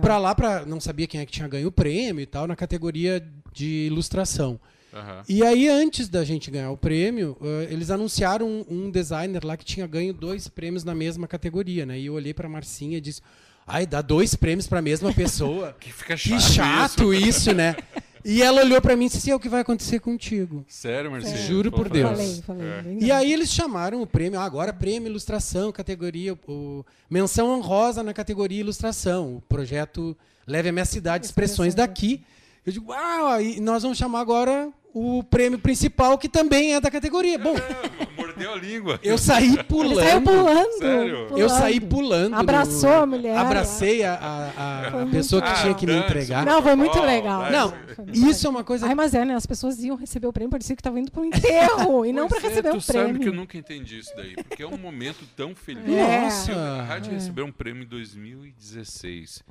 para 0.00 0.16
lá, 0.18 0.34
para 0.34 0.64
não 0.64 0.80
sabia 0.80 1.06
quem 1.08 1.20
é 1.20 1.26
que 1.26 1.32
tinha 1.32 1.48
ganho 1.48 1.68
o 1.68 1.72
prêmio 1.72 2.22
e 2.22 2.26
tal, 2.26 2.46
na 2.46 2.54
categoria 2.54 3.26
de 3.52 3.86
ilustração. 3.86 4.60
Uhum. 4.92 5.22
E 5.28 5.44
aí, 5.44 5.68
antes 5.68 6.08
da 6.08 6.24
gente 6.24 6.50
ganhar 6.50 6.70
o 6.70 6.76
prêmio, 6.76 7.36
uh, 7.40 7.70
eles 7.70 7.90
anunciaram 7.90 8.46
um, 8.46 8.86
um, 8.86 8.90
designer 8.90 9.44
lá 9.44 9.56
que 9.56 9.64
tinha 9.64 9.86
ganho 9.86 10.14
dois 10.14 10.48
prêmios 10.48 10.82
na 10.82 10.94
mesma 10.94 11.26
categoria, 11.26 11.84
né? 11.84 11.98
E 11.98 12.06
eu 12.06 12.14
olhei 12.14 12.32
para 12.32 12.48
Marcinha 12.48 12.96
e 12.96 13.00
disse: 13.00 13.20
Ai, 13.66 13.86
dá 13.86 14.00
dois 14.00 14.34
prêmios 14.34 14.66
para 14.66 14.78
a 14.78 14.82
mesma 14.82 15.12
pessoa. 15.12 15.76
que 15.80 15.92
fica 15.92 16.16
chato. 16.16 16.36
Que 16.36 16.40
chato 16.40 17.14
isso, 17.14 17.28
isso 17.28 17.54
né? 17.54 17.76
E 18.30 18.42
ela 18.42 18.60
olhou 18.60 18.78
para 18.82 18.94
mim 18.94 19.06
e 19.06 19.08
disse 19.08 19.16
assim, 19.16 19.30
é 19.30 19.34
o 19.34 19.40
que 19.40 19.48
vai 19.48 19.62
acontecer 19.62 20.00
contigo. 20.00 20.62
Sério, 20.68 21.10
Marcinho? 21.10 21.38
Juro 21.38 21.72
por 21.72 21.88
Deus. 21.88 22.10
Falei, 22.10 22.42
falei. 22.42 22.66
É. 22.66 23.04
E 23.06 23.10
aí 23.10 23.32
eles 23.32 23.50
chamaram 23.50 24.02
o 24.02 24.06
prêmio, 24.06 24.38
ah, 24.38 24.44
agora 24.44 24.70
prêmio 24.70 25.08
ilustração, 25.08 25.72
categoria, 25.72 26.38
o, 26.46 26.84
menção 27.08 27.48
honrosa 27.48 28.02
na 28.02 28.12
categoria 28.12 28.60
ilustração. 28.60 29.36
O 29.36 29.40
projeto 29.40 30.14
Leve 30.46 30.68
a 30.68 30.72
Minha 30.72 30.84
Cidade, 30.84 31.24
Expressões 31.24 31.74
daqui. 31.74 32.22
Eu 32.66 32.72
digo, 32.72 32.92
uau, 32.92 33.40
e 33.40 33.60
nós 33.60 33.82
vamos 33.82 33.96
chamar 33.96 34.20
agora 34.20 34.70
o 34.98 35.22
prêmio 35.22 35.58
principal, 35.58 36.18
que 36.18 36.28
também 36.28 36.74
é 36.74 36.80
da 36.80 36.90
categoria. 36.90 37.38
Bom, 37.38 37.54
mordeu 38.16 38.52
a 38.52 38.56
língua. 38.56 38.98
Eu 39.02 39.16
saí 39.16 39.62
pulando. 39.62 40.00
Ele 40.00 40.10
saiu 40.10 40.22
pulando, 40.22 40.78
pulando. 40.78 41.38
Eu 41.38 41.48
saí 41.48 41.80
pulando. 41.80 42.34
Abraçou 42.34 42.90
no... 42.90 43.02
a 43.02 43.06
mulher. 43.06 43.36
Abracei 43.36 44.04
a, 44.04 44.14
a, 44.14 45.02
a 45.02 45.06
pessoa 45.06 45.40
que 45.40 45.60
tinha 45.60 45.74
que 45.74 45.86
me 45.86 45.96
entregar. 45.96 46.44
Não, 46.44 46.62
foi 46.62 46.74
muito 46.74 47.00
legal. 47.00 47.50
Não, 47.50 47.72
isso 48.12 48.46
é 48.46 48.50
uma 48.50 48.64
coisa. 48.64 48.86
Ai, 48.86 48.94
mas 48.94 49.14
é, 49.14 49.24
né? 49.24 49.34
As 49.34 49.46
pessoas 49.46 49.82
iam 49.82 49.96
receber 49.96 50.26
o 50.26 50.32
prêmio, 50.32 50.50
parecia 50.50 50.74
que 50.74 50.80
estavam 50.80 50.98
indo 50.98 51.12
para 51.12 51.22
um 51.22 51.26
enterro 51.26 52.04
e 52.04 52.12
não 52.12 52.28
para 52.28 52.38
é, 52.38 52.42
receber 52.42 52.70
o 52.70 52.82
prêmio. 52.82 53.06
sabe 53.08 53.18
que 53.20 53.28
eu 53.28 53.34
nunca 53.34 53.56
entendi 53.56 53.98
isso 53.98 54.12
daí, 54.16 54.34
porque 54.34 54.62
é 54.62 54.66
um 54.66 54.78
momento 54.78 55.24
tão 55.36 55.54
feliz. 55.54 55.88
É. 55.88 56.22
Nossa, 56.22 56.52
a 56.52 56.82
rádio 56.82 57.12
é. 57.12 57.14
recebeu 57.14 57.44
um 57.46 57.52
prêmio 57.52 57.84
em 57.84 57.86
2016. 57.86 59.44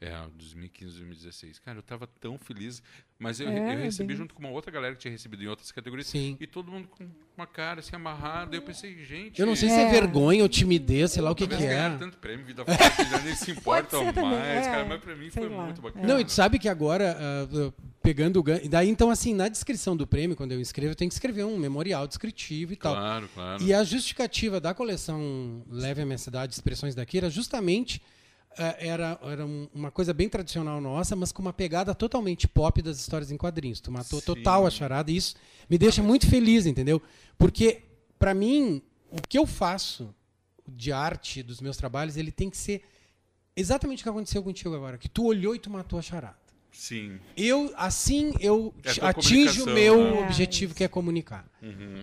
É, 0.00 0.16
2015, 0.34 0.96
2016. 0.96 1.58
Cara, 1.58 1.78
eu 1.78 1.82
tava 1.82 2.06
tão 2.06 2.38
feliz. 2.38 2.82
Mas 3.18 3.38
eu, 3.38 3.50
é, 3.50 3.74
eu 3.74 3.78
recebi 3.80 4.08
bem... 4.08 4.16
junto 4.16 4.34
com 4.34 4.40
uma 4.40 4.48
outra 4.48 4.72
galera 4.72 4.94
que 4.94 5.00
tinha 5.02 5.12
recebido 5.12 5.44
em 5.44 5.46
outras 5.46 5.70
categorias. 5.70 6.06
Sim. 6.06 6.38
E 6.40 6.46
todo 6.46 6.72
mundo 6.72 6.88
com 6.88 7.06
uma 7.36 7.46
cara 7.46 7.80
assim 7.80 7.94
amarrada. 7.94 8.56
Eu 8.56 8.62
pensei, 8.62 9.04
gente. 9.04 9.38
Eu 9.38 9.46
não 9.46 9.54
sei 9.54 9.68
é. 9.68 9.72
se 9.72 9.80
é 9.80 9.90
vergonha 9.90 10.42
ou 10.42 10.48
timidez, 10.48 11.12
sei 11.12 11.22
lá 11.22 11.30
o 11.30 11.34
que, 11.34 11.46
que 11.46 11.54
é. 11.54 11.96
tanto 11.98 12.16
prêmio, 12.16 12.46
vida 12.46 12.64
forte, 12.64 13.24
nem 13.24 13.34
se 13.34 13.50
importam 13.52 14.04
mais. 14.06 14.66
Cara, 14.66 14.86
mas 14.86 15.00
pra 15.02 15.14
mim 15.14 15.28
sei 15.28 15.42
foi 15.42 15.54
lá. 15.54 15.64
muito 15.64 15.82
bacana. 15.82 16.06
Não, 16.06 16.18
e 16.18 16.24
tu 16.24 16.32
sabe 16.32 16.58
que 16.58 16.66
agora, 16.70 17.14
uh, 17.52 17.74
pegando 18.02 18.40
o 18.40 18.42
ganho. 18.42 18.66
Daí, 18.70 18.88
então, 18.88 19.10
assim, 19.10 19.34
na 19.34 19.48
descrição 19.48 19.94
do 19.94 20.06
prêmio, 20.06 20.34
quando 20.34 20.52
eu 20.52 20.62
escrevo, 20.62 20.92
eu 20.92 20.96
tenho 20.96 21.10
que 21.10 21.14
escrever 21.14 21.44
um 21.44 21.58
memorial 21.58 22.06
descritivo 22.06 22.72
e 22.72 22.76
tal. 22.76 22.94
Claro, 22.94 23.28
claro. 23.34 23.62
E 23.62 23.74
a 23.74 23.84
justificativa 23.84 24.58
da 24.58 24.72
coleção 24.72 25.62
Leve 25.70 26.00
a 26.00 26.06
Minha 26.06 26.16
Cidade, 26.16 26.54
Expressões 26.54 26.94
daqui, 26.94 27.18
era 27.18 27.28
justamente 27.28 28.00
é, 28.00 28.10
era, 28.56 29.18
era 29.22 29.46
uma 29.46 29.90
coisa 29.90 30.12
bem 30.12 30.28
tradicional 30.28 30.80
nossa, 30.80 31.14
mas 31.14 31.32
com 31.32 31.40
uma 31.40 31.52
pegada 31.52 31.94
totalmente 31.94 32.48
pop 32.48 32.82
das 32.82 32.98
histórias 32.98 33.30
em 33.30 33.36
quadrinhos. 33.36 33.80
Tu 33.80 33.90
matou 33.90 34.20
Sim. 34.20 34.26
total 34.26 34.66
a 34.66 34.70
charada 34.70 35.10
e 35.10 35.16
isso 35.16 35.34
me 35.68 35.78
deixa 35.78 36.02
muito 36.02 36.28
feliz, 36.28 36.66
entendeu? 36.66 37.00
Porque, 37.38 37.82
para 38.18 38.34
mim, 38.34 38.82
o 39.10 39.20
que 39.26 39.38
eu 39.38 39.46
faço 39.46 40.14
de 40.66 40.92
arte 40.92 41.42
dos 41.42 41.60
meus 41.60 41.76
trabalhos, 41.76 42.16
ele 42.16 42.30
tem 42.30 42.50
que 42.50 42.56
ser 42.56 42.82
exatamente 43.56 44.00
o 44.00 44.02
que 44.04 44.08
aconteceu 44.08 44.42
contigo 44.42 44.74
agora. 44.74 44.98
Que 44.98 45.08
tu 45.08 45.24
olhou 45.24 45.54
e 45.54 45.58
tu 45.58 45.70
matou 45.70 45.98
a 45.98 46.02
charada. 46.02 46.39
Sim. 46.72 47.18
Eu, 47.36 47.72
assim, 47.76 48.32
eu 48.40 48.72
É 48.84 48.90
a 48.90 48.94
tua 48.94 49.08
atinjo 49.10 49.64
o 49.64 49.70
meu 49.70 50.02
né? 50.02 50.20
objetivo, 50.24 50.74
que 50.74 50.82
é 50.84 50.88
comunicar. 50.88 51.44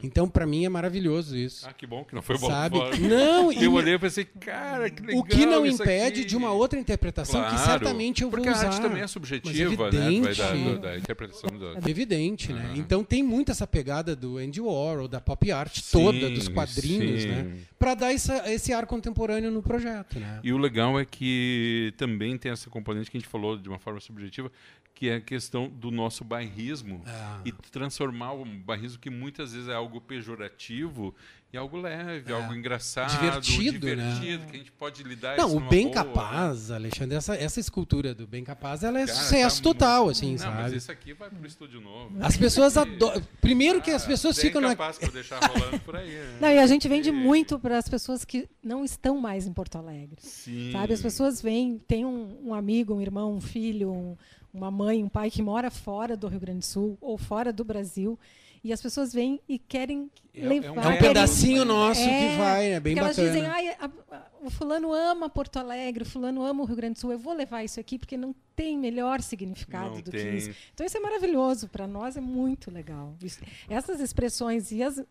Então, 0.03 0.29
para 0.29 0.45
mim, 0.45 0.65
é 0.65 0.69
maravilhoso 0.69 1.35
isso. 1.35 1.67
Ah, 1.67 1.73
que 1.73 1.87
bom 1.87 2.03
que 2.03 2.13
não 2.13 2.21
foi 2.21 2.37
bola 2.37 2.53
sabe? 2.53 2.77
Não, 2.99 3.51
Eu 3.59 3.73
olhei 3.73 3.95
e 3.95 3.99
pensei, 3.99 4.23
cara, 4.23 4.87
que 4.87 5.01
legal 5.01 5.19
o 5.19 5.23
que 5.23 5.47
não 5.47 5.65
impede 5.65 6.19
aqui. 6.19 6.29
de 6.29 6.37
uma 6.37 6.51
outra 6.51 6.79
interpretação 6.79 7.41
que 7.41 7.49
Claro, 7.49 7.63
certamente 7.65 8.21
eu 8.21 8.29
vou 8.29 8.37
porque 8.37 8.51
usar. 8.51 8.65
a 8.65 8.69
arte 8.69 8.81
também 8.81 9.01
é 9.01 9.07
subjetiva, 9.07 9.49
Mas 9.85 9.93
né? 9.95 10.01
Vai 10.01 10.11
evidente. 10.11 10.37
da, 10.37 10.53
da, 10.53 10.75
da 10.91 10.97
interpretação 10.99 11.49
do... 11.49 11.73
É 11.73 11.89
evidente, 11.89 12.53
né? 12.53 12.65
Aham. 12.65 12.75
Então 12.77 13.03
tem 13.03 13.23
muito 13.23 13.51
essa 13.51 13.65
pegada 13.65 14.15
do 14.15 14.37
Andy 14.37 14.61
Warhol, 14.61 15.07
da 15.07 15.19
pop 15.19 15.51
art 15.51 15.79
toda, 15.91 16.29
dos 16.29 16.45
Sim, 16.45 16.53
quadrinhos, 16.53 17.23
sim. 17.23 17.27
né? 17.29 17.57
Para 17.79 17.95
dar 17.95 18.13
essa, 18.13 18.51
esse 18.53 18.71
ar 18.73 18.85
contemporâneo 18.85 19.49
no 19.49 19.63
projeto, 19.63 20.19
né? 20.19 20.39
E 20.43 20.53
o 20.53 20.57
legal 20.59 20.99
é 20.99 21.05
que 21.05 21.93
também 21.97 22.37
tem 22.37 22.51
essa 22.51 22.69
componente 22.69 23.09
que 23.09 23.17
a 23.17 23.19
gente 23.19 23.29
falou 23.29 23.57
de 23.57 23.67
uma 23.67 23.79
forma 23.79 23.99
subjetiva, 23.99 24.51
que 24.97 25.09
é 25.09 25.17
a 25.17 25.21
questão 25.21 25.69
do 25.69 25.91
nosso 25.91 26.23
bairrismo 26.23 27.03
Ah. 27.05 27.39
e 27.45 27.51
transformar 27.51 28.33
o 28.33 28.43
bairrismo 28.43 28.97
que 28.97 29.11
muitas 29.11 29.53
vezes 29.53 29.69
é 29.69 29.75
algo 29.75 30.01
pejorativo 30.01 31.13
em 31.53 31.57
algo 31.57 31.77
leve, 31.77 32.31
É. 32.31 32.35
algo 32.35 32.53
engraçado, 32.53 33.09
Divertido, 33.17 33.87
né? 33.87 33.95
divertido, 33.95 34.45
que 34.47 34.55
a 34.55 34.59
gente 34.59 34.71
pode 34.73 35.01
lidar 35.03 35.37
Não, 35.37 35.47
isso 35.47 35.57
o 35.57 35.61
Bem 35.61 35.87
boa, 35.87 35.95
né? 36.03 36.03
Capaz, 36.13 36.71
Alexandre, 36.71 37.15
essa, 37.17 37.35
essa 37.35 37.59
escultura 37.59 38.13
do 38.13 38.27
Bem 38.27 38.43
Capaz, 38.43 38.83
ela 38.83 38.99
é 38.99 39.05
Cara, 39.05 39.17
sucesso 39.17 39.57
tá 39.57 39.63
total, 39.63 40.03
muito- 40.05 40.17
assim, 40.17 40.31
Não, 40.31 40.37
sabe? 40.39 40.61
mas 40.61 40.73
esse 40.73 40.91
aqui 40.91 41.13
vai 41.13 41.29
pro 41.29 41.47
estúdio 41.47 41.79
novo. 41.79 42.11
As 42.19 42.35
pessoas 42.35 42.75
adoram. 42.77 43.21
Primeiro 43.39 43.81
que 43.81 43.89
as 43.91 44.03
Ah, 44.03 44.07
pessoas 44.07 44.35
bem 44.35 44.45
ficam 44.45 44.61
na. 44.61 44.69
capaz 44.69 44.97
pra 44.97 45.09
deixar 45.09 45.39
rolando 45.39 45.79
por 45.79 45.95
aí. 45.95 46.09
né? 46.09 46.37
Não, 46.41 46.49
e 46.49 46.59
a 46.59 46.67
gente 46.67 46.87
vende 46.87 47.09
E- 47.09 47.13
muito 47.13 47.57
para 47.57 47.77
as 47.77 47.87
pessoas 47.87 48.25
que 48.25 48.47
não 48.61 48.83
estão 48.83 49.17
mais 49.17 49.47
em 49.47 49.53
Porto 49.53 49.77
Alegre. 49.77 50.17
Sim. 50.19 50.71
Sabe? 50.73 50.93
As 50.93 51.01
pessoas 51.01 51.41
vêm, 51.41 51.79
tem 51.87 52.05
um, 52.05 52.37
um 52.47 52.53
amigo, 52.53 52.93
um 52.93 53.01
irmão, 53.01 53.33
um 53.33 53.41
filho, 53.41 53.89
um- 53.91 54.17
uma 54.53 54.69
mãe, 54.71 55.03
um 55.03 55.09
pai 55.09 55.29
que 55.31 55.41
mora 55.41 55.69
fora 55.71 56.17
do 56.17 56.27
Rio 56.27 56.39
Grande 56.39 56.59
do 56.59 56.65
Sul 56.65 56.97
ou 56.99 57.17
fora 57.17 57.53
do 57.53 57.63
Brasil. 57.63 58.19
E 58.67 58.73
as 58.73 58.81
pessoas 58.81 59.13
vêm 59.13 59.39
e 59.47 59.57
querem 59.57 60.09
É- 60.33 60.41
é 60.41 60.45
um 60.45 60.49
levar. 60.49 60.67
É 60.67 60.71
um 60.71 60.75
Vai, 60.83 60.99
pedacinho 60.99 61.63
nosso 61.63 62.01
É, 62.01 62.05
que 62.31 62.37
vai, 62.37 62.71
é 62.73 62.79
bem 62.81 62.95
porque 62.95 63.07
bacana. 63.07 63.27
elas 63.29 63.33
dizem, 63.35 63.49
Ai, 63.49 63.67
a- 63.79 63.89
a- 64.11 64.21
o 64.43 64.49
fulano 64.49 64.91
ama 64.93 65.29
Porto 65.29 65.57
Alegre, 65.57 66.03
o 66.03 66.05
fulano 66.05 66.43
ama 66.45 66.63
o 66.63 66.65
Rio 66.65 66.75
Grande 66.75 66.95
do 66.95 66.99
Sul, 66.99 67.11
eu 67.13 67.19
vou 67.19 67.33
levar 67.33 67.63
isso 67.63 67.79
aqui 67.79 67.97
porque 67.97 68.17
não 68.17 68.35
tem 68.55 68.77
melhor 68.77 69.21
significado 69.21 69.91
Não 69.95 70.01
do 70.01 70.11
tem. 70.11 70.19
que 70.21 70.35
isso. 70.37 70.51
Então 70.73 70.85
isso 70.85 70.97
é 70.97 70.99
maravilhoso, 70.99 71.67
para 71.69 71.87
nós 71.87 72.17
é 72.17 72.21
muito 72.21 72.69
legal. 72.69 73.15
Isso- 73.23 73.39
essas 73.69 73.99
expressões 74.01 74.71
e 74.71 74.83
as, 74.83 75.01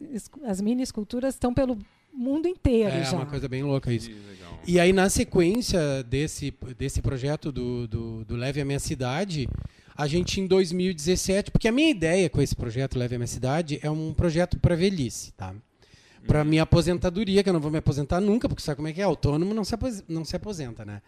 as 0.44 0.60
mini 0.60 0.82
esculturas 0.82 1.34
estão 1.34 1.54
pelo 1.54 1.78
mundo 2.12 2.46
inteiro 2.46 2.90
É 2.94 3.04
já. 3.04 3.16
uma 3.16 3.26
coisa 3.26 3.48
bem 3.48 3.62
louca 3.62 3.92
isso. 3.92 4.10
Legal. 4.10 4.60
E 4.66 4.78
aí, 4.80 4.92
na 4.92 5.08
sequência 5.08 6.02
desse, 6.02 6.52
desse 6.78 7.00
projeto 7.00 7.50
do, 7.52 7.86
do, 7.88 8.24
do 8.24 8.36
Leve 8.36 8.60
a 8.60 8.64
Minha 8.64 8.80
Cidade, 8.80 9.48
a 9.96 10.06
gente 10.06 10.40
em 10.40 10.46
2017, 10.46 11.50
porque 11.50 11.68
a 11.68 11.72
minha 11.72 11.90
ideia 11.90 12.28
com 12.28 12.42
esse 12.42 12.54
projeto 12.54 12.98
Leve 12.98 13.14
a 13.14 13.18
Minha 13.18 13.26
Cidade 13.26 13.78
é 13.82 13.90
um 13.90 14.12
projeto 14.12 14.58
para 14.58 14.74
velhice, 14.76 15.32
tá? 15.32 15.54
Para 16.26 16.44
minha 16.44 16.64
aposentadoria, 16.64 17.42
que 17.42 17.48
eu 17.48 17.52
não 17.52 17.60
vou 17.60 17.70
me 17.70 17.78
aposentar 17.78 18.20
nunca, 18.20 18.48
porque 18.48 18.62
sabe 18.62 18.76
como 18.76 18.88
é 18.88 18.92
que 18.92 19.00
é? 19.00 19.04
Autônomo 19.04 19.54
não 19.54 19.64
se, 19.64 19.74
apos- 19.74 20.02
não 20.08 20.24
se 20.24 20.34
aposenta, 20.34 20.84
né? 20.84 21.00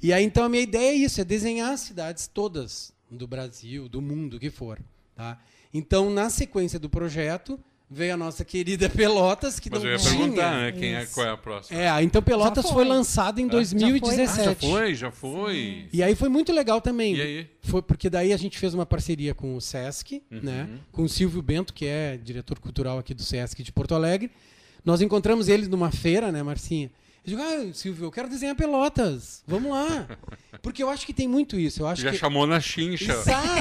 E 0.00 0.12
aí, 0.12 0.22
então, 0.24 0.44
a 0.44 0.48
minha 0.48 0.62
ideia 0.62 0.90
é 0.90 0.94
isso, 0.94 1.20
é 1.20 1.24
desenhar 1.24 1.72
as 1.72 1.80
cidades 1.80 2.26
todas 2.26 2.92
do 3.10 3.26
Brasil, 3.26 3.88
do 3.88 4.00
mundo, 4.00 4.36
o 4.36 4.40
que 4.40 4.50
for, 4.50 4.78
tá? 5.16 5.38
Então, 5.72 6.10
na 6.10 6.30
sequência 6.30 6.78
do 6.78 6.88
projeto, 6.88 7.58
veio 7.90 8.14
a 8.14 8.16
nossa 8.16 8.44
querida 8.44 8.88
Pelotas, 8.90 9.58
que 9.58 9.70
Mas 9.70 9.82
não 9.82 9.88
eu 9.88 9.92
ia 9.96 9.98
tinha... 9.98 10.18
perguntar, 10.18 10.56
né? 10.60 10.72
Quem 10.72 10.94
é, 10.94 11.06
qual 11.06 11.26
é 11.26 11.30
a 11.30 11.36
próxima? 11.36 11.80
É, 11.80 12.02
então 12.02 12.22
Pelotas 12.22 12.64
Já 12.64 12.72
foi. 12.72 12.84
foi. 12.84 12.94
lançado 12.94 13.40
em 13.40 13.46
Ah, 13.46 13.50
2017. 13.50 14.40
Ah, 14.40 14.44
já 14.44 14.54
foi, 14.54 14.94
já 14.94 15.10
foi. 15.10 15.88
E 15.92 16.02
aí 16.02 16.14
foi 16.14 16.28
muito 16.28 16.52
legal 16.52 16.80
também. 16.80 17.14
E 17.16 17.20
aí? 17.22 17.46
Foi 17.62 17.80
porque 17.82 18.10
daí 18.10 18.32
a 18.32 18.36
gente 18.36 18.58
fez 18.58 18.74
uma 18.74 18.84
parceria 18.86 19.34
com 19.34 19.56
o 19.56 19.60
Sesc, 19.60 20.22
Uhum. 20.30 20.40
né? 20.42 20.68
Com 20.92 21.02
o 21.02 21.08
Silvio 21.08 21.40
Bento, 21.42 21.72
que 21.72 21.86
é 21.86 22.18
diretor 22.22 22.58
cultural 22.58 22.98
aqui 22.98 23.14
do 23.14 23.22
Sesc 23.22 23.62
de 23.62 23.72
Porto 23.72 23.94
Alegre. 23.94 24.30
Nós 24.84 25.00
encontramos 25.00 25.48
ele 25.48 25.66
numa 25.66 25.90
feira, 25.90 26.30
né, 26.30 26.42
Marcinha? 26.42 26.90
Eu 27.24 27.30
digo, 27.36 27.42
ah, 27.42 27.74
Silvio, 27.74 28.06
eu 28.06 28.10
quero 28.10 28.28
desenhar 28.28 28.54
Pelotas. 28.56 29.42
Vamos 29.46 29.70
lá. 29.70 30.08
Porque 30.62 30.82
eu 30.82 30.88
acho 30.88 31.04
que 31.04 31.12
tem 31.12 31.28
muito 31.28 31.58
isso. 31.58 31.82
Eu 31.82 31.86
acho 31.86 32.00
Já 32.02 32.10
que 32.10 32.16
chamou 32.16 32.46
na 32.46 32.58
chincha 32.60 33.12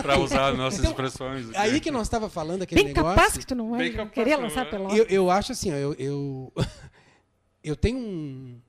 para 0.02 0.18
usar 0.20 0.50
as 0.52 0.58
nossas 0.58 0.80
Então, 0.80 0.92
expressões. 0.92 1.50
aqui. 1.50 1.58
aí 1.58 1.80
que 1.82 1.92
nós 1.92 2.04
estava 2.08 2.30
falando 2.30 2.62
aquele 2.62 2.84
Bem 2.84 2.94
negócio. 2.94 3.16
capaz 3.16 3.38
que 3.38 3.46
tu 3.46 3.56
não 3.56 3.72
vai 3.72 3.80
Bem 3.80 3.92
capaz 3.94 4.14
querer 4.14 4.36
lançar 4.38 4.62
vai. 4.64 4.72
pelota. 4.72 4.96
Eu, 4.96 5.06
eu 5.06 5.30
acho 5.32 5.52
assim, 5.52 5.72
ó, 5.72 5.76
eu, 5.76 5.94
eu, 5.96 6.54
eu 7.64 7.76
tenho 7.76 7.98
um. 8.00 8.62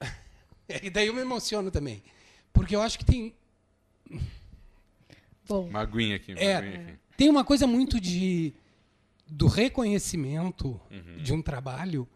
E 0.82 0.88
daí 0.90 1.06
eu 1.08 1.14
me 1.14 1.20
emociono 1.20 1.70
também. 1.70 2.02
Porque 2.52 2.74
eu 2.74 2.80
acho 2.80 2.98
que 2.98 3.04
tem, 3.04 3.34
Bom, 5.46 5.68
Uma 5.68 5.80
aguinha 5.80 6.16
aqui, 6.16 6.32
uma 6.32 6.40
É. 6.40 6.56
aguinha 6.56 6.80
aqui. 6.80 6.94
tem 7.18 7.28
uma 7.28 7.44
coisa 7.44 7.66
muito 7.66 8.00
de 8.00 8.54
do 9.26 9.46
reconhecimento 9.46 10.80
Uhum. 10.90 11.22
de 11.22 11.32
um 11.34 11.42
trabalho 11.42 12.08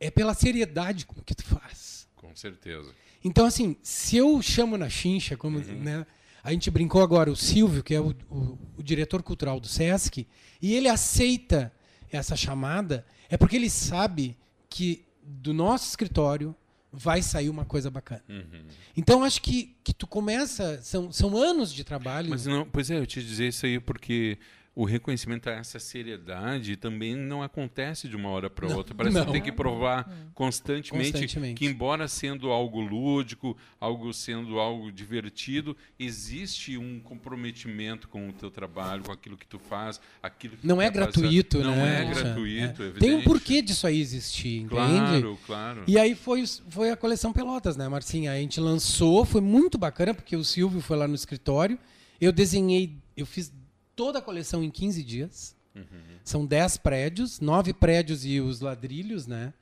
é 0.00 0.10
pela 0.10 0.34
seriedade 0.34 1.04
com 1.06 1.20
que 1.22 1.34
tu 1.34 1.44
faz. 1.44 2.08
Com 2.16 2.34
certeza. 2.34 2.90
Então, 3.22 3.44
assim, 3.46 3.76
se 3.82 4.16
eu 4.16 4.40
chamo 4.42 4.76
na 4.78 4.88
chincha, 4.88 5.36
como 5.36 5.58
Uhum. 5.58 5.80
né, 5.82 6.06
a 6.42 6.52
gente 6.52 6.70
brincou 6.70 7.02
agora, 7.02 7.30
o 7.30 7.36
Silvio, 7.36 7.82
que 7.84 7.94
é 7.94 8.00
o, 8.00 8.14
o- 8.30 8.58
o 8.78 8.82
diretor 8.82 9.22
cultural 9.22 9.60
do 9.60 9.68
SESC, 9.68 10.26
e 10.60 10.74
ele 10.74 10.88
aceita 10.88 11.72
essa 12.10 12.34
chamada, 12.34 13.04
é 13.28 13.36
porque 13.36 13.56
ele 13.56 13.68
sabe 13.70 14.36
que 14.68 15.04
do 15.22 15.52
nosso 15.52 15.88
escritório 15.90 16.56
vai 16.92 17.22
sair 17.22 17.48
uma 17.50 17.64
coisa 17.64 17.88
bacana. 17.90 18.24
Uhum. 18.28 18.64
Então, 18.96 19.22
acho 19.22 19.40
que, 19.42 19.76
que 19.84 19.92
tu 19.94 20.06
começa, 20.06 20.80
são, 20.82 21.12
são 21.12 21.36
anos 21.36 21.72
de 21.72 21.84
trabalho. 21.84 22.30
Mas 22.30 22.46
não, 22.46 22.64
pois 22.66 22.90
é, 22.90 22.98
eu 22.98 23.06
te 23.06 23.22
dizer 23.22 23.48
isso 23.48 23.64
aí 23.66 23.78
porque 23.78 24.38
o 24.74 24.84
reconhecimento 24.84 25.48
a 25.50 25.52
essa 25.52 25.78
seriedade 25.80 26.76
também 26.76 27.16
não 27.16 27.42
acontece 27.42 28.08
de 28.08 28.14
uma 28.14 28.28
hora 28.28 28.48
para 28.48 28.68
outra. 28.68 28.94
Parece 28.94 29.18
que 29.18 29.24
não. 29.24 29.32
tem 29.32 29.42
que 29.42 29.50
provar 29.50 30.08
constantemente, 30.32 31.10
Constantemente. 31.12 31.58
que, 31.58 31.66
embora 31.66 32.06
sendo 32.06 32.50
algo 32.50 32.80
lúdico, 32.80 33.56
algo 33.80 34.12
sendo 34.14 34.58
algo 34.60 34.90
divertido, 34.92 35.76
existe 35.98 36.78
um 36.78 37.00
comprometimento 37.00 38.08
com 38.08 38.28
o 38.28 38.32
teu 38.32 38.50
trabalho, 38.50 39.02
com 39.02 39.12
aquilo 39.12 39.36
que 39.36 39.46
tu 39.46 39.58
faz, 39.58 40.00
aquilo 40.22 40.56
que 40.56 40.66
Não 40.66 40.76
tu 40.76 40.80
é 40.82 40.86
fazer. 40.86 40.98
gratuito, 40.98 41.58
não 41.58 41.74
né? 41.76 42.02
é 42.02 42.14
gratuito, 42.14 42.82
É. 42.82 42.86
evidente. 42.86 43.00
Tem 43.00 43.14
um 43.14 43.22
porquê 43.22 43.60
disso 43.60 43.86
aí 43.86 44.00
existir, 44.00 44.60
entende? 44.62 44.68
Claro, 44.68 45.38
claro. 45.46 45.84
E 45.86 45.98
aí 45.98 46.14
foi, 46.14 46.44
foi 46.68 46.90
a 46.90 46.96
coleção 46.96 47.32
Pelotas, 47.32 47.76
né, 47.76 47.88
Marcinha? 47.88 48.32
A 48.32 48.36
gente 48.36 48.60
lançou, 48.60 49.24
foi 49.24 49.40
muito 49.40 49.76
bacana, 49.76 50.14
porque 50.14 50.36
o 50.36 50.44
Silvio 50.44 50.80
foi 50.80 50.96
lá 50.96 51.08
no 51.08 51.14
escritório. 51.14 51.78
Eu 52.20 52.30
desenhei, 52.32 52.96
eu 53.16 53.26
fiz 53.26 53.52
toda 53.96 54.18
a 54.18 54.22
coleção 54.22 54.62
em 54.62 54.70
15 54.70 55.02
dias. 55.02 55.56
Uhum. 55.74 55.84
São 56.24 56.44
10 56.46 56.78
prédios, 56.78 57.38
9 57.40 57.72
prédios 57.72 58.24
e 58.24 58.40
os 58.40 58.60
ladrilhos, 58.60 59.26
né? 59.26 59.52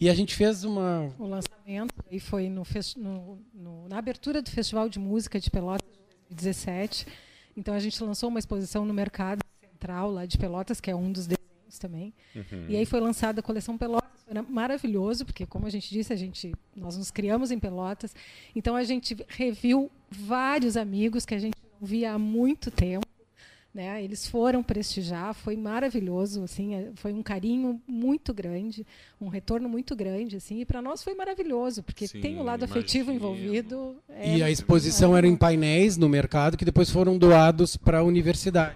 E 0.00 0.08
a 0.08 0.14
gente 0.14 0.34
fez 0.34 0.64
uma. 0.64 1.12
o 1.18 1.26
lançamento 1.26 1.94
aí 2.10 2.18
foi 2.18 2.48
no, 2.48 2.62
no- 2.96 3.38
no- 3.52 3.88
na 3.88 3.98
abertura 3.98 4.40
do 4.40 4.50
Festival 4.50 4.88
de 4.88 4.98
Música 4.98 5.38
de 5.38 5.50
Pelotas 5.50 5.86
de 5.86 5.98
2017. 6.34 7.06
Então 7.56 7.74
a 7.74 7.78
gente 7.78 8.02
lançou 8.02 8.28
uma 8.30 8.38
exposição 8.38 8.84
no 8.86 8.94
Mercado 8.94 9.40
Central 9.60 10.10
lá 10.10 10.24
de 10.24 10.38
Pelotas, 10.38 10.80
que 10.80 10.90
é 10.90 10.96
um 10.96 11.12
dos 11.12 11.26
desenhos 11.26 11.78
também. 11.78 12.14
Uhum. 12.34 12.66
E 12.70 12.76
aí 12.76 12.86
foi 12.86 12.98
lançada 13.00 13.40
a 13.40 13.42
coleção 13.42 13.76
Pelotas, 13.76 14.08
foi 14.24 14.40
maravilhoso, 14.48 15.26
porque 15.26 15.44
como 15.44 15.66
a 15.66 15.70
gente 15.70 15.90
disse, 15.90 16.12
a 16.12 16.16
gente 16.16 16.54
nós 16.74 16.96
nos 16.96 17.10
criamos 17.10 17.50
em 17.50 17.58
Pelotas. 17.58 18.14
Então 18.56 18.74
a 18.74 18.84
gente 18.84 19.14
reviu 19.28 19.90
vários 20.10 20.78
amigos 20.78 21.26
que 21.26 21.34
a 21.34 21.38
gente 21.38 21.56
não 21.78 21.86
via 21.86 22.12
há 22.14 22.18
muito 22.18 22.70
tempo. 22.70 23.06
Né? 23.72 24.02
Eles 24.02 24.26
foram 24.26 24.64
prestigiar, 24.64 25.32
foi 25.32 25.56
maravilhoso, 25.56 26.42
assim, 26.42 26.74
é- 26.74 26.90
foi 26.96 27.12
um 27.12 27.22
carinho 27.22 27.80
muito 27.86 28.34
grande, 28.34 28.84
um 29.20 29.28
retorno 29.28 29.68
muito 29.68 29.94
grande, 29.94 30.34
assim, 30.34 30.60
e 30.60 30.64
para 30.64 30.82
nós 30.82 31.04
foi 31.04 31.14
maravilhoso, 31.14 31.80
porque 31.84 32.08
Sim, 32.08 32.20
tem 32.20 32.36
o 32.36 32.42
lado 32.42 32.64
afetivo 32.64 33.12
imagino. 33.12 33.30
envolvido. 33.36 33.96
é- 34.08 34.38
e 34.38 34.42
a 34.42 34.50
exposição 34.50 35.16
era 35.16 35.24
em 35.24 35.36
painéis 35.36 35.96
no 35.96 36.08
mercado 36.08 36.56
que 36.56 36.64
depois 36.64 36.90
foram 36.90 37.16
doados 37.16 37.76
para 37.76 37.98
a 37.98 38.02
universidade. 38.02 38.74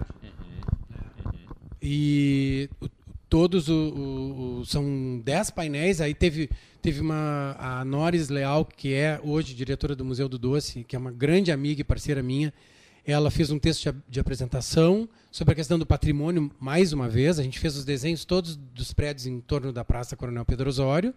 E 1.81 2.69
o- 2.81 2.87
todos 3.29 3.67
o, 3.67 3.73
o- 3.73 4.59
o- 4.61 4.65
são 4.65 5.21
10 5.23 5.49
painéis, 5.51 5.99
aí 6.01 6.13
teve 6.13 6.49
teve 6.81 7.01
uma 7.01 7.55
a 7.59 7.83
Noris 7.83 8.29
Leal, 8.29 8.63
que 8.63 8.93
é 8.93 9.19
hoje 9.23 9.55
diretora 9.55 9.95
do 9.95 10.05
Museu 10.05 10.29
do 10.29 10.37
Doce, 10.37 10.83
que 10.83 10.95
é 10.95 10.99
uma 10.99 11.11
grande 11.11 11.51
amiga 11.51 11.81
e 11.81 11.83
parceira 11.83 12.21
minha. 12.21 12.53
Ela 13.07 13.29
fez 13.29 13.51
um 13.51 13.59
texto 13.59 13.95
de, 14.09 14.19
apresentação 14.19 15.07
sobre 15.31 15.51
a 15.51 15.55
questão 15.55 15.77
do 15.77 15.85
patrimônio 15.85 16.51
mais 16.59 16.91
uma 16.91 17.07
vez. 17.07 17.37
A 17.37 17.43
gente 17.43 17.59
fez 17.59 17.77
os 17.77 17.85
desenhos 17.85 18.25
todos 18.25 18.55
dos 18.55 18.93
prédios 18.93 19.27
em 19.27 19.39
torno 19.39 19.71
da 19.71 19.85
Praça 19.85 20.15
Coronel 20.15 20.43
Pedro 20.43 20.69
Osório, 20.69 21.13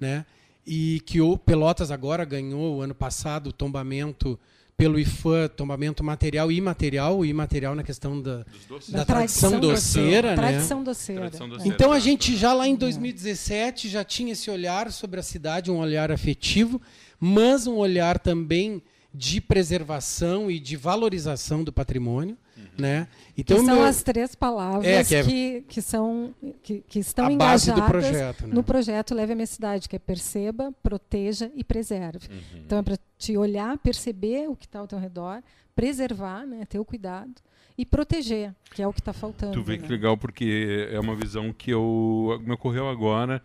né? 0.00 0.24
E 0.66 1.00
que 1.04 1.20
o 1.20 1.36
Pelotas 1.36 1.90
agora 1.90 2.24
ganhou 2.24 2.76
o 2.76 2.80
ano 2.80 2.94
passado 2.94 3.48
o 3.48 3.52
tombamento 3.52 4.38
pelo 4.76 4.98
IFAM, 4.98 5.48
tombamento 5.48 6.04
material 6.04 6.52
e 6.52 6.56
imaterial, 6.56 7.18
o 7.18 7.24
imaterial 7.24 7.74
na 7.74 7.82
questão 7.82 8.20
da, 8.20 8.44
doces. 8.68 8.90
da 8.90 9.04
tradição 9.04 9.58
doceira, 9.58 10.30
né? 10.30 10.36
Tradição 10.36 10.82
doceira. 10.84 11.20
Tradição 11.22 11.46
é. 11.46 11.50
doceira. 11.50 11.74
Então 11.74 11.92
a 11.92 11.98
gente 11.98 12.36
já 12.36 12.52
lá 12.52 12.68
em 12.68 12.76
2017 12.76 13.88
já 13.88 14.04
tinha 14.04 14.32
esse 14.32 14.50
olhar 14.50 14.90
sobre 14.92 15.20
a 15.20 15.22
cidade, 15.22 15.70
um 15.70 15.78
olhar 15.78 16.10
afetivo, 16.10 16.80
mas 17.18 17.66
um 17.66 17.76
olhar 17.76 18.18
também 18.18 18.82
de 19.16 19.40
preservação 19.40 20.50
e 20.50 20.58
de 20.60 20.76
valorização 20.76 21.64
do 21.64 21.72
patrimônio, 21.72 22.36
Uhum. 22.56 22.64
né? 22.78 23.08
Então, 23.36 23.58
que 23.58 23.64
são 23.66 23.76
meu... 23.76 23.84
as 23.84 24.02
três 24.02 24.34
palavras 24.34 24.86
É, 24.86 25.04
que 25.04 25.14
é- 25.14 25.22
que, 25.24 25.64
que 25.68 25.82
são 25.82 26.34
que, 26.62 26.82
que 26.88 26.98
estão 26.98 27.26
A 27.26 27.30
base 27.36 27.66
do 27.70 27.78
engajadas 27.78 27.90
projeto, 27.90 28.46
né? 28.46 28.54
no 28.54 28.62
projeto 28.62 29.14
Leve 29.14 29.32
a 29.32 29.36
Minha 29.36 29.46
Cidade, 29.46 29.88
que 29.88 29.96
é 29.96 29.98
perceba, 29.98 30.72
proteja 30.82 31.50
e 31.54 31.62
preserve. 31.62 32.28
Então 32.54 32.78
é 32.78 32.82
para 32.82 32.98
te 33.18 33.36
olhar, 33.36 33.76
perceber 33.78 34.48
o 34.48 34.56
que 34.56 34.64
está 34.66 34.78
ao 34.78 34.86
teu 34.86 34.98
redor, 34.98 35.42
preservar, 35.74 36.46
né, 36.46 36.64
ter 36.66 36.78
o 36.78 36.84
cuidado 36.84 37.32
e 37.76 37.84
proteger, 37.84 38.54
que 38.74 38.80
é 38.82 38.86
o 38.88 38.92
que 38.92 39.00
está 39.00 39.12
faltando. 39.12 39.52
Tu 39.52 39.62
vê 39.62 39.76
né? 39.76 39.82
que 39.84 39.92
legal, 39.92 40.16
porque 40.16 40.88
é 40.90 40.98
uma 40.98 41.14
visão 41.14 41.52
que 41.52 41.70
eu, 41.70 42.40
me 42.42 42.52
ocorreu 42.52 42.88
agora, 42.88 43.42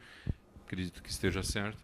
acredito 0.65 1.03
que 1.03 1.09
esteja 1.09 1.43
certo, 1.43 1.77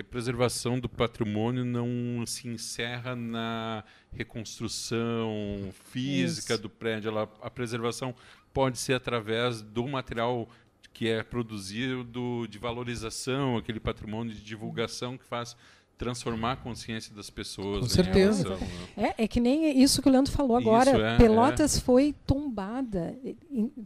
que 0.00 0.02
a 0.02 0.04
preservação 0.04 0.80
do 0.80 0.88
patrimônio 0.88 1.64
não 1.64 2.24
se 2.26 2.48
encerra 2.48 3.14
na 3.14 3.84
reconstrução 4.12 5.70
física 5.90 6.54
Isso. 6.54 6.62
do 6.62 6.70
prédio. 6.70 7.08
Ela, 7.10 7.30
a 7.42 7.50
preservação 7.50 8.14
pode 8.52 8.78
ser 8.78 8.94
através 8.94 9.60
do 9.60 9.86
material 9.86 10.48
que 10.92 11.08
é 11.08 11.22
produzido 11.22 12.46
de 12.48 12.58
valorização, 12.58 13.58
aquele 13.58 13.78
patrimônio 13.78 14.34
de 14.34 14.42
divulgação 14.42 15.18
que 15.18 15.24
faz 15.24 15.56
transformar 16.00 16.52
a 16.52 16.56
consciência 16.56 17.14
das 17.14 17.28
pessoas. 17.28 17.80
Com 17.80 17.88
certeza. 17.88 18.44
relação, 18.44 18.66
né? 18.96 19.14
É, 19.18 19.24
é 19.24 19.28
que 19.28 19.38
nem 19.38 19.78
isso 19.78 20.00
que 20.00 20.08
o 20.08 20.10
Leandro 20.10 20.32
falou 20.32 20.56
agora. 20.56 20.92
Isso, 20.92 21.00
é, 21.00 21.16
Pelotas 21.18 21.78
foi 21.78 22.14
tombada, 22.26 23.14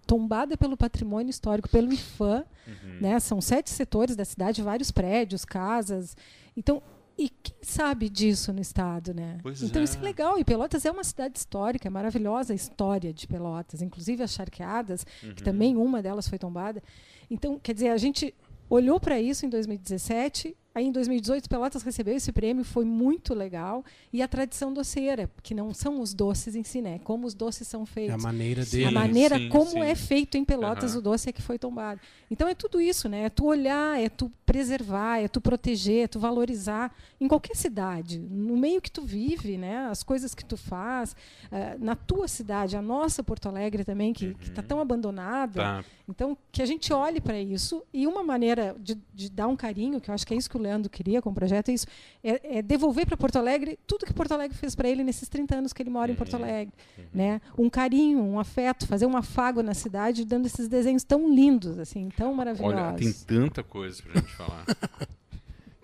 tombada 0.06 0.56
pelo 0.56 0.76
patrimônio 0.76 1.28
histórico, 1.28 1.68
pelo 1.68 1.92
IFAM. 1.92 2.44
Uhum. 2.68 3.00
Né? 3.00 3.18
São 3.18 3.40
sete 3.40 3.68
setores 3.68 4.14
da 4.14 4.24
cidade, 4.24 4.62
vários 4.62 4.92
prédios, 4.92 5.44
casas. 5.44 6.16
Então, 6.56 6.80
e 7.18 7.28
quem 7.28 7.56
sabe 7.62 8.08
disso 8.08 8.52
no 8.52 8.60
estado, 8.60 9.12
né? 9.12 9.38
Pois 9.42 9.60
então 9.60 9.82
é. 9.82 9.84
isso 9.84 9.98
é 9.98 10.00
legal. 10.00 10.38
E 10.38 10.44
Pelotas 10.44 10.84
é 10.84 10.92
uma 10.92 11.02
cidade 11.02 11.36
histórica, 11.36 11.88
é 11.88 11.90
maravilhosa 11.90 12.52
a 12.52 12.56
história 12.56 13.12
de 13.12 13.26
Pelotas, 13.26 13.82
inclusive 13.82 14.22
as 14.22 14.32
charqueadas, 14.32 15.02
que 15.02 15.26
Uhum. 15.26 15.34
também 15.34 15.76
uma 15.76 16.00
delas 16.00 16.28
foi 16.28 16.38
tombada. 16.38 16.80
Então, 17.28 17.58
quer 17.58 17.74
dizer, 17.74 17.88
a 17.88 17.96
gente 17.96 18.32
olhou 18.70 19.00
para 19.00 19.20
isso 19.20 19.44
em 19.44 19.48
2017, 19.48 20.56
aí 20.74 20.86
em 20.86 20.92
2018 20.92 21.48
Pelotas 21.48 21.82
recebeu 21.82 22.16
esse 22.16 22.32
prêmio, 22.32 22.64
foi 22.64 22.84
muito 22.84 23.32
legal, 23.32 23.84
e 24.12 24.20
a 24.22 24.28
tradição 24.28 24.72
doceira, 24.72 25.30
que 25.42 25.54
não 25.54 25.72
são 25.72 26.00
os 26.00 26.12
doces 26.12 26.56
em 26.56 26.64
si, 26.64 26.82
né? 26.82 26.98
Como 27.04 27.26
os 27.26 27.34
doces 27.34 27.68
são 27.68 27.80
É 27.80 27.84
a 27.84 27.86
feitos. 27.86 28.22
maneira 28.24 28.64
Sim. 28.64 28.76
dele. 28.78 28.88
A 28.88 28.90
maneira 28.90 29.38
sim, 29.38 29.48
como 29.48 29.70
sim. 29.70 29.80
é 29.80 29.94
feito 29.94 30.36
em 30.36 30.44
Pelotas 30.44 30.92
Aham. 30.92 30.98
o 30.98 31.02
doce 31.02 31.28
é 31.28 31.32
que 31.32 31.40
foi 31.42 31.58
tombado. 31.58 32.00
Então 32.30 32.48
é 32.48 32.54
tudo 32.54 32.80
isso, 32.80 33.08
né? 33.08 33.24
É 33.24 33.28
tu 33.30 33.46
olhar, 33.46 34.00
é 34.00 34.08
tu 34.08 34.30
preservar, 34.44 35.18
é 35.18 35.28
tu 35.28 35.40
proteger, 35.40 36.04
é 36.04 36.08
tu 36.08 36.18
valorizar 36.18 36.94
em 37.20 37.28
qualquer 37.28 37.56
cidade, 37.56 38.18
no 38.18 38.56
meio 38.56 38.80
que 38.80 38.90
tu 38.90 39.02
vive, 39.02 39.56
né? 39.56 39.86
As 39.86 40.02
coisas 40.02 40.34
que 40.34 40.44
tu 40.44 40.56
faz, 40.56 41.14
eh, 41.50 41.76
na 41.78 41.94
tua 41.94 42.26
cidade, 42.28 42.76
a 42.76 42.82
nossa 42.82 43.22
Porto 43.22 43.48
Alegre 43.48 43.84
também 43.84 44.12
que 44.12 44.36
está 44.42 44.62
tão 44.62 44.80
abandonada. 44.80 45.60
Tá. 45.60 45.84
Então 46.08 46.36
que 46.52 46.60
a 46.60 46.66
gente 46.66 46.92
olhe 46.92 47.20
para 47.20 47.38
isso 47.40 47.82
e 47.92 48.06
uma 48.06 48.22
maneira 48.22 48.76
de, 48.78 48.98
de 49.14 49.30
dar 49.30 49.46
um 49.48 49.56
carinho, 49.56 50.00
que 50.00 50.10
eu 50.10 50.14
acho 50.14 50.26
que 50.26 50.34
é 50.34 50.36
isso 50.36 50.50
que 50.50 50.56
o 50.56 50.60
Leandro 50.64 50.90
queria 50.90 51.22
com 51.22 51.30
o 51.30 51.34
projeto, 51.34 51.70
é 51.70 51.74
isso, 51.74 51.86
é, 52.22 52.58
é 52.58 52.62
devolver 52.62 53.06
para 53.06 53.16
Porto 53.16 53.36
Alegre 53.36 53.78
tudo 53.86 54.06
que 54.06 54.12
Porto 54.12 54.32
Alegre 54.32 54.56
fez 54.56 54.74
para 54.74 54.88
ele 54.88 55.04
nesses 55.04 55.28
30 55.28 55.56
anos 55.56 55.72
que 55.72 55.82
ele 55.82 55.90
mora 55.90 56.10
em 56.10 56.14
Porto 56.14 56.34
Alegre 56.34 56.72
né? 57.12 57.40
Um 57.56 57.70
carinho, 57.70 58.20
um 58.20 58.38
afeto, 58.38 58.86
fazer 58.86 59.06
um 59.06 59.16
afago 59.16 59.62
na 59.62 59.74
cidade, 59.74 60.24
dando 60.24 60.46
esses 60.46 60.68
desenhos 60.68 61.04
tão 61.04 61.32
lindos, 61.32 61.78
assim, 61.78 62.08
tão 62.16 62.34
maravilhosos. 62.34 62.76
Olha, 62.76 62.92
tem 62.94 63.12
tanta 63.12 63.62
coisa 63.62 64.02
pra 64.02 64.20
gente 64.20 64.32
falar. 64.32 64.64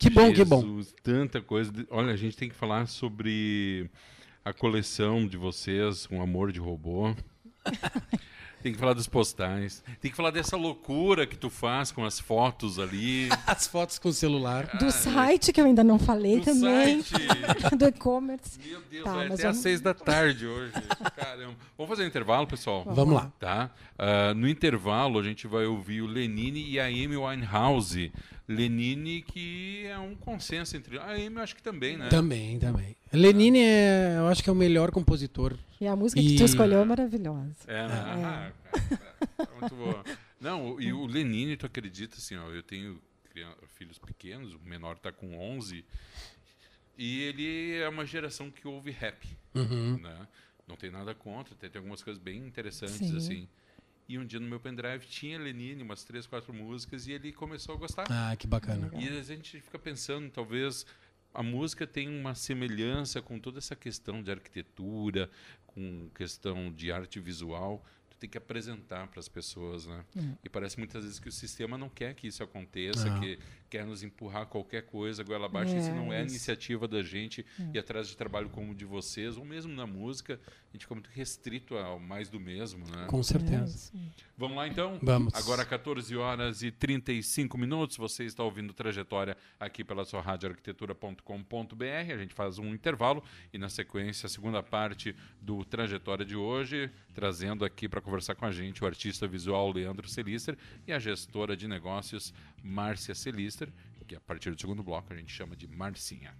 Que 0.01 0.09
bom, 0.09 0.33
que 0.33 0.43
bom. 0.47 0.62
Jesus, 0.62 0.95
Tanta 1.03 1.43
coisa. 1.43 1.71
Olha, 1.90 2.14
a 2.14 2.16
gente 2.16 2.35
tem 2.35 2.49
que 2.49 2.55
falar 2.55 2.87
sobre 2.87 3.90
a 4.43 4.51
coleção 4.51 5.27
de 5.27 5.37
vocês, 5.37 6.09
Um 6.11 6.23
Amor 6.23 6.51
de 6.53 6.59
Robô. 6.59 7.14
tem 8.62 8.73
que 8.73 8.79
falar 8.79 8.92
dos 8.92 9.09
postais. 9.09 9.83
Tem 10.01 10.11
que 10.11 10.16
falar 10.16 10.31
dessa 10.31 10.57
loucura 10.57 11.27
que 11.27 11.37
tu 11.37 11.49
faz 11.51 11.90
com 11.90 12.05
as 12.05 12.20
fotos 12.20 12.79
ali. 12.79 13.29
As 13.46 13.66
fotos 13.66 13.99
com 13.99 14.09
o 14.09 14.12
celular. 14.12 14.66
Do 14.79 14.90
site, 14.90 15.53
que 15.53 15.61
eu 15.61 15.64
ainda 15.64 15.83
não 15.83 15.99
falei 15.99 16.38
do 16.38 16.44
também, 16.44 17.03
site. 17.03 17.27
do 17.77 17.87
e-commerce. 17.87 18.59
Meu 18.64 18.81
Deus, 18.90 19.05
Tá, 19.05 19.12
vai 19.14 19.29
mas 19.29 19.40
até 19.40 19.49
às 19.49 19.55
vamos- 19.55 19.62
seis 19.62 19.81
da 19.81 19.94
tarde 19.94 20.46
hoje. 20.46 20.73
Caramba. 21.16 21.55
Vamos 21.77 21.88
fazer 21.88 22.05
um 22.05 22.07
intervalo, 22.07 22.46
pessoal? 22.46 22.85
Vamos 22.85 23.14
lá. 23.14 23.33
Tá? 23.40 23.70
Ah, 23.99 24.35
no 24.35 24.49
intervalo, 24.49 25.18
a 25.18 25.23
gente 25.23 25.46
vai 25.46 25.64
ouvir 25.66 26.03
o 26.03 26.07
Lenine 26.07 26.62
e 26.68 26.79
a 26.79 26.85
Amy 26.87 27.16
Winehouse. 27.16 28.12
Lenine, 28.54 29.22
que 29.22 29.84
é 29.86 29.98
um 29.98 30.14
consenso 30.14 30.76
entre. 30.76 30.98
A 30.98 31.12
Amy, 31.12 31.36
eu 31.36 31.38
acho 31.40 31.54
que 31.54 31.62
também, 31.62 31.96
né? 31.96 32.08
Também, 32.08 32.58
também. 32.58 32.96
Lenine 33.12 33.60
é, 33.60 34.16
eu 34.18 34.26
acho 34.28 34.42
que 34.42 34.50
é 34.50 34.52
o 34.52 34.56
melhor 34.56 34.90
compositor. 34.90 35.56
E 35.80 35.86
a 35.86 35.94
música 35.96 36.20
que 36.20 36.34
E- 36.34 36.36
tu 36.36 36.44
escolheu 36.44 36.80
é 36.80 36.84
maravilhosa. 36.84 37.54
É, 37.66 37.86
né? 37.88 37.94
Ah, 37.94 38.52
cara, 38.68 39.50
é 39.52 39.60
muito 39.60 39.74
boa. 39.76 40.04
Não, 40.40 40.80
e 40.80 40.92
o 40.92 41.06
Lenine, 41.06 41.56
tu 41.56 41.66
acredita 41.66 42.16
assim, 42.16 42.36
ó, 42.36 42.48
eu 42.50 42.62
tenho 42.62 43.00
filhos 43.76 43.98
pequenos, 43.98 44.52
o 44.54 44.58
menor 44.64 44.98
tá 44.98 45.10
com 45.12 45.38
11, 45.38 45.84
e 46.98 47.22
ele 47.22 47.76
é 47.76 47.88
uma 47.88 48.04
geração 48.04 48.50
que 48.50 48.66
ouve 48.66 48.90
rap, 48.90 49.26
Uhum. 49.54 49.98
né? 49.98 50.26
Não 50.66 50.76
tem 50.76 50.90
nada 50.90 51.14
contra, 51.14 51.54
tem, 51.54 51.70
tem 51.70 51.78
algumas 51.78 52.02
coisas 52.02 52.22
bem 52.22 52.38
interessantes, 52.46 52.98
Sim. 52.98 53.16
assim. 53.16 53.48
E 54.11 54.18
um 54.18 54.27
dia 54.27 54.40
no 54.40 54.49
meu 54.49 54.59
pendrive 54.59 55.07
tinha 55.07 55.38
Lenine, 55.38 55.85
umas 55.85 56.03
três, 56.03 56.27
quatro 56.27 56.53
músicas, 56.53 57.07
e 57.07 57.12
ele 57.12 57.33
começou 57.33 57.77
a 57.77 57.79
gostar. 57.79 58.07
Ah, 58.11 58.35
que 58.35 58.44
bacana. 58.44 58.90
E 58.99 59.09
a 59.09 59.23
gente 59.23 59.61
fica 59.61 59.79
pensando, 59.79 60.29
talvez 60.29 60.85
a 61.33 61.44
música 61.44 61.87
tem 61.87 62.09
uma 62.09 62.35
semelhança 62.35 63.23
com 63.23 63.38
toda 63.38 63.59
essa 63.59 63.77
questão 63.77 64.20
de 64.20 64.33
arquitetura, 64.33 65.31
com 65.64 66.11
questão 66.12 66.73
de 66.73 66.90
arte 66.90 67.20
visual. 67.20 67.87
Tem 68.20 68.28
que 68.28 68.37
apresentar 68.37 69.09
para 69.09 69.18
as 69.18 69.28
pessoas, 69.28 69.87
né? 69.87 70.04
E 70.44 70.48
parece 70.50 70.76
muitas 70.78 71.02
vezes 71.04 71.18
que 71.18 71.28
o 71.30 71.33
sistema 71.33 71.78
não 71.78 71.88
quer 71.88 72.14
que 72.14 72.26
isso 72.26 72.42
aconteça, 72.44 73.09
Ah. 73.11 73.18
que 73.18 73.38
quer 73.70 73.87
nos 73.87 74.02
empurrar 74.02 74.44
qualquer 74.46 74.83
coisa 74.83 75.24
goela 75.24 75.46
abaixo. 75.46 75.72
É, 75.74 75.78
isso 75.78 75.90
não 75.92 76.12
é 76.12 76.18
a 76.20 76.24
isso. 76.24 76.35
iniciativa 76.35 76.87
da 76.87 77.02
gente 77.02 77.46
e 77.72 77.78
atrás 77.78 78.09
de 78.09 78.16
trabalho 78.16 78.50
como 78.50 78.72
o 78.72 78.74
de 78.74 78.85
vocês, 78.85 79.38
ou 79.38 79.44
mesmo 79.44 79.72
na 79.74 79.87
música, 79.87 80.38
a 80.44 80.72
gente 80.72 80.83
fica 80.83 80.94
muito 80.94 81.09
restrito 81.09 81.76
ao 81.78 81.98
mais 81.98 82.28
do 82.28 82.38
mesmo, 82.38 82.85
né? 82.94 83.06
Com 83.09 83.20
É 83.20 83.22
certeza. 83.22 83.64
isso. 83.74 83.92
Vamos 84.40 84.57
lá 84.57 84.66
então? 84.66 84.98
Vamos. 85.03 85.35
Agora 85.35 85.66
14 85.66 86.16
horas 86.16 86.62
e 86.62 86.70
35 86.70 87.59
minutos. 87.59 87.98
Você 87.98 88.24
está 88.24 88.42
ouvindo 88.42 88.72
Trajetória 88.72 89.37
aqui 89.61 89.85
pela 89.85 90.03
sua 90.03 90.22
rádio 90.22 90.48
arquitetura.com.br. 90.48 91.85
A 92.11 92.16
gente 92.16 92.33
faz 92.33 92.59
um 92.59 92.72
intervalo 92.72 93.22
e 93.53 93.59
na 93.59 93.68
sequência 93.68 94.26
a 94.26 94.31
segunda 94.31 94.62
parte 94.62 95.14
do 95.42 95.62
Trajetória 95.62 96.24
de 96.24 96.37
hoje, 96.37 96.90
trazendo 97.12 97.66
aqui 97.66 97.87
para 97.87 98.00
conversar 98.00 98.35
com 98.35 98.46
a 98.46 98.50
gente 98.50 98.83
o 98.83 98.87
artista 98.87 99.29
visual 99.29 99.70
Leandro 99.70 100.09
Celister 100.09 100.57
e 100.87 100.92
a 100.94 100.98
gestora 100.98 101.55
de 101.55 101.68
negócios 101.68 102.33
Márcia 102.64 103.14
Celister, 103.14 103.68
que 104.09 104.16
a 104.16 104.20
partir 104.20 104.55
do 104.55 104.59
segundo 104.59 104.83
bloco 104.83 105.12
a 105.12 105.16
gente 105.16 105.31
chama 105.31 105.55
de 105.55 105.68
Marcinha. 105.68 106.35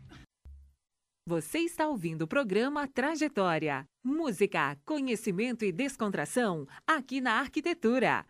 Você 1.27 1.59
está 1.59 1.87
ouvindo 1.87 2.23
o 2.23 2.27
programa 2.27 2.89
Trajetória. 2.89 3.87
Música, 4.03 4.77
conhecimento 4.87 5.65
e 5.67 5.71
descontração 5.71 6.67
aqui 6.87 7.21
na 7.21 7.35
Arquitetura. 7.35 8.25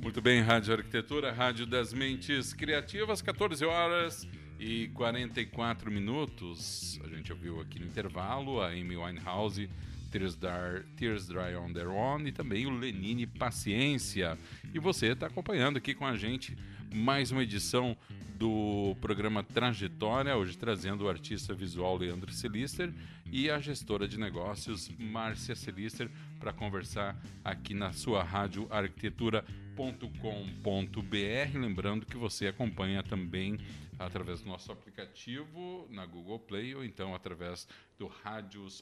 Muito 0.00 0.22
bem, 0.22 0.40
Rádio 0.40 0.74
Arquitetura, 0.74 1.32
Rádio 1.32 1.66
das 1.66 1.92
Mentes 1.92 2.54
Criativas, 2.54 3.20
14 3.20 3.64
horas 3.64 4.28
e 4.60 4.86
44 4.88 5.90
minutos. 5.90 7.00
A 7.04 7.08
gente 7.08 7.32
ouviu 7.32 7.60
aqui 7.60 7.80
no 7.80 7.86
intervalo 7.86 8.60
a 8.60 8.68
Amy 8.68 8.96
Winehouse, 8.96 9.68
Tears, 10.12 10.36
Dar, 10.36 10.84
Tears 10.94 11.26
Dry 11.26 11.56
on 11.56 11.72
Their 11.72 11.88
Own 11.88 12.26
e 12.26 12.32
também 12.32 12.66
o 12.66 12.70
Lenine 12.70 13.26
Paciência. 13.26 14.38
E 14.74 14.78
você 14.78 15.08
está 15.08 15.26
acompanhando 15.26 15.78
aqui 15.78 15.94
com 15.94 16.06
a 16.06 16.14
gente 16.14 16.54
mais 16.94 17.32
uma 17.32 17.42
edição 17.42 17.96
do 18.38 18.94
programa 19.00 19.42
Trajetória, 19.42 20.36
hoje 20.36 20.58
trazendo 20.58 21.04
o 21.04 21.08
artista 21.08 21.54
visual 21.54 21.96
Leandro 21.96 22.30
Celister 22.30 22.92
e 23.30 23.48
a 23.48 23.58
gestora 23.58 24.06
de 24.06 24.18
negócios 24.18 24.90
Márcia 24.98 25.54
Celister 25.54 26.10
para 26.38 26.52
conversar 26.52 27.16
aqui 27.42 27.72
na 27.72 27.92
sua 27.92 28.22
rádio 28.22 28.66
arquitetura.com.br. 28.68 31.58
Lembrando 31.58 32.04
que 32.04 32.18
você 32.18 32.48
acompanha 32.48 33.02
também 33.02 33.58
através 33.98 34.40
do 34.40 34.48
nosso 34.48 34.72
aplicativo 34.72 35.86
na 35.90 36.06
Google 36.06 36.38
Play 36.38 36.74
ou 36.74 36.84
então 36.84 37.14
através 37.14 37.68
do 37.98 38.06
radios.net. 38.06 38.78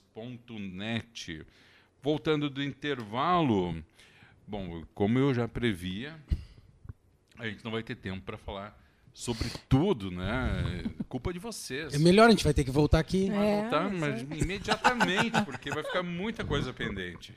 Voltando 2.02 2.48
do 2.48 2.62
intervalo, 2.62 3.82
bom, 4.46 4.84
como 4.94 5.18
eu 5.18 5.34
já 5.34 5.46
previa, 5.46 6.18
a 7.38 7.46
gente 7.46 7.62
não 7.64 7.70
vai 7.70 7.82
ter 7.82 7.96
tempo 7.96 8.22
para 8.22 8.38
falar 8.38 8.78
sobre 9.12 9.50
tudo, 9.68 10.10
né? 10.10 10.84
Culpa 11.08 11.32
de 11.32 11.38
vocês. 11.38 11.92
É 11.92 11.98
melhor, 11.98 12.28
a 12.28 12.30
gente 12.30 12.44
vai 12.44 12.54
ter 12.54 12.64
que 12.64 12.70
voltar 12.70 13.00
aqui. 13.00 13.28
Vai 13.28 13.46
É, 13.46 13.60
voltar, 13.62 13.90
mas 13.90 14.22
imediatamente, 14.22 15.42
porque 15.44 15.70
vai 15.70 15.84
ficar 15.84 16.02
muita 16.02 16.44
coisa 16.44 16.72
pendente. 16.72 17.36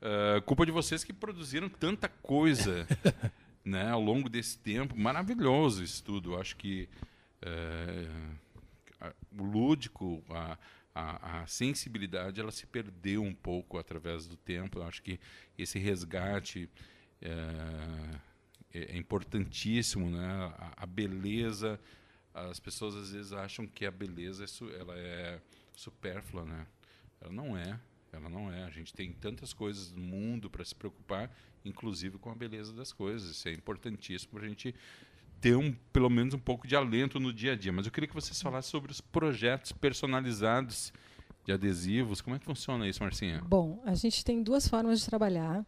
Ah, 0.00 0.40
culpa 0.42 0.64
de 0.64 0.72
vocês 0.72 1.02
que 1.02 1.12
produziram 1.12 1.68
tanta 1.68 2.08
coisa. 2.08 2.86
né, 3.66 3.90
ao 3.90 4.00
longo 4.00 4.28
desse 4.28 4.56
tempo, 4.56 4.96
maravilhoso 4.96 5.82
isso 5.82 6.02
tudo. 6.04 6.36
Acho 6.36 6.56
que 6.56 6.88
é, 7.42 8.06
o 9.36 9.42
lúdico, 9.42 10.22
a, 10.30 10.56
a, 10.94 11.42
a, 11.42 11.46
sensibilidade, 11.48 12.40
ela 12.40 12.52
se 12.52 12.64
perdeu 12.64 13.24
um 13.24 13.34
pouco 13.34 13.76
através 13.76 14.28
do 14.28 14.36
tempo. 14.36 14.80
Acho 14.82 15.02
que 15.02 15.18
esse 15.58 15.80
resgate 15.80 16.70
é, 17.20 17.30
é, 18.72 18.92
é 18.94 18.96
importantíssimo, 18.96 20.08
né? 20.10 20.54
A, 20.58 20.84
a, 20.84 20.86
beleza, 20.86 21.80
as 22.32 22.60
pessoas 22.60 22.94
às 22.94 23.10
vezes 23.10 23.32
acham 23.32 23.66
que 23.66 23.84
a 23.84 23.90
beleza 23.90 24.44
é, 24.44 24.80
ela 24.80 24.96
é 24.96 25.40
supérflua, 25.74 26.44
né? 26.44 26.66
Ela 27.20 27.32
não 27.32 27.58
é. 27.58 27.80
Ela 28.12 28.28
não 28.28 28.52
é. 28.52 28.62
A 28.62 28.70
gente 28.70 28.94
tem 28.94 29.12
tantas 29.12 29.52
coisas 29.52 29.90
no 29.90 30.00
mundo 30.00 30.48
para 30.48 30.64
se 30.64 30.74
preocupar, 30.74 31.30
inclusive 31.68 32.18
com 32.18 32.30
a 32.30 32.34
beleza 32.34 32.72
das 32.72 32.92
coisas. 32.92 33.30
Isso 33.30 33.48
é 33.48 33.52
importantíssimo 33.52 34.32
para 34.32 34.46
a 34.46 34.48
gente 34.48 34.74
ter 35.40 35.56
um, 35.56 35.72
pelo 35.92 36.08
menos 36.08 36.34
um 36.34 36.38
pouco 36.38 36.66
de 36.66 36.74
alento 36.74 37.20
no 37.20 37.32
dia 37.32 37.52
a 37.52 37.56
dia. 37.56 37.72
Mas 37.72 37.86
eu 37.86 37.92
queria 37.92 38.08
que 38.08 38.14
vocês 38.14 38.40
falassem 38.40 38.70
sobre 38.70 38.90
os 38.90 39.00
projetos 39.00 39.72
personalizados 39.72 40.92
de 41.44 41.52
adesivos. 41.52 42.20
Como 42.20 42.36
é 42.36 42.38
que 42.38 42.44
funciona 42.44 42.88
isso, 42.88 43.02
Marcinha? 43.02 43.42
Bom, 43.46 43.82
a 43.84 43.94
gente 43.94 44.24
tem 44.24 44.42
duas 44.42 44.66
formas 44.68 45.00
de 45.00 45.06
trabalhar 45.06 45.64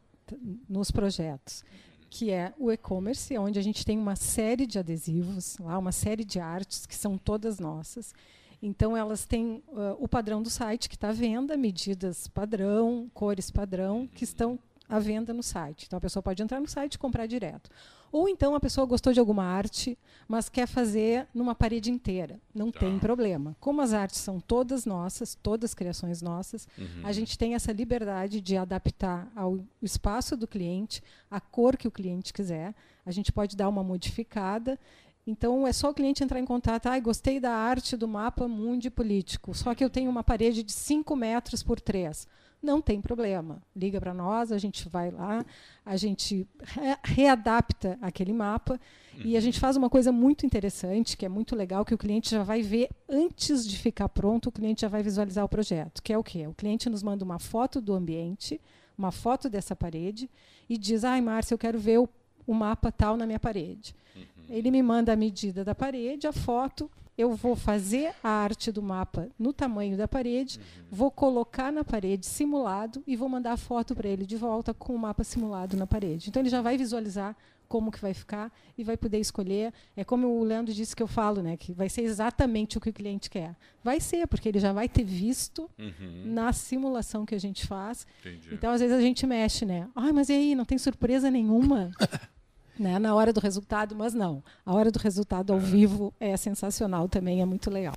nos 0.68 0.90
projetos 0.90 1.64
que 2.10 2.30
é 2.30 2.52
o 2.58 2.72
e-commerce, 2.72 3.36
onde 3.36 3.58
a 3.58 3.62
gente 3.62 3.84
tem 3.84 3.98
uma 3.98 4.16
série 4.16 4.66
de 4.66 4.78
adesivos, 4.78 5.58
lá 5.58 5.78
uma 5.78 5.92
série 5.92 6.24
de 6.24 6.40
artes 6.40 6.86
que 6.86 6.94
são 6.94 7.18
todas 7.18 7.58
nossas. 7.58 8.14
Então 8.60 8.96
elas 8.96 9.24
têm 9.24 9.62
uh, 9.68 9.96
o 9.98 10.08
padrão 10.08 10.42
do 10.42 10.50
site 10.50 10.88
que 10.88 10.96
está 10.96 11.10
à 11.10 11.12
venda, 11.12 11.56
medidas 11.56 12.26
padrão, 12.26 13.08
cores 13.14 13.50
padrão, 13.50 14.08
que 14.08 14.24
estão 14.24 14.58
à 14.88 14.98
venda 14.98 15.34
no 15.34 15.42
site. 15.42 15.84
Então 15.86 15.98
a 15.98 16.00
pessoa 16.00 16.22
pode 16.22 16.42
entrar 16.42 16.60
no 16.60 16.68
site 16.68 16.94
e 16.94 16.98
comprar 16.98 17.26
direto. 17.26 17.70
Ou 18.10 18.28
então 18.28 18.54
a 18.54 18.60
pessoa 18.60 18.86
gostou 18.86 19.12
de 19.12 19.20
alguma 19.20 19.44
arte, 19.44 19.98
mas 20.26 20.48
quer 20.48 20.66
fazer 20.66 21.26
numa 21.34 21.54
parede 21.54 21.90
inteira. 21.90 22.40
Não 22.54 22.72
tem 22.72 22.98
problema. 22.98 23.54
Como 23.60 23.82
as 23.82 23.92
artes 23.92 24.18
são 24.18 24.40
todas 24.40 24.86
nossas, 24.86 25.34
todas 25.34 25.74
criações 25.74 26.22
nossas, 26.22 26.66
uhum. 26.78 27.02
a 27.04 27.12
gente 27.12 27.36
tem 27.36 27.54
essa 27.54 27.70
liberdade 27.70 28.40
de 28.40 28.56
adaptar 28.56 29.30
ao 29.36 29.58
espaço 29.82 30.36
do 30.36 30.46
cliente, 30.46 31.02
a 31.30 31.38
cor 31.38 31.76
que 31.76 31.86
o 31.86 31.90
cliente 31.90 32.32
quiser. 32.32 32.74
A 33.04 33.10
gente 33.10 33.30
pode 33.30 33.56
dar 33.56 33.68
uma 33.68 33.84
modificada. 33.84 34.78
Então 35.26 35.66
é 35.66 35.72
só 35.74 35.90
o 35.90 35.94
cliente 35.94 36.24
entrar 36.24 36.40
em 36.40 36.46
contato. 36.46 36.86
Ah, 36.86 36.98
gostei 36.98 37.38
da 37.38 37.52
arte 37.52 37.94
do 37.94 38.08
mapa 38.08 38.48
mundi 38.48 38.88
político, 38.88 39.54
só 39.54 39.74
que 39.74 39.84
eu 39.84 39.90
tenho 39.90 40.10
uma 40.10 40.24
parede 40.24 40.62
de 40.62 40.72
5 40.72 41.14
metros 41.14 41.62
por 41.62 41.78
3 41.78 42.26
não 42.62 42.80
tem 42.80 43.00
problema. 43.00 43.62
Liga 43.74 44.00
para 44.00 44.12
nós, 44.12 44.50
a 44.50 44.58
gente 44.58 44.88
vai 44.88 45.10
lá, 45.10 45.44
a 45.84 45.96
gente 45.96 46.46
re 46.60 46.96
readapta 47.04 47.98
aquele 48.02 48.32
mapa 48.32 48.80
uhum. 49.14 49.22
e 49.24 49.36
a 49.36 49.40
gente 49.40 49.60
faz 49.60 49.76
uma 49.76 49.88
coisa 49.88 50.10
muito 50.10 50.44
interessante, 50.44 51.16
que 51.16 51.24
é 51.24 51.28
muito 51.28 51.54
legal, 51.54 51.84
que 51.84 51.94
o 51.94 51.98
cliente 51.98 52.30
já 52.30 52.42
vai 52.42 52.62
ver 52.62 52.90
antes 53.08 53.66
de 53.66 53.78
ficar 53.78 54.08
pronto, 54.08 54.48
o 54.48 54.52
cliente 54.52 54.82
já 54.82 54.88
vai 54.88 55.02
visualizar 55.02 55.44
o 55.44 55.48
projeto, 55.48 56.02
que 56.02 56.12
é 56.12 56.18
o 56.18 56.24
quê? 56.24 56.46
O 56.46 56.54
cliente 56.54 56.90
nos 56.90 57.02
manda 57.02 57.24
uma 57.24 57.38
foto 57.38 57.80
do 57.80 57.94
ambiente, 57.94 58.60
uma 58.96 59.12
foto 59.12 59.48
dessa 59.48 59.76
parede 59.76 60.28
e 60.68 60.76
diz: 60.76 61.04
"Ai, 61.04 61.20
Márcia, 61.20 61.54
eu 61.54 61.58
quero 61.58 61.78
ver 61.78 61.98
o, 61.98 62.08
o 62.46 62.52
mapa 62.52 62.90
tal 62.90 63.16
na 63.16 63.26
minha 63.26 63.38
parede". 63.38 63.94
Uhum. 64.16 64.22
Ele 64.48 64.70
me 64.70 64.82
manda 64.82 65.12
a 65.12 65.16
medida 65.16 65.64
da 65.64 65.74
parede, 65.74 66.26
a 66.26 66.32
foto, 66.32 66.90
eu 67.18 67.34
vou 67.34 67.56
fazer 67.56 68.14
a 68.22 68.28
arte 68.28 68.70
do 68.70 68.80
mapa 68.80 69.28
no 69.36 69.52
tamanho 69.52 69.96
da 69.96 70.06
parede, 70.06 70.58
uhum. 70.58 70.84
vou 70.88 71.10
colocar 71.10 71.72
na 71.72 71.82
parede 71.82 72.24
simulado 72.24 73.02
e 73.04 73.16
vou 73.16 73.28
mandar 73.28 73.52
a 73.52 73.56
foto 73.56 73.92
para 73.92 74.08
ele 74.08 74.24
de 74.24 74.36
volta 74.36 74.72
com 74.72 74.94
o 74.94 74.98
mapa 74.98 75.24
simulado 75.24 75.76
na 75.76 75.84
parede. 75.84 76.28
Então 76.28 76.40
ele 76.40 76.48
já 76.48 76.62
vai 76.62 76.78
visualizar 76.78 77.36
como 77.68 77.90
que 77.90 78.00
vai 78.00 78.14
ficar 78.14 78.52
e 78.78 78.84
vai 78.84 78.96
poder 78.96 79.18
escolher. 79.18 79.74
É 79.96 80.04
como 80.04 80.28
o 80.28 80.44
Leandro 80.44 80.72
disse 80.72 80.94
que 80.94 81.02
eu 81.02 81.08
falo, 81.08 81.42
né, 81.42 81.56
que 81.56 81.72
vai 81.72 81.88
ser 81.88 82.02
exatamente 82.02 82.78
o 82.78 82.80
que 82.80 82.88
o 82.88 82.92
cliente 82.92 83.28
quer. 83.28 83.54
Vai 83.82 84.00
ser, 84.00 84.26
porque 84.28 84.48
ele 84.48 84.60
já 84.60 84.72
vai 84.72 84.88
ter 84.88 85.04
visto 85.04 85.68
uhum. 85.76 86.22
na 86.24 86.52
simulação 86.52 87.26
que 87.26 87.34
a 87.34 87.40
gente 87.40 87.66
faz. 87.66 88.06
Entendi. 88.20 88.54
Então 88.54 88.72
às 88.72 88.80
vezes 88.80 88.96
a 88.96 89.00
gente 89.00 89.26
mexe, 89.26 89.66
né? 89.66 89.88
Ai, 89.94 90.12
mas 90.12 90.28
e 90.28 90.34
aí, 90.34 90.54
não 90.54 90.64
tem 90.64 90.78
surpresa 90.78 91.30
nenhuma? 91.30 91.90
né, 92.78 92.98
na 92.98 93.14
hora 93.14 93.32
do 93.32 93.40
resultado, 93.40 93.94
mas 93.94 94.14
não. 94.14 94.42
A 94.64 94.74
hora 94.74 94.90
do 94.90 94.98
resultado 94.98 95.52
ao 95.52 95.58
vivo 95.58 96.12
é 96.18 96.36
sensacional 96.36 97.08
também, 97.08 97.40
é 97.40 97.44
muito 97.44 97.70
legal. 97.70 97.94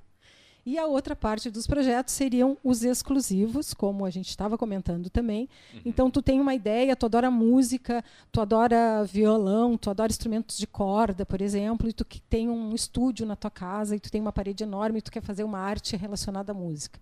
E 0.63 0.77
a 0.77 0.85
outra 0.85 1.15
parte 1.15 1.49
dos 1.49 1.65
projetos 1.65 2.13
seriam 2.13 2.55
os 2.63 2.83
exclusivos, 2.83 3.73
como 3.73 4.05
a 4.05 4.11
gente 4.11 4.29
estava 4.29 4.57
comentando 4.57 5.09
também. 5.09 5.49
Uhum. 5.73 5.81
Então, 5.85 6.11
tu 6.11 6.21
tem 6.21 6.39
uma 6.39 6.53
ideia, 6.53 6.95
tu 6.95 7.07
adora 7.07 7.31
música, 7.31 8.03
tu 8.31 8.39
adora 8.39 9.03
violão, 9.03 9.75
tu 9.75 9.89
adora 9.89 10.11
instrumentos 10.11 10.57
de 10.57 10.67
corda, 10.67 11.25
por 11.25 11.41
exemplo, 11.41 11.89
e 11.89 11.93
tu 11.93 12.05
que 12.05 12.21
tem 12.21 12.47
um 12.47 12.75
estúdio 12.75 13.25
na 13.25 13.35
tua 13.35 13.49
casa 13.49 13.95
e 13.95 13.99
tu 13.99 14.11
tem 14.11 14.21
uma 14.21 14.31
parede 14.31 14.63
enorme 14.63 14.99
e 14.99 15.01
tu 15.01 15.11
quer 15.11 15.23
fazer 15.23 15.43
uma 15.43 15.57
arte 15.57 15.95
relacionada 15.95 16.51
à 16.51 16.55
música 16.55 16.99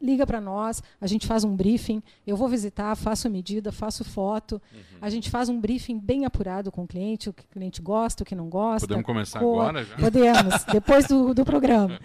liga 0.00 0.26
para 0.26 0.40
nós, 0.40 0.82
a 1.00 1.06
gente 1.06 1.26
faz 1.26 1.44
um 1.44 1.54
briefing, 1.54 2.02
eu 2.26 2.36
vou 2.36 2.48
visitar, 2.48 2.94
faço 2.96 3.28
medida, 3.28 3.70
faço 3.70 4.04
foto, 4.04 4.60
uhum. 4.72 4.80
a 5.00 5.10
gente 5.10 5.28
faz 5.28 5.48
um 5.48 5.60
briefing 5.60 5.98
bem 5.98 6.24
apurado 6.24 6.72
com 6.72 6.84
o 6.84 6.86
cliente, 6.86 7.28
o 7.28 7.32
que 7.32 7.42
o 7.42 7.48
cliente 7.48 7.82
gosta, 7.82 8.22
o 8.22 8.26
que 8.26 8.34
não 8.34 8.48
gosta. 8.48 8.86
Podemos 8.86 9.04
começar 9.04 9.40
cor, 9.40 9.60
agora 9.60 9.84
já? 9.84 9.96
Podemos, 9.96 10.64
depois 10.72 11.06
do, 11.06 11.34
do 11.34 11.44
programa. 11.44 12.00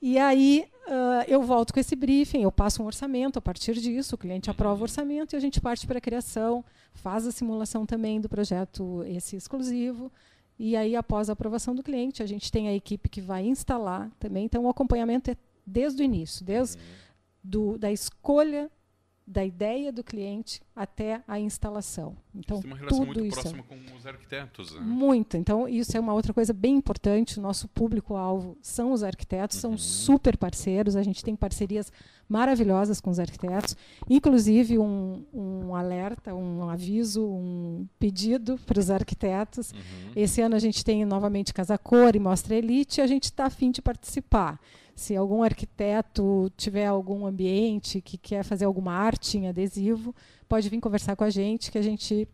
E 0.00 0.18
aí 0.18 0.66
uh, 0.86 1.24
eu 1.26 1.42
volto 1.42 1.72
com 1.74 1.80
esse 1.80 1.96
briefing, 1.96 2.42
eu 2.42 2.52
passo 2.52 2.82
um 2.82 2.86
orçamento 2.86 3.38
a 3.38 3.42
partir 3.42 3.74
disso, 3.74 4.14
o 4.14 4.18
cliente 4.18 4.50
aprova 4.50 4.80
o 4.80 4.82
orçamento 4.82 5.34
e 5.34 5.36
a 5.36 5.40
gente 5.40 5.60
parte 5.60 5.86
para 5.86 5.98
a 5.98 6.00
criação, 6.00 6.64
faz 6.94 7.26
a 7.26 7.32
simulação 7.32 7.84
também 7.84 8.20
do 8.20 8.28
projeto 8.28 9.02
esse 9.04 9.36
exclusivo. 9.36 10.10
E 10.58 10.76
aí, 10.76 10.94
após 10.94 11.28
a 11.28 11.32
aprovação 11.32 11.74
do 11.74 11.82
cliente, 11.82 12.22
a 12.22 12.26
gente 12.26 12.52
tem 12.52 12.68
a 12.68 12.74
equipe 12.74 13.08
que 13.08 13.20
vai 13.20 13.44
instalar 13.44 14.10
também. 14.20 14.44
Então, 14.44 14.64
o 14.64 14.68
acompanhamento 14.68 15.30
é 15.30 15.36
desde 15.66 16.02
o 16.02 16.04
início, 16.04 16.44
desde 16.44 16.76
uhum 16.76 16.82
do, 17.42 17.78
da 17.78 17.90
escolha 17.90 18.70
da 19.26 19.44
ideia 19.44 19.92
do 19.92 20.02
cliente 20.02 20.60
até 20.74 21.22
a 21.28 21.38
instalação. 21.38 22.16
Então, 22.34 22.56
Você 22.56 22.62
tem 22.62 22.70
uma 22.70 22.76
relação 22.76 22.98
tudo 22.98 23.06
muito 23.06 23.24
isso 23.24 23.40
próxima 23.40 23.62
com 23.62 23.96
os 23.96 24.06
arquitetos. 24.06 24.74
Né? 24.74 24.80
Muito. 24.80 25.36
Então, 25.36 25.68
isso 25.68 25.96
é 25.96 26.00
uma 26.00 26.12
outra 26.12 26.34
coisa 26.34 26.52
bem 26.52 26.76
importante. 26.76 27.38
O 27.38 27.42
nosso 27.42 27.68
público-alvo 27.68 28.56
são 28.60 28.92
os 28.92 29.02
arquitetos, 29.02 29.56
uhum. 29.56 29.70
são 29.70 29.78
super 29.78 30.36
parceiros. 30.36 30.96
A 30.96 31.02
gente 31.02 31.22
tem 31.22 31.36
parcerias 31.36 31.92
maravilhosas 32.28 33.00
com 33.00 33.10
os 33.10 33.20
arquitetos. 33.20 33.76
Inclusive, 34.08 34.78
um, 34.78 35.24
um 35.32 35.74
alerta, 35.74 36.34
um 36.34 36.68
aviso, 36.68 37.24
um 37.24 37.86
pedido 37.98 38.58
para 38.66 38.80
os 38.80 38.90
arquitetos. 38.90 39.72
Uhum. 39.72 40.12
Esse 40.16 40.40
ano 40.40 40.56
a 40.56 40.58
gente 40.58 40.84
tem 40.84 41.04
novamente 41.04 41.54
Casa 41.54 41.78
Cor 41.78 42.16
e 42.16 42.18
Mostra 42.18 42.56
Elite. 42.56 43.00
E 43.00 43.02
a 43.02 43.06
gente 43.06 43.24
está 43.24 43.46
afim 43.46 43.70
de 43.70 43.80
participar 43.80 44.58
se 44.94 45.16
algum 45.16 45.42
arquiteto 45.42 46.50
tiver 46.56 46.86
algum 46.86 47.26
ambiente 47.26 48.00
que 48.00 48.16
quer 48.16 48.44
fazer 48.44 48.64
alguma 48.64 48.92
arte 48.92 49.38
em 49.38 49.48
adesivo, 49.48 50.14
pode 50.48 50.68
vir 50.68 50.80
conversar 50.80 51.16
com 51.16 51.24
a 51.24 51.30
gente 51.30 51.70
que 51.70 51.78
a 51.78 51.82
gente 51.82 52.28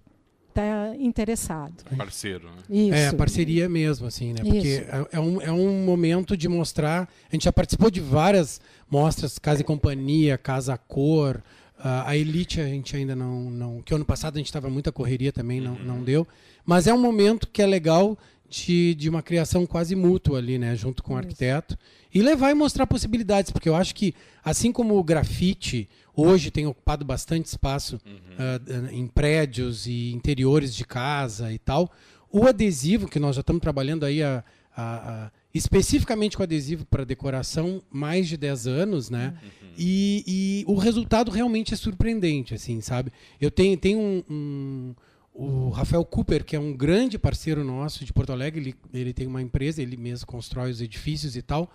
está 0.48 0.96
interessado. 0.96 1.84
Parceiro, 1.96 2.48
né? 2.48 2.62
Isso. 2.68 2.94
É, 2.94 3.12
parceria 3.12 3.68
mesmo, 3.68 4.06
assim, 4.06 4.32
né? 4.32 4.40
Porque 4.42 4.86
é, 4.88 5.06
é, 5.12 5.20
um, 5.20 5.40
é 5.40 5.52
um 5.52 5.84
momento 5.84 6.36
de 6.36 6.48
mostrar. 6.48 7.08
A 7.30 7.34
gente 7.34 7.44
já 7.44 7.52
participou 7.52 7.90
de 7.90 8.00
várias 8.00 8.60
mostras, 8.90 9.38
Casa 9.38 9.60
e 9.60 9.64
Companhia, 9.64 10.36
Casa 10.36 10.76
Cor. 10.76 11.42
Uh, 11.78 12.02
a 12.06 12.16
Elite 12.16 12.60
a 12.60 12.66
gente 12.66 12.96
ainda 12.96 13.14
não, 13.14 13.50
não. 13.50 13.82
Que 13.82 13.94
ano 13.94 14.04
passado 14.04 14.34
a 14.34 14.38
gente 14.38 14.46
estava 14.46 14.68
muita 14.68 14.90
correria 14.90 15.32
também, 15.32 15.60
não, 15.60 15.76
não 15.76 16.02
deu. 16.02 16.26
Mas 16.66 16.88
é 16.88 16.92
um 16.92 17.00
momento 17.00 17.48
que 17.48 17.62
é 17.62 17.66
legal 17.66 18.18
de, 18.48 18.94
de 18.94 19.08
uma 19.08 19.22
criação 19.22 19.66
quase 19.66 19.94
mútua 19.94 20.38
ali, 20.38 20.58
né? 20.58 20.74
Junto 20.74 21.02
com 21.02 21.14
o 21.14 21.16
arquiteto. 21.16 21.76
E 22.12 22.22
levar 22.22 22.50
e 22.50 22.54
mostrar 22.54 22.86
possibilidades, 22.86 23.50
porque 23.50 23.68
eu 23.68 23.74
acho 23.76 23.94
que, 23.94 24.14
assim 24.42 24.72
como 24.72 24.96
o 24.96 25.04
grafite 25.04 25.88
hoje 26.16 26.50
tem 26.50 26.66
ocupado 26.66 27.04
bastante 27.04 27.46
espaço 27.46 28.00
uhum. 28.04 28.14
uh, 28.14 28.92
em 28.92 29.06
prédios 29.06 29.86
e 29.86 30.10
interiores 30.12 30.74
de 30.74 30.84
casa 30.84 31.52
e 31.52 31.58
tal, 31.58 31.92
o 32.32 32.46
adesivo, 32.46 33.08
que 33.08 33.20
nós 33.20 33.36
já 33.36 33.40
estamos 33.40 33.60
trabalhando 33.60 34.04
aí 34.04 34.22
a, 34.22 34.42
a, 34.76 34.82
a, 35.26 35.30
especificamente 35.54 36.36
com 36.36 36.42
adesivo 36.42 36.84
para 36.86 37.04
decoração, 37.04 37.82
mais 37.90 38.26
de 38.26 38.36
10 38.36 38.66
anos, 38.66 39.10
né? 39.10 39.34
Uhum. 39.42 39.68
E, 39.78 40.24
e, 40.26 40.64
o 40.66 40.74
resultado 40.74 41.30
realmente 41.30 41.72
é 41.72 41.76
surpreendente, 41.76 42.54
assim, 42.54 42.80
sabe? 42.80 43.12
Eu 43.40 43.50
tenho, 43.50 43.76
tenho 43.76 43.98
um, 43.98 44.24
um 44.28 44.94
o 45.40 45.70
Rafael 45.70 46.04
Cooper, 46.04 46.44
que 46.44 46.56
é 46.56 46.60
um 46.60 46.76
grande 46.76 47.18
parceiro 47.18 47.62
nosso 47.62 48.04
de 48.04 48.12
Porto 48.12 48.32
Alegre, 48.32 48.60
ele, 48.60 48.74
ele 48.92 49.12
tem 49.12 49.26
uma 49.26 49.40
empresa, 49.40 49.80
ele 49.80 49.96
mesmo 49.96 50.26
constrói 50.26 50.70
os 50.70 50.80
edifícios 50.80 51.36
e 51.36 51.42
tal 51.42 51.70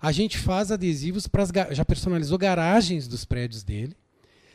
a 0.00 0.12
gente 0.12 0.38
faz 0.38 0.70
adesivos 0.70 1.26
para 1.26 1.44
já 1.72 1.84
personalizou 1.84 2.38
garagens 2.38 3.08
dos 3.08 3.24
prédios 3.24 3.62
dele, 3.62 3.96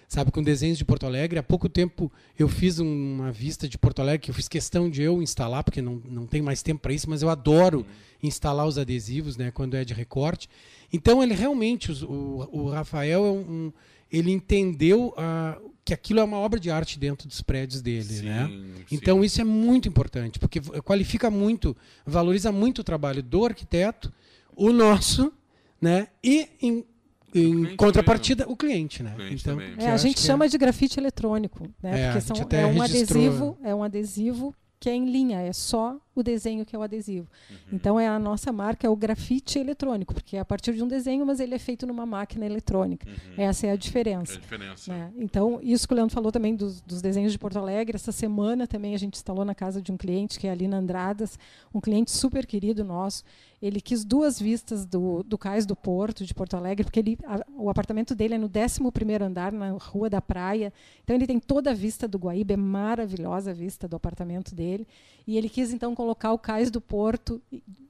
sabe, 0.07 0.31
com 0.31 0.41
desenhos 0.41 0.77
de 0.77 0.85
Porto 0.85 1.05
Alegre. 1.05 1.39
Há 1.39 1.43
pouco 1.43 1.67
tempo 1.67 2.11
eu 2.37 2.47
fiz 2.47 2.79
uma 2.79 3.31
vista 3.31 3.67
de 3.67 3.77
Porto 3.77 4.01
Alegre 4.01 4.19
que 4.19 4.31
eu 4.31 4.35
fiz 4.35 4.47
questão 4.47 4.89
de 4.89 5.01
eu 5.01 5.21
instalar, 5.21 5.63
porque 5.63 5.81
não, 5.81 6.01
não 6.05 6.25
tem 6.25 6.41
mais 6.41 6.63
tempo 6.63 6.81
para 6.81 6.93
isso, 6.93 7.09
mas 7.09 7.21
eu 7.21 7.29
adoro 7.29 7.79
uhum. 7.79 7.85
instalar 8.21 8.65
os 8.65 8.77
adesivos, 8.77 9.35
né, 9.35 9.51
quando 9.51 9.75
é 9.75 9.83
de 9.83 9.93
recorte. 9.93 10.49
Então 10.91 11.21
ele 11.21 11.33
realmente, 11.33 11.91
o, 11.91 12.47
o 12.51 12.69
Rafael 12.69 13.25
é 13.25 13.31
um, 13.31 13.73
ele 14.13 14.31
entendeu 14.31 15.07
uh, 15.17 15.71
que 15.83 15.93
aquilo 15.93 16.19
é 16.19 16.23
uma 16.23 16.37
obra 16.37 16.59
de 16.59 16.69
arte 16.69 16.97
dentro 16.99 17.27
dos 17.27 17.41
prédios 17.41 17.81
dele, 17.81 18.03
Sim, 18.03 18.25
né? 18.25 18.47
sim. 18.47 18.95
Então 18.95 19.23
isso 19.23 19.41
é 19.41 19.43
muito 19.43 19.89
importante, 19.89 20.37
porque 20.39 20.61
qualifica 20.83 21.29
muito, 21.31 21.75
valoriza 22.05 22.51
muito 22.51 22.79
o 22.79 22.83
trabalho 22.83 23.23
do 23.23 23.43
arquiteto, 23.45 24.13
o 24.55 24.71
nosso, 24.71 25.33
né? 25.81 26.07
E 26.23 26.47
em, 26.61 26.85
em 27.33 27.75
contrapartida 27.75 28.47
o 28.47 28.55
cliente, 28.55 29.01
né? 29.03 29.13
O 29.13 29.17
cliente 29.17 29.41
então, 29.41 29.59
É, 29.59 29.91
a 29.91 29.97
gente 29.97 30.19
é- 30.19 30.21
chama 30.21 30.47
de 30.47 30.57
grafite 30.57 30.99
eletrônico, 30.99 31.67
né? 31.81 32.01
É, 32.01 32.09
a 32.09 32.11
Porque 32.13 32.21
são, 32.21 32.37
é 32.51 32.65
um 32.65 32.79
registrou. 32.79 33.23
adesivo, 33.23 33.57
é 33.63 33.75
um 33.75 33.83
adesivo 33.83 34.55
que 34.79 34.89
é 34.89 34.95
em 34.95 35.09
linha, 35.09 35.39
é 35.39 35.51
só 35.53 35.97
o 36.15 36.21
desenho 36.21 36.65
que 36.65 36.75
é 36.75 36.79
o 36.79 36.81
adesivo. 36.81 37.27
Uhum. 37.49 37.55
Então 37.73 37.99
é 37.99 38.07
a 38.07 38.19
nossa 38.19 38.51
marca 38.51 38.85
é 38.85 38.89
o 38.89 38.95
grafite 38.95 39.57
eletrônico, 39.57 40.13
porque 40.13 40.37
é 40.37 40.39
a 40.39 40.45
partir 40.45 40.73
de 40.73 40.83
um 40.83 40.87
desenho, 40.87 41.25
mas 41.25 41.39
ele 41.39 41.55
é 41.55 41.59
feito 41.59 41.87
numa 41.87 42.05
máquina 42.05 42.45
eletrônica. 42.45 43.07
Essa 43.37 43.67
é 43.67 43.69
a 43.71 43.73
É 43.73 43.77
diferença. 43.77 44.33
a 44.35 44.39
diferença. 44.39 44.93
né? 44.93 45.11
Então, 45.17 45.59
isso 45.63 45.87
que 45.87 45.93
o 45.93 45.95
Leandro 45.97 46.13
falou 46.13 46.31
também 46.31 46.55
dos, 46.55 46.81
dos 46.81 47.01
desenhos 47.01 47.31
de 47.31 47.39
Porto 47.39 47.57
Alegre. 47.57 47.95
Essa 47.95 48.11
semana 48.11 48.67
também 48.67 48.93
a 48.93 48.97
gente 48.99 49.15
instalou 49.15 49.43
na 49.45 49.55
casa 49.55 49.81
de 49.81 49.91
um 49.91 49.97
cliente, 49.97 50.39
que 50.39 50.47
é 50.47 50.51
a 50.51 50.55
Lina 50.55 50.77
Andradas, 50.77 51.37
um 51.73 51.81
cliente 51.81 52.11
super 52.11 52.45
querido 52.45 52.83
nosso. 52.83 53.23
Ele 53.61 53.79
quis 53.79 54.03
duas 54.03 54.37
vistas 54.39 54.85
do, 54.85 55.23
do 55.23 55.37
cais 55.37 55.65
do 55.65 55.73
Porto, 55.75 56.25
de 56.25 56.33
Porto 56.33 56.55
Alegre, 56.55 56.83
porque 56.83 56.99
ele, 56.99 57.17
a- 57.25 57.45
o 57.57 57.69
apartamento 57.69 58.13
dele 58.13 58.33
é 58.35 58.37
no 58.37 58.49
11º 58.49 59.21
andar, 59.23 59.53
na 59.53 59.71
Rua 59.71 60.09
da 60.09 60.21
Praia. 60.21 60.71
Então, 61.03 61.15
ele 61.15 61.25
tem 61.25 61.39
toda 61.39 61.71
a 61.71 61.73
vista 61.73 62.05
do 62.07 62.17
Guaíba, 62.17 62.53
é 62.53 62.57
maravilhosa 62.57 63.51
a 63.51 63.53
vista 63.53 63.87
do 63.87 63.95
apartamento 63.95 64.53
dele. 64.53 64.85
E 65.25 65.37
ele 65.37 65.47
quis, 65.47 65.71
então, 65.71 65.95
colocar 66.03 66.33
o 66.33 66.37
cais 66.37 66.69
do 66.69 66.81
Porto 66.81 67.41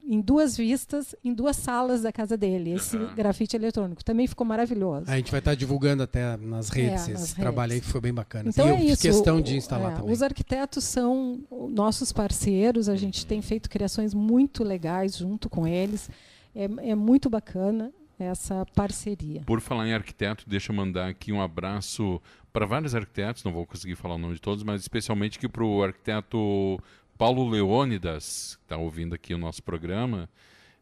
em 0.06 0.20
duas 0.20 0.56
vistas, 0.56 1.14
em 1.24 1.32
duas 1.32 1.56
salas 1.56 2.02
da 2.02 2.12
casa 2.12 2.36
dele. 2.36 2.74
Esse 2.74 2.96
Aham. 2.96 3.14
grafite 3.14 3.56
eletrônico. 3.56 4.04
Também 4.04 4.26
ficou 4.26 4.46
maravilhoso. 4.46 5.10
A 5.10 5.16
gente 5.16 5.30
vai 5.30 5.38
estar 5.40 5.54
divulgando 5.54 6.02
até 6.02 6.36
nas 6.36 6.68
redes 6.68 7.08
É, 7.08 7.12
esse 7.12 7.12
nas 7.12 7.32
trabalho 7.34 7.72
aí 7.72 7.80
que 7.80 7.86
foi 7.86 8.00
bem 8.00 8.12
bacana. 8.14 8.48
Então 8.50 8.68
e 8.68 8.70
é 8.72 8.84
isso. 8.84 9.02
questão 9.02 9.38
o- 9.38 9.42
de 9.42 9.56
instalar 9.56 9.92
é, 9.92 9.94
também. 9.96 10.12
Os 10.12 10.22
arquitetos 10.22 10.84
são 10.84 11.40
nossos 11.70 12.12
parceiros, 12.12 12.88
a 12.88 12.94
gente 12.96 13.26
tem 13.26 13.40
feito 13.42 13.68
criações 13.68 14.14
muito 14.14 14.62
legais 14.62 15.16
junto 15.16 15.48
com 15.50 15.66
eles. 15.66 16.08
É, 16.54 16.64
é 16.90 16.94
muito 16.94 17.28
bacana 17.28 17.90
essa 18.18 18.64
parceria. 18.76 19.40
Por 19.44 19.60
falar 19.60 19.88
em 19.88 19.92
arquiteto, 19.94 20.44
deixa 20.46 20.70
eu 20.70 20.76
mandar 20.76 21.08
aqui 21.08 21.32
um 21.32 21.40
abraço 21.42 22.20
para 22.52 22.64
vários 22.66 22.94
arquitetos, 22.94 23.42
não 23.42 23.52
vou 23.52 23.66
conseguir 23.66 23.96
falar 23.96 24.14
o 24.14 24.18
nome 24.18 24.34
de 24.34 24.40
todos, 24.40 24.62
mas 24.62 24.80
especialmente 24.82 25.38
aqui 25.38 25.48
para 25.48 25.64
o 25.64 25.82
arquiteto 25.82 26.78
Paulo 27.16 27.48
Leônidas, 27.48 28.56
que 28.56 28.64
está 28.64 28.76
ouvindo 28.76 29.14
aqui 29.14 29.34
o 29.34 29.38
nosso 29.38 29.62
programa. 29.62 30.28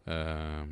Ah, 0.07 0.67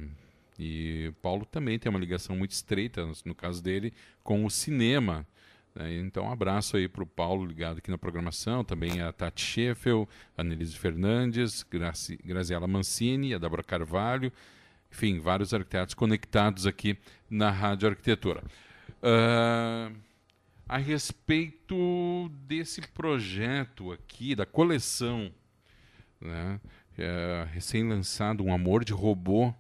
e 0.59 1.13
Paulo 1.23 1.47
também 1.47 1.79
tem 1.79 1.89
uma 1.89 1.99
ligação 1.99 2.37
muito 2.37 2.51
estreita, 2.51 3.07
no, 3.25 3.35
caso 3.35 3.63
dele, 3.63 3.95
com 4.23 4.45
o 4.45 4.51
cinema. 4.51 5.27
né? 5.75 5.95
Então, 5.95 6.25
um 6.25 6.33
abraço 6.33 6.77
aí 6.77 6.87
para 6.87 7.03
o 7.03 7.07
Paulo 7.07 7.47
ligado 7.47 7.79
aqui 7.79 7.91
na 7.91 7.97
programação, 7.97 8.63
também 8.63 9.01
a 9.01 9.11
Tati 9.11 9.43
Scheffel, 9.43 10.09
a 10.37 10.45
Nelise 10.45 10.77
Fernandes, 10.77 11.63
Graci, 11.63 12.19
Graziela 12.23 12.67
Mancini, 12.67 13.33
a 13.33 13.39
Débora 13.39 13.63
Carvalho, 13.63 14.31
enfim, 14.93 15.19
vários 15.19 15.55
arquitetos 15.55 15.95
conectados 15.95 16.67
aqui 16.67 16.99
na 17.31 17.51
Rádio 17.51 17.89
Arquitetura. 17.89 18.43
Ah, 19.03 19.91
a 20.69 20.77
respeito 20.77 22.31
desse 22.47 22.81
projeto 22.83 23.93
aqui, 23.93 24.35
da 24.35 24.45
coleção, 24.45 25.33
né? 26.21 26.61
É, 26.99 27.47
recém-lançado, 27.53 28.45
Um 28.45 28.53
Amor 28.53 28.85
de 28.85 28.93
Robô. 28.93 29.55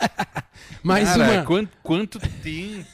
Mais 0.82 1.08
Cara, 1.08 1.32
uma. 1.32 1.44
Quanto, 1.44 1.76
quanto 1.82 2.18
tempo? 2.18 2.86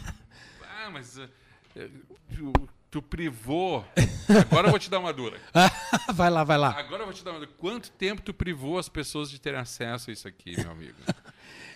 ah, 0.64 0.90
mas 0.90 1.18
eh, 1.18 1.28
eh, 1.76 1.88
tu, 2.34 2.52
tu 2.90 3.02
privou. 3.02 3.84
Agora 4.28 4.68
eu 4.68 4.70
vou 4.70 4.78
te 4.78 4.88
dar 4.88 4.98
uma 5.00 5.12
dura. 5.12 5.38
vai 6.14 6.30
lá, 6.30 6.42
vai 6.44 6.56
lá. 6.56 6.70
Agora 6.78 7.02
eu 7.02 7.06
vou 7.06 7.14
te 7.14 7.22
dar 7.22 7.32
uma 7.32 7.40
dura. 7.40 7.50
Quanto 7.58 7.90
tempo 7.92 8.22
tu 8.22 8.32
privou 8.32 8.78
as 8.78 8.88
pessoas 8.88 9.30
de 9.30 9.38
terem 9.38 9.60
acesso 9.60 10.08
a 10.08 10.12
isso 10.12 10.26
aqui, 10.26 10.56
meu 10.56 10.70
amigo? 10.70 10.96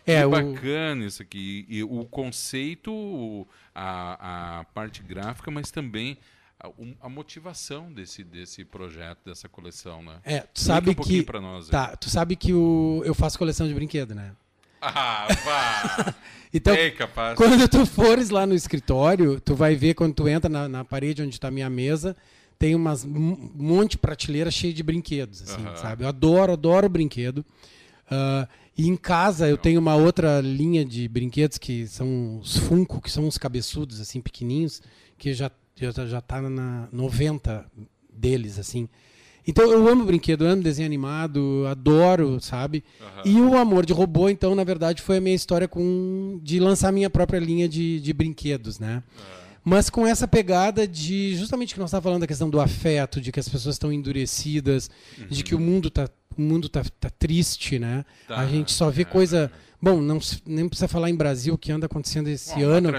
É, 0.06 0.20
que 0.20 0.24
o, 0.26 0.30
bacana 0.30 1.04
isso 1.04 1.20
aqui. 1.22 1.66
E 1.68 1.82
o 1.82 2.04
conceito, 2.06 2.92
o- 2.92 3.46
a, 3.74 4.60
a 4.60 4.64
parte 4.64 5.02
gráfica, 5.02 5.50
mas 5.50 5.70
também 5.70 6.16
a, 6.64 7.06
a 7.06 7.08
motivação 7.08 7.92
desse, 7.92 8.24
desse 8.24 8.64
projeto, 8.64 9.18
dessa 9.24 9.48
coleção, 9.48 10.02
né? 10.02 10.18
é, 10.24 10.40
tu 10.40 10.60
sabe 10.60 10.90
um 10.90 10.94
que 10.94 11.22
pra 11.22 11.40
nós 11.40 11.66
aí. 11.66 11.70
tá, 11.70 11.96
tu 11.96 12.08
sabe 12.08 12.36
que 12.36 12.52
o, 12.52 13.02
eu 13.04 13.14
faço 13.14 13.38
coleção 13.38 13.68
de 13.68 13.74
brinquedo, 13.74 14.14
né? 14.14 14.32
Ah, 14.80 15.28
vá! 15.44 16.14
Então, 16.56 16.72
é 16.72 16.88
capaz. 16.88 17.36
quando 17.36 17.66
tu 17.66 17.84
fores 17.84 18.30
lá 18.30 18.46
no 18.46 18.54
escritório, 18.54 19.40
tu 19.40 19.56
vai 19.56 19.74
ver 19.74 19.94
quando 19.94 20.14
tu 20.14 20.28
entra 20.28 20.48
na, 20.48 20.68
na 20.68 20.84
parede 20.84 21.20
onde 21.20 21.34
está 21.34 21.48
a 21.48 21.50
minha 21.50 21.68
mesa, 21.68 22.16
tem 22.60 22.76
umas 22.76 23.04
um 23.04 23.50
monte 23.56 23.92
de 23.92 23.98
prateleira 23.98 24.52
cheia 24.52 24.72
de 24.72 24.80
brinquedos, 24.80 25.42
assim, 25.42 25.66
Aham. 25.66 25.76
sabe? 25.76 26.04
Eu 26.04 26.08
adoro, 26.08 26.52
adoro 26.52 26.88
brinquedo. 26.88 27.44
Ah, 28.08 28.46
e 28.78 28.86
em 28.88 28.96
casa 28.96 29.48
eu 29.48 29.58
tenho 29.58 29.80
uma 29.80 29.96
outra 29.96 30.40
linha 30.40 30.84
de 30.84 31.08
brinquedos 31.08 31.58
que 31.58 31.88
são 31.88 32.38
os 32.38 32.56
Funko, 32.56 33.00
que 33.00 33.10
são 33.10 33.26
uns 33.26 33.36
cabeçudos 33.36 34.00
assim 34.00 34.20
pequenininhos, 34.20 34.80
que 35.18 35.34
já 35.34 35.50
já, 35.76 35.90
já 36.06 36.20
tá 36.20 36.40
na 36.42 36.88
90 36.92 37.64
deles 38.12 38.58
assim. 38.58 38.88
Então 39.46 39.70
eu 39.70 39.86
amo 39.86 40.06
brinquedo, 40.06 40.42
amo 40.46 40.62
desenho 40.62 40.86
animado, 40.86 41.66
adoro, 41.68 42.40
sabe? 42.40 42.82
Aham. 43.00 43.22
E 43.26 43.40
o 43.40 43.58
Amor 43.58 43.84
de 43.84 43.92
Robô, 43.92 44.30
então, 44.30 44.54
na 44.54 44.64
verdade, 44.64 45.02
foi 45.02 45.18
a 45.18 45.20
minha 45.20 45.36
história 45.36 45.68
com 45.68 46.40
de 46.42 46.58
lançar 46.58 46.90
minha 46.90 47.10
própria 47.10 47.38
linha 47.38 47.68
de, 47.68 48.00
de 48.00 48.12
brinquedos, 48.14 48.78
né? 48.78 49.02
Mas 49.64 49.88
com 49.88 50.06
essa 50.06 50.28
pegada 50.28 50.86
de 50.86 51.34
justamente 51.36 51.72
que 51.72 51.80
nós 51.80 51.88
estávamos 51.88 52.04
falando 52.04 52.20
da 52.20 52.26
questão 52.26 52.50
do 52.50 52.60
afeto, 52.60 53.20
de 53.20 53.32
que 53.32 53.40
as 53.40 53.48
pessoas 53.48 53.76
estão 53.76 53.92
endurecidas, 53.92 54.90
de 55.30 55.42
que 55.42 55.54
o 55.54 55.60
mundo 55.60 55.90
tá 55.90 56.08
o 56.36 56.42
mundo 56.42 56.68
tá, 56.68 56.82
tá 56.98 57.08
triste, 57.08 57.78
né? 57.78 58.04
Tá, 58.26 58.40
a 58.40 58.46
gente 58.46 58.72
só 58.72 58.90
vê 58.90 59.02
é. 59.02 59.04
coisa, 59.04 59.52
bom, 59.80 60.00
não 60.00 60.18
nem 60.44 60.68
precisa 60.68 60.88
falar 60.88 61.08
em 61.08 61.14
Brasil 61.14 61.54
o 61.54 61.58
que 61.58 61.70
anda 61.70 61.86
acontecendo 61.86 62.26
esse 62.26 62.56
Bom, 62.56 62.62
uma 62.62 62.70
ano. 62.72 62.90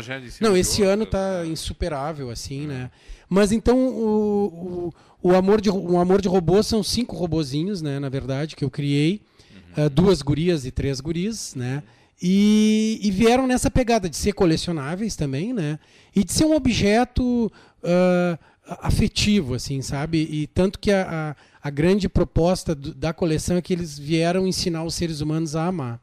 Não, 0.42 0.56
esse 0.56 0.84
ano 0.84 1.06
tá 1.06 1.44
né? 1.44 1.48
insuperável, 1.48 2.30
assim, 2.30 2.66
né? 2.66 2.90
Mas 3.28 3.52
então 3.52 3.78
o, 3.78 4.94
o, 5.22 5.30
o 5.30 5.36
amor 5.36 5.60
de 5.60 5.70
o 5.70 5.98
amor 5.98 6.22
de 6.22 6.30
robô 6.30 6.64
são 6.64 6.82
cinco 6.82 7.18
robozinhos, 7.18 7.82
né? 7.82 8.00
Na 8.00 8.08
verdade, 8.08 8.56
que 8.56 8.64
eu 8.64 8.72
criei, 8.72 9.22
Uhum. 9.56 9.86
Ah, 9.86 9.90
duas 9.90 10.22
gurias 10.22 10.66
e 10.66 10.72
três 10.72 11.00
guris, 11.00 11.54
né? 11.56 11.84
E, 12.22 13.00
e 13.04 13.12
vieram 13.12 13.46
nessa 13.46 13.70
pegada 13.70 14.10
de 14.10 14.16
ser 14.16 14.34
colecionáveis 14.34 15.16
também, 15.16 15.54
né? 15.54 15.78
E 16.16 16.24
de 16.24 16.32
ser 16.32 16.46
um 16.46 16.56
objeto 16.56 17.52
ah, 17.84 18.40
afetivo, 18.82 19.54
assim, 19.54 19.82
sabe? 19.82 20.20
E 20.32 20.48
tanto 20.48 20.80
que 20.80 20.92
a, 20.92 21.36
a, 21.62 21.68
a 21.68 21.70
grande 21.70 22.08
proposta 22.08 22.74
do- 22.74 22.94
da 22.94 23.14
coleção 23.14 23.58
é 23.58 23.62
que 23.62 23.74
eles 23.74 24.00
vieram 24.00 24.48
ensinar 24.48 24.84
os 24.84 24.96
seres 24.96 25.22
humanos 25.22 25.56
a 25.56 25.68
amar. 25.68 26.00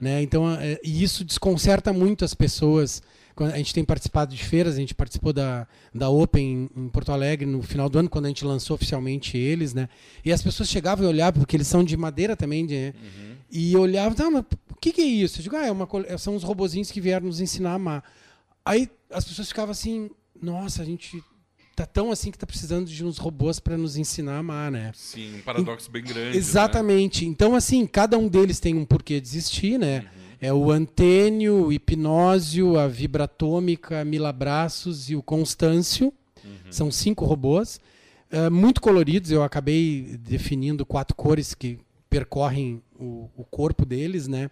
Né? 0.00 0.22
Então, 0.22 0.50
é, 0.50 0.80
e 0.82 1.02
isso 1.02 1.24
desconcerta 1.24 1.92
muito 1.92 2.24
as 2.24 2.34
pessoas. 2.34 3.02
A 3.36 3.56
gente 3.56 3.72
tem 3.74 3.84
participado 3.84 4.34
de 4.34 4.44
feiras, 4.44 4.74
a 4.74 4.78
gente 4.78 4.94
participou 4.94 5.32
da, 5.32 5.66
da 5.94 6.08
Open 6.10 6.68
em 6.76 6.88
Porto 6.88 7.12
Alegre 7.12 7.46
no 7.46 7.62
final 7.62 7.88
do 7.88 7.98
ano, 7.98 8.08
quando 8.10 8.26
a 8.26 8.28
gente 8.28 8.44
lançou 8.44 8.74
oficialmente 8.74 9.36
eles, 9.38 9.72
né? 9.72 9.88
E 10.24 10.32
as 10.32 10.42
pessoas 10.42 10.68
chegavam 10.68 11.04
e 11.04 11.08
olhavam, 11.08 11.40
porque 11.40 11.56
eles 11.56 11.66
são 11.66 11.82
de 11.82 11.96
madeira 11.96 12.36
também, 12.36 12.66
de, 12.66 12.94
e 13.50 13.76
olhavam, 13.76 14.14
tá, 14.14 14.30
mas 14.30 14.44
o 14.70 14.76
que, 14.80 14.92
que 14.92 15.00
é 15.00 15.04
isso? 15.06 15.38
Eu 15.38 15.42
digo, 15.44 15.56
ah, 15.56 15.66
é 15.66 15.72
uma, 15.72 15.88
são 16.18 16.34
os 16.36 16.42
robozinhos 16.42 16.90
que 16.90 17.00
vieram 17.00 17.26
nos 17.26 17.40
ensinar 17.40 17.70
a 17.72 17.74
amar. 17.74 18.04
Aí 18.64 18.88
as 19.10 19.24
pessoas 19.24 19.48
ficavam 19.48 19.72
assim, 19.72 20.10
nossa, 20.40 20.82
a 20.82 20.84
gente 20.84 21.22
tá 21.74 21.86
tão 21.86 22.10
assim 22.10 22.30
que 22.30 22.38
tá 22.38 22.46
precisando 22.46 22.86
de 22.86 23.04
uns 23.04 23.18
robôs 23.18 23.58
para 23.58 23.76
nos 23.76 23.96
ensinar 23.96 24.34
a 24.34 24.38
amar, 24.38 24.70
né? 24.70 24.92
Sim, 24.94 25.36
um 25.36 25.40
paradoxo 25.40 25.90
bem 25.90 26.02
grande. 26.02 26.30
né? 26.30 26.36
Exatamente. 26.36 27.24
Então, 27.24 27.54
assim, 27.54 27.86
cada 27.86 28.18
um 28.18 28.28
deles 28.28 28.60
tem 28.60 28.74
um 28.74 28.84
porquê 28.84 29.20
de 29.20 29.26
existir, 29.28 29.78
né? 29.78 30.06
É 30.42 30.52
o 30.52 30.70
Antênio, 30.72 31.66
o 31.66 31.72
Hipnósio, 31.72 32.76
a 32.76 32.88
Vibratômica, 32.88 34.04
Milabraços 34.04 35.08
e 35.08 35.14
o 35.16 35.22
Constâncio. 35.22 36.12
São 36.70 36.90
cinco 36.90 37.24
robôs. 37.24 37.80
eh, 38.30 38.50
muito 38.50 38.80
coloridos. 38.80 39.30
Eu 39.30 39.42
acabei 39.42 40.18
definindo 40.20 40.84
quatro 40.86 41.14
cores 41.14 41.54
que 41.54 41.78
percorrem 42.10 42.82
o, 42.98 43.28
o 43.36 43.44
corpo 43.44 43.84
deles, 43.86 44.26
né? 44.26 44.50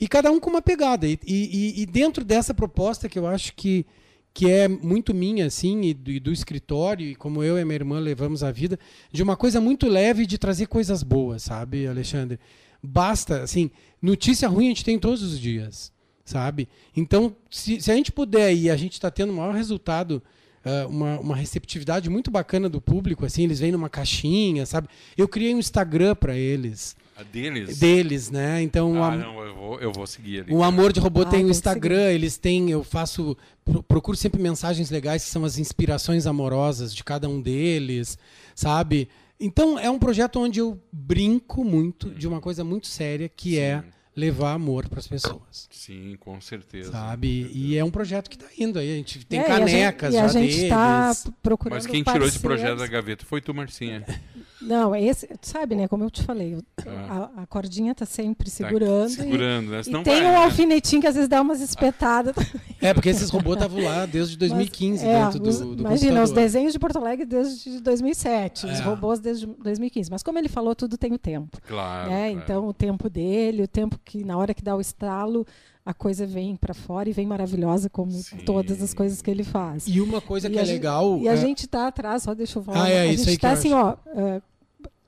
E 0.00 0.08
cada 0.08 0.30
um 0.32 0.40
com 0.40 0.50
uma 0.50 0.60
pegada. 0.60 1.06
E, 1.06 1.18
e- 1.26 1.80
e 1.82 1.86
dentro 1.86 2.24
dessa 2.24 2.52
proposta 2.52 3.08
que 3.08 3.18
eu 3.18 3.26
acho 3.26 3.54
que, 3.54 3.86
que 4.32 4.50
é 4.50 4.68
muito 4.68 5.12
minha, 5.12 5.46
assim, 5.46 5.82
e 5.82 5.94
do, 5.94 6.10
e 6.10 6.20
do 6.20 6.32
escritório, 6.32 7.06
e 7.06 7.14
como 7.14 7.42
eu 7.42 7.58
e 7.58 7.64
minha 7.64 7.74
irmã 7.74 7.98
levamos 7.98 8.42
a 8.42 8.52
vida, 8.52 8.78
de 9.10 9.22
uma 9.22 9.36
coisa 9.36 9.60
muito 9.60 9.88
leve 9.88 10.26
de 10.26 10.38
trazer 10.38 10.66
coisas 10.66 11.02
boas, 11.02 11.42
sabe, 11.42 11.86
Alexandre? 11.86 12.38
Basta, 12.82 13.42
assim, 13.42 13.70
notícia 14.00 14.48
ruim 14.48 14.66
a 14.66 14.68
gente 14.68 14.84
tem 14.84 14.98
todos 14.98 15.22
os 15.22 15.38
dias, 15.38 15.92
sabe? 16.24 16.68
Então, 16.96 17.34
se, 17.50 17.80
se 17.80 17.90
a 17.90 17.94
gente 17.94 18.12
puder 18.12 18.54
e 18.54 18.70
a 18.70 18.76
gente 18.76 18.92
está 18.92 19.10
tendo 19.10 19.32
o 19.32 19.36
maior 19.36 19.54
resultado, 19.54 20.22
ah, 20.64 20.86
uma, 20.86 21.18
uma 21.20 21.36
receptividade 21.36 22.10
muito 22.10 22.30
bacana 22.30 22.68
do 22.68 22.80
público, 22.80 23.24
assim, 23.24 23.44
eles 23.44 23.60
vêm 23.60 23.72
numa 23.72 23.88
caixinha, 23.88 24.66
sabe? 24.66 24.88
Eu 25.16 25.26
criei 25.26 25.54
um 25.54 25.58
Instagram 25.58 26.14
para 26.14 26.36
eles. 26.36 26.96
Deles? 27.24 27.78
Deles, 27.78 28.30
né? 28.30 28.62
Então, 28.62 29.02
ah, 29.02 29.12
a- 29.12 29.16
não, 29.16 29.42
eu 29.44 29.54
vou, 29.54 29.80
eu 29.80 29.92
vou 29.92 30.06
seguir 30.06 30.40
ali. 30.42 30.52
o 30.52 30.62
Amor 30.62 30.92
de 30.92 31.00
Robô 31.00 31.22
Ah, 31.22 31.26
tem 31.26 31.44
o 31.44 31.50
Instagram, 31.50 32.10
eles 32.12 32.36
têm, 32.38 32.70
eu 32.70 32.82
faço, 32.84 33.36
pro- 33.64 33.82
procuro 33.82 34.16
sempre 34.16 34.40
mensagens 34.42 34.90
legais 34.90 35.24
que 35.24 35.30
são 35.30 35.44
as 35.44 35.58
inspirações 35.58 36.26
amorosas 36.26 36.94
de 36.94 37.02
cada 37.04 37.28
um 37.28 37.40
deles, 37.40 38.18
sabe? 38.54 39.08
Então 39.38 39.78
é 39.78 39.90
um 39.90 39.98
projeto 39.98 40.38
onde 40.38 40.60
eu 40.60 40.78
brinco 40.92 41.64
muito 41.64 42.10
de 42.10 42.28
uma 42.28 42.40
coisa 42.40 42.62
muito 42.62 42.86
séria 42.86 43.28
que 43.28 43.58
é 43.58 43.82
levar 44.14 44.52
amor 44.52 44.86
para 44.88 44.98
as 44.98 45.06
pessoas. 45.06 45.66
Sim, 45.70 46.14
com 46.20 46.38
certeza. 46.42 46.92
Sabe? 46.92 47.50
E 47.54 47.78
é 47.78 47.82
um 47.84 47.90
projeto 47.90 48.28
que 48.28 48.36
está 48.36 48.48
indo 48.58 48.78
aí. 48.78 48.92
A 48.92 48.96
gente 48.96 49.24
tem 49.24 49.38
É, 49.40 49.42
e 49.42 49.46
a 49.46 49.58
gente- 49.60 49.70
canecas 49.70 50.14
e 50.14 50.18
a 50.18 50.22
já 50.22 50.28
gente 50.40 50.46
deles. 50.56 50.62
está 50.64 51.14
procurando 51.42 51.76
Mas 51.78 51.86
quem 51.86 52.02
tirou 52.02 52.26
esse 52.28 52.38
projeto 52.38 52.64
da 52.70 52.76
parceiros. 52.76 52.90
gaveta 52.92 53.24
foi 53.24 53.40
tu, 53.40 53.54
Marcinha. 53.54 54.04
Não, 54.62 54.94
esse, 54.94 55.26
tu 55.26 55.46
sabe, 55.48 55.74
né? 55.74 55.88
Como 55.88 56.04
eu 56.04 56.10
te 56.10 56.22
falei, 56.22 56.54
eu- 56.54 56.62
Ah. 56.86 57.30
a, 57.36 57.42
a 57.42 57.46
cordinha 57.46 57.94
tá 57.94 58.04
sempre 58.04 58.50
Tá 58.50 58.56
segurando. 58.56 59.08
e- 59.08 59.14
segurando, 59.16 59.70
né? 59.70 59.80
E, 59.80 59.84
tem 59.84 60.02
vai, 60.02 60.20
um 60.26 60.30
né? 60.30 60.36
alfinetinho 60.36 61.00
que 61.00 61.06
às 61.08 61.14
vezes 61.14 61.28
dá 61.28 61.40
umas 61.40 61.60
espetadas. 61.60 62.34
É, 62.82 62.94
porque 62.94 63.10
esses 63.10 63.28
robôs 63.28 63.56
estavam 63.56 63.82
lá 63.84 64.06
desde 64.06 64.38
2015 64.38 65.04
Mas, 65.04 65.14
é, 65.14 65.24
dentro 65.24 65.38
do, 65.38 65.50
os- 65.50 65.60
do 65.60 65.80
Imagina, 65.80 66.22
os 66.22 66.30
desenhos 66.32 66.72
de 66.72 66.78
Porto 66.78 66.96
Alegre 66.96 67.26
desde 67.26 67.78
2007, 67.80 68.64
os 68.64 68.80
É. 68.80 68.82
robôs 68.82 69.20
desde 69.20 69.44
2015. 69.46 70.10
Mas 70.10 70.22
como 70.22 70.38
ele 70.38 70.48
falou, 70.48 70.74
tudo 70.74 70.96
tem 70.96 71.12
o 71.12 71.18
tempo. 71.18 71.58
Claro. 71.68 72.08
né? 72.10 72.30
claro. 72.30 72.42
Então, 72.42 72.66
o 72.68 72.72
tempo 72.72 73.10
dele, 73.10 73.62
o 73.62 73.68
tempo 73.68 73.98
que 74.02 74.24
na 74.24 74.38
hora 74.38 74.54
que 74.54 74.62
dá 74.64 74.74
o 74.74 74.80
estalo, 74.80 75.46
a 75.84 75.92
coisa 75.92 76.26
vem 76.26 76.56
para 76.56 76.72
fora 76.72 77.06
e 77.08 77.12
vem 77.12 77.26
maravilhosa, 77.26 77.90
como 77.90 78.12
Sim. 78.12 78.38
todas 78.46 78.80
as 78.82 78.94
coisas 78.94 79.20
que 79.20 79.30
ele 79.30 79.44
faz. 79.44 79.84
E 79.86 80.00
uma 80.00 80.20
coisa 80.22 80.48
E 80.48 80.50
que 80.50 80.58
é 80.58 80.64
gente- 80.64 80.74
legal. 80.76 81.18
E 81.20 81.28
a 81.28 81.32
é- 81.32 81.36
gente 81.36 81.66
está 81.66 81.86
atrás, 81.86 82.22
só 82.22 82.32
deixa 82.32 82.58
eu 82.58 82.62
falar. 82.62 82.84
Ah, 82.84 82.88
é, 82.88 83.00
a 83.02 83.06
isso 83.06 83.24
gente 83.24 83.44
eu 83.44 83.50
assim, 83.50 83.72
ó, 83.74 83.94
ah, 84.06 84.40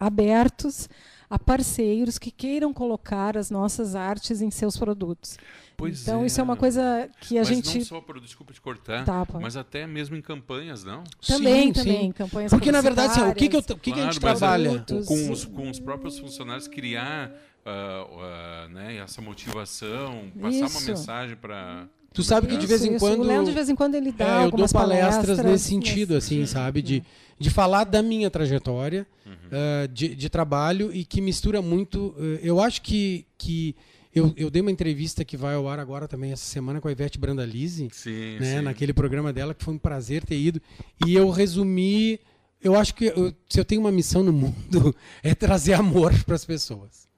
abertos 0.06 0.88
a 1.30 1.38
parceiros 1.38 2.18
que 2.18 2.30
queiram 2.30 2.74
colocar 2.74 3.38
as 3.38 3.50
nossas 3.50 3.94
artes 3.94 4.42
em 4.42 4.50
seus 4.50 4.76
produtos. 4.76 5.38
Pois 5.76 6.02
então, 6.02 6.26
isso 6.26 6.38
é 6.38 6.42
uma 6.44 6.56
coisa 6.56 7.08
que 7.20 7.38
a 7.38 7.40
mas 7.40 7.48
gente 7.48 7.78
não 7.78 7.84
só 7.86 8.04
desculpa 8.20 8.52
te 8.52 8.60
cortar, 8.60 9.04
tapa. 9.04 9.40
mas 9.40 9.56
até 9.56 9.86
mesmo 9.86 10.14
em 10.14 10.20
campanhas, 10.20 10.84
não? 10.84 11.02
Também, 11.26 11.68
Sim, 11.68 11.72
também, 11.72 12.00
sim. 12.02 12.12
campanhas 12.12 12.52
Porque 12.52 12.70
na 12.70 12.82
verdade, 12.82 13.12
assim, 13.18 13.30
o 13.30 13.34
que, 13.34 13.48
que, 13.48 13.56
eu, 13.56 13.60
o 13.60 13.78
que, 13.78 13.92
que 13.92 14.00
a 14.00 14.04
gente 14.04 14.20
Claro, 14.20 14.38
trabalha? 14.38 14.70
Produtos. 14.72 15.06
com 15.06 15.30
os, 15.30 15.44
com 15.46 15.70
os 15.70 15.80
próprios 15.80 16.18
funcionários 16.18 16.68
criar 16.68 17.32
ah, 17.64 18.06
ah, 18.20 18.68
né, 18.70 18.96
essa 18.96 19.22
motivação, 19.22 20.30
passar 20.40 20.58
uma 20.58 20.66
Isso. 20.66 20.86
mensagem 20.86 21.36
para 21.36 21.88
Tu 22.12 22.22
sabe 22.22 22.46
que 22.46 22.56
de 22.56 22.66
vez 22.66 22.82
em 22.82 22.94
Isso, 22.94 22.96
isso. 22.96 23.04
quando. 23.06 23.20
O 23.20 23.24
Leandro, 23.24 23.46
de 23.46 23.52
vez 23.54 23.68
em 23.68 23.74
quando, 23.74 23.94
ele 23.94 24.12
dá 24.12 24.24
É, 24.24 24.28
eu 24.28 24.34
dou 24.36 24.44
algumas 24.44 24.72
palestras, 24.72 25.38
nesse 25.38 25.48
mas- 25.50 25.60
sentido, 25.62 26.14
assim, 26.16 26.44
sabe? 26.46 26.82
De, 26.82 27.02
de 27.38 27.50
falar 27.50 27.84
da 27.84 28.02
minha 28.02 28.30
trajetória 28.30 29.06
ah, 29.50 29.86
de, 29.92 30.14
de 30.14 30.28
trabalho 30.28 30.90
e 30.94 31.04
que 31.04 31.20
mistura 31.20 31.60
muito. 31.62 32.14
eh, 32.18 32.40
eu 32.42 32.60
acho 32.60 32.82
que, 32.82 33.24
que 33.38 33.74
eu, 34.14 34.32
eu 34.36 34.50
dei 34.50 34.60
uma 34.60 34.70
entrevista 34.70 35.24
que 35.24 35.36
vai 35.36 35.54
ao 35.54 35.66
ar 35.68 35.78
agora 35.80 36.06
também 36.06 36.32
essa 36.32 36.44
semana 36.44 36.80
com 36.80 36.88
a 36.88 36.92
Ivete 36.92 37.18
Brandalize, 37.18 37.88
sim, 37.92 38.38
né? 38.38 38.56
sim. 38.58 38.62
Naquele 38.62 38.92
programa 38.92 39.32
dela, 39.32 39.54
que 39.54 39.64
foi 39.64 39.72
um 39.74 39.78
prazer 39.78 40.22
ter 40.24 40.38
ido. 40.38 40.60
E 41.06 41.14
eu 41.14 41.30
resumi. 41.30 42.20
Eu 42.62 42.76
acho 42.76 42.94
que 42.94 43.06
eu- 43.06 43.34
se 43.48 43.58
eu 43.58 43.64
tenho 43.64 43.80
uma 43.80 43.90
missão 43.90 44.22
no 44.22 44.32
mundo, 44.32 44.94
é 45.22 45.34
trazer 45.34 45.72
amor 45.72 46.12
para 46.24 46.34
as 46.36 46.44
pessoas. 46.44 47.08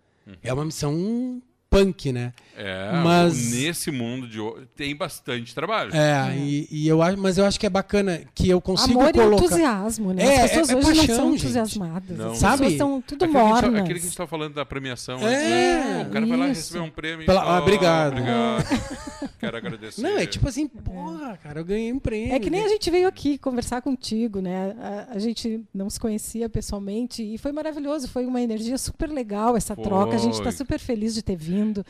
É 0.43 0.53
uma 0.55 0.65
missão 0.65 1.43
punk, 1.79 2.13
né? 2.13 2.33
É, 2.57 2.93
Mas- 3.03 3.51
nesse 3.53 3.91
mundo 3.91 4.29
de 4.29 4.39
hoje 4.39 4.67
tem 4.77 4.95
bastante 4.95 5.53
trabalho. 5.55 5.91
É, 5.95 6.37
E, 6.37 6.69
e 6.71 6.87
eu 6.89 7.03
acho, 7.03 7.19
mas 7.19 7.37
eu 7.37 7.45
acho 7.45 7.59
que 7.59 7.67
é 7.67 7.71
bacana 7.71 8.21
que 8.33 8.49
eu 8.49 8.61
consigo 8.61 9.01
Amor 9.01 9.11
e 9.11 9.13
colocar. 9.13 9.45
entusiasmo, 9.45 10.13
né? 10.13 10.23
É, 10.25 10.43
As 10.43 10.51
pessoas 10.53 10.71
é- 10.71 10.73
é 10.73 10.77
hoje 10.77 10.87
não 10.89 10.97
paixão, 10.97 11.17
são 11.17 11.31
gente. 11.33 11.41
entusiasmadas. 11.43 12.17
Não. 12.19 12.31
As 12.33 12.39
Sabe? 12.39 12.57
pessoas 12.59 12.73
estão 12.73 13.03
tudo 13.05 13.25
Aquele 13.25 13.33
que 13.33 13.39
a 13.39 13.41
gente 13.43 13.55
tá- 13.61 13.63
mornas. 13.67 13.81
Aquele 13.81 13.95
que 13.95 14.01
a 14.01 14.03
gente 14.03 14.11
estava 14.13 14.31
falando 14.31 14.55
da 14.55 14.65
premiação. 14.65 15.19
É, 15.19 15.25
antes, 15.27 15.89
né? 15.91 16.07
o 16.09 16.13
cara 16.13 16.27
vai 16.27 16.37
lá 16.39 16.47
receber 16.47 16.79
um 16.81 16.91
prêmio. 16.91 17.27
Pela- 17.27 17.43
ah, 17.43 17.59
Oh, 17.59 17.63
obrigado. 17.63 18.13
obrigado. 18.13 18.65
Quero 19.45 19.57
agradecer. 19.59 20.03
Não, 20.03 20.19
é 20.19 20.27
tipo 20.27 20.49
assim, 20.49 20.67
porra, 20.67 21.37
cara, 21.43 21.61
eu 21.61 21.65
ganhei 21.65 21.93
um 21.93 21.99
prêmio. 21.99 22.35
É 22.35 22.39
que 22.39 22.51
nem 22.51 22.65
a 22.65 22.69
gente 22.69 22.91
veio 22.91 23.07
aqui 23.09 23.39
conversar 23.39 23.83
contigo, 23.83 24.41
né? 24.41 24.75
A, 24.79 25.15
a 25.15 25.19
gente 25.19 25.63
não 25.73 25.89
se 25.91 26.01
conhecia 26.01 26.49
pessoalmente 26.49 27.23
e 27.23 27.39
foi 27.39 27.53
maravilhoso, 27.53 28.09
foi 28.09 28.27
uma 28.27 28.41
energia 28.41 28.79
super 28.79 29.11
legal 29.11 29.57
essa 29.57 29.77
troca. 29.77 30.15
A 30.15 30.19
gente 30.19 30.35
está 30.35 30.45
Foi. 30.45 30.53
super 30.53 30.79
feliz 30.79 31.15
de 31.15 31.23
ter 31.23 31.37
vindo, 31.37 31.85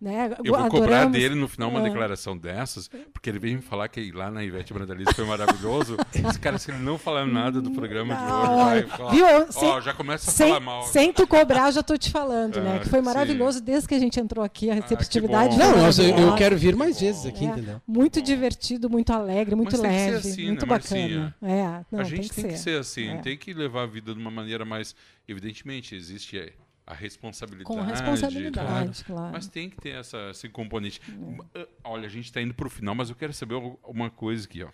né? 0.00 0.34
Eu 0.44 0.54
vou 0.54 0.68
cobrar 0.68 0.86
Adoramos- 1.02 1.12
dele 1.18 1.34
no 1.34 1.48
final 1.48 1.70
uma 1.70 1.80
Ah. 1.80 1.82
declaração 1.82 2.36
dessas, 2.36 2.88
porque 3.12 3.28
ele 3.28 3.38
veio 3.38 3.56
me 3.56 3.62
falar 3.62 3.88
que 3.88 4.10
lá 4.12 4.30
na 4.30 4.44
Ivete 4.44 4.72
Brandalize 4.72 5.12
foi 5.14 5.24
maravilhoso. 5.24 5.96
Esse 6.14 6.38
cara, 6.38 6.58
se 6.58 6.70
ele 6.70 6.78
não 6.78 6.96
falar 6.98 7.26
nada 7.26 7.60
do 7.60 7.70
programa 7.70 8.14
de 8.14 8.20
Ah, 8.22 8.50
hoje, 8.50 8.84
vai 8.86 8.98
falar. 8.98 9.10
viu? 9.10 9.26
Eu- 9.26 9.46
Ó, 9.48 9.50
sem- 9.52 9.80
já 9.82 9.92
começa 9.94 10.30
a 10.30 10.32
Sem, 10.34 10.48
falar 10.48 10.60
mal. 10.60 10.82
sem 10.84 11.12
tu 11.12 11.26
cobrar, 11.26 11.70
já 11.70 11.82
tô 11.82 11.96
te 11.96 12.10
falando, 12.10 12.60
né? 12.60 12.76
Ah, 12.76 12.78
Que 12.80 12.88
foi 12.88 13.00
sim. 13.00 13.04
maravilhoso 13.04 13.60
desde 13.60 13.88
que 13.88 13.94
a 13.94 13.98
gente 13.98 14.18
entrou 14.20 14.44
aqui, 14.44 14.70
a 14.70 14.74
que 14.76 14.80
receptividade. 14.82 15.56
foi 15.56 15.64
Não, 15.64 15.76
nossa, 15.78 16.02
eu, 16.02 16.16
eu 16.16 16.34
quero 16.36 16.56
vir 16.56 16.76
mais 16.76 17.00
vezes 17.00 17.26
aqui, 17.26 17.44
É, 17.44 17.48
entendeu? 17.48 17.80
Muito 17.86 18.22
divertido, 18.22 18.88
muito 18.88 19.10
alegre, 19.12 19.54
muito 19.54 19.72
Mas 19.72 19.80
tem 19.80 19.90
que 19.90 19.96
ser 19.96 20.10
leve, 20.12 20.28
assim, 20.28 20.46
muito 20.46 20.66
né, 20.66 20.68
bacana. 20.68 21.34
É, 21.42 21.84
não, 21.90 22.00
a 22.00 22.04
gente 22.04 22.30
tem, 22.30 22.44
tem 22.44 22.52
que 22.52 22.58
ser 22.58 22.78
assim, 22.80 23.08
É. 23.08 23.16
tem 23.18 23.36
que 23.36 23.52
levar 23.52 23.82
a 23.82 23.86
vida 23.86 24.14
de 24.14 24.20
uma 24.20 24.30
maneira 24.30 24.64
mais. 24.64 24.94
Evidentemente, 25.26 25.94
existe 25.94 26.38
a 26.88 26.94
responsabilidade. 26.94 27.64
Com 27.64 27.82
responsabilidade, 27.82 29.04
claro. 29.04 29.30
Mas 29.32 29.46
tem 29.46 29.68
que 29.68 29.76
ter 29.76 29.90
essa, 29.90 30.30
esse 30.30 30.48
componente. 30.48 31.00
Ah, 31.54 31.66
Olha, 31.84 32.06
a 32.06 32.08
gente 32.08 32.24
está 32.24 32.40
indo 32.40 32.54
para 32.54 32.66
o 32.66 32.70
final, 32.70 32.94
mas 32.94 33.10
eu 33.10 33.14
quero 33.14 33.32
saber 33.34 33.56
uma 33.84 34.08
coisa 34.08 34.46
aqui, 34.46 34.64
ó. 34.64 34.68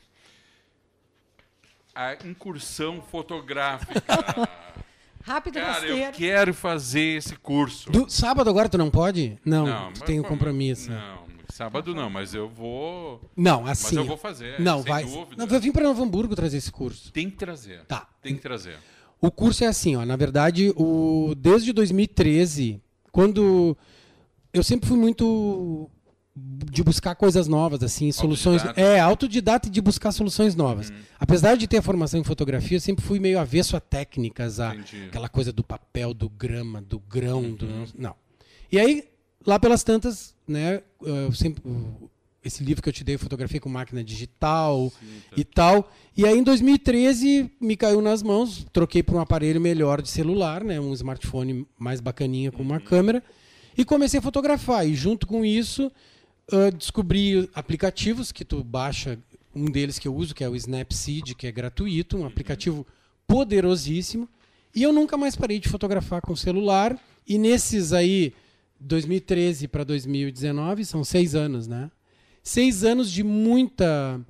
A 1.93 2.15
incursão 2.25 3.03
fotográfica. 3.03 4.01
Rápido 5.23 5.55
Cara, 5.55 5.87
eu 5.87 5.97
rasteiro. 5.97 6.13
quero 6.17 6.55
fazer 6.55 7.17
esse 7.17 7.35
curso. 7.37 7.91
Do, 7.91 8.09
sábado 8.11 8.49
agora 8.51 8.69
tu 8.69 8.77
não 8.77 8.91
pode? 8.91 9.39
Não, 9.45 9.65
tu 9.65 9.71
mas 9.71 10.03
tem 10.03 10.21
um 10.21 10.23
compromisso. 10.23 10.91
Não, 10.91 11.25
sábado 11.49 11.95
não, 11.95 12.11
mas 12.11 12.35
eu 12.35 12.49
vou. 12.49 13.29
Não, 13.35 13.63
Mas 13.63 13.85
assim. 13.85 13.97
eu 13.97 14.05
vou 14.05 14.19
fazer. 14.19 14.61
não, 14.61 14.83
sem 14.83 14.93
vai. 14.93 15.05
dúvida. 15.05 15.37
Não, 15.37 15.47
vai 15.47 15.59
vir 15.61 15.73
para 15.73 15.83
Novo 15.85 16.03
Hamburgo 16.05 16.37
trazer 16.37 16.59
esse 16.59 16.71
curso. 16.71 17.11
Tem 17.11 17.31
que 17.31 17.37
trazer. 17.37 17.85
Tá. 17.87 18.07
Tem 18.21 18.35
que 18.35 18.43
trazer. 18.43 18.79
O 19.25 19.31
curso 19.31 19.65
é 19.65 19.67
assim, 19.67 19.97
ó. 19.97 20.05
Na 20.05 20.17
verdade, 20.17 20.71
o, 20.77 21.35
desde 21.35 21.73
2013, 21.73 22.79
quando 23.11 23.75
eu 24.53 24.63
sempre 24.63 24.87
fui 24.87 24.99
muito 24.99 25.89
de 26.37 26.83
buscar 26.83 27.15
coisas 27.15 27.49
novas, 27.49 27.83
assim, 27.83 28.13
soluções. 28.13 28.61
Autodidata. 28.61 28.81
É, 28.81 29.01
autodidata 29.01 29.69
e 29.69 29.71
de 29.71 29.81
buscar 29.81 30.13
soluções 30.13 30.55
novas. 30.55 30.93
Apesar 31.19 31.57
de 31.57 31.67
ter 31.67 31.79
a 31.79 31.83
formação 31.83 32.21
em 32.21 32.25
fotografia, 32.25 32.77
eu 32.77 32.81
sempre 32.83 33.03
fui 33.03 33.19
meio 33.19 33.39
avesso 33.39 33.79
a 33.79 33.81
técnicas, 33.81 34.61
a 34.61 34.75
Entendi. 34.75 35.07
aquela 35.07 35.29
coisa 35.29 35.51
do 35.55 35.65
papel, 35.65 36.13
do 36.13 36.29
grama, 36.29 36.83
do 36.83 36.99
grão, 36.99 37.51
do. 37.51 37.67
Não. 37.97 38.15
E 38.71 38.79
aí, 38.79 39.05
lá 39.47 39.59
pelas 39.59 39.83
tantas, 39.83 40.35
né, 40.47 40.83
eu 41.01 41.33
sempre. 41.33 41.63
Esse 42.45 42.63
livro 42.63 42.83
que 42.83 42.89
eu 42.89 42.93
te 42.93 43.03
dei, 43.03 43.17
Fotografia 43.17 43.59
com 43.59 43.69
Máquina 43.69 44.05
Digital 44.05 44.93
e 45.35 45.45
tal. 45.45 45.91
E 46.17 46.27
aí, 46.27 46.39
em 46.39 46.43
2013, 46.43 47.51
me 47.61 47.77
caiu 47.77 48.03
nas 48.03 48.23
mãos, 48.23 48.67
troquei 48.73 49.03
por 49.03 49.17
um 49.17 49.21
aparelho 49.21 49.61
melhor 49.61 50.03
de 50.03 50.11
celular, 50.11 50.63
né, 50.63 50.79
um 50.79 50.93
smartphone 50.93 51.67
mais 51.79 52.01
bacaninha 52.01 52.53
com 52.53 52.63
uma 52.63 52.79
câmera, 52.79 53.23
e 53.77 53.85
comecei 53.85 54.21
a 54.21 54.23
fotografar. 54.23 54.87
E 54.87 54.95
junto 54.95 55.27
com 55.27 55.45
isso, 55.45 55.91
ah, 56.53 56.71
descobri 56.71 57.49
aplicativos 57.55 58.31
que 58.31 58.45
tu 58.45 58.63
baixa, 58.63 59.19
um 59.55 59.65
deles 59.67 59.99
que 59.99 60.07
eu 60.07 60.15
uso, 60.15 60.35
que 60.35 60.45
é 60.45 60.49
o 60.49 60.55
Snapseed, 60.55 61.35
que 61.35 61.47
é 61.47 61.53
gratuito, 61.53 62.19
um 62.19 62.27
aplicativo 62.27 62.87
poderosíssimo. 63.27 64.29
E 64.75 64.83
eu 64.83 64.93
nunca 64.93 65.17
mais 65.17 65.37
parei 65.37 65.59
de 65.59 65.69
fotografar 65.69 66.21
com 66.21 66.37
celular. 66.37 66.99
E 67.27 67.39
nesses 67.39 67.93
aí, 67.93 68.35
2013 68.81 69.69
para 69.69 69.85
2019, 69.85 70.85
são 70.85 71.03
seis 71.03 71.35
anos, 71.35 71.67
né? 71.67 71.91
Seis 72.45 72.85
anos 72.85 73.11
de 73.11 73.25
muita. 73.25 74.21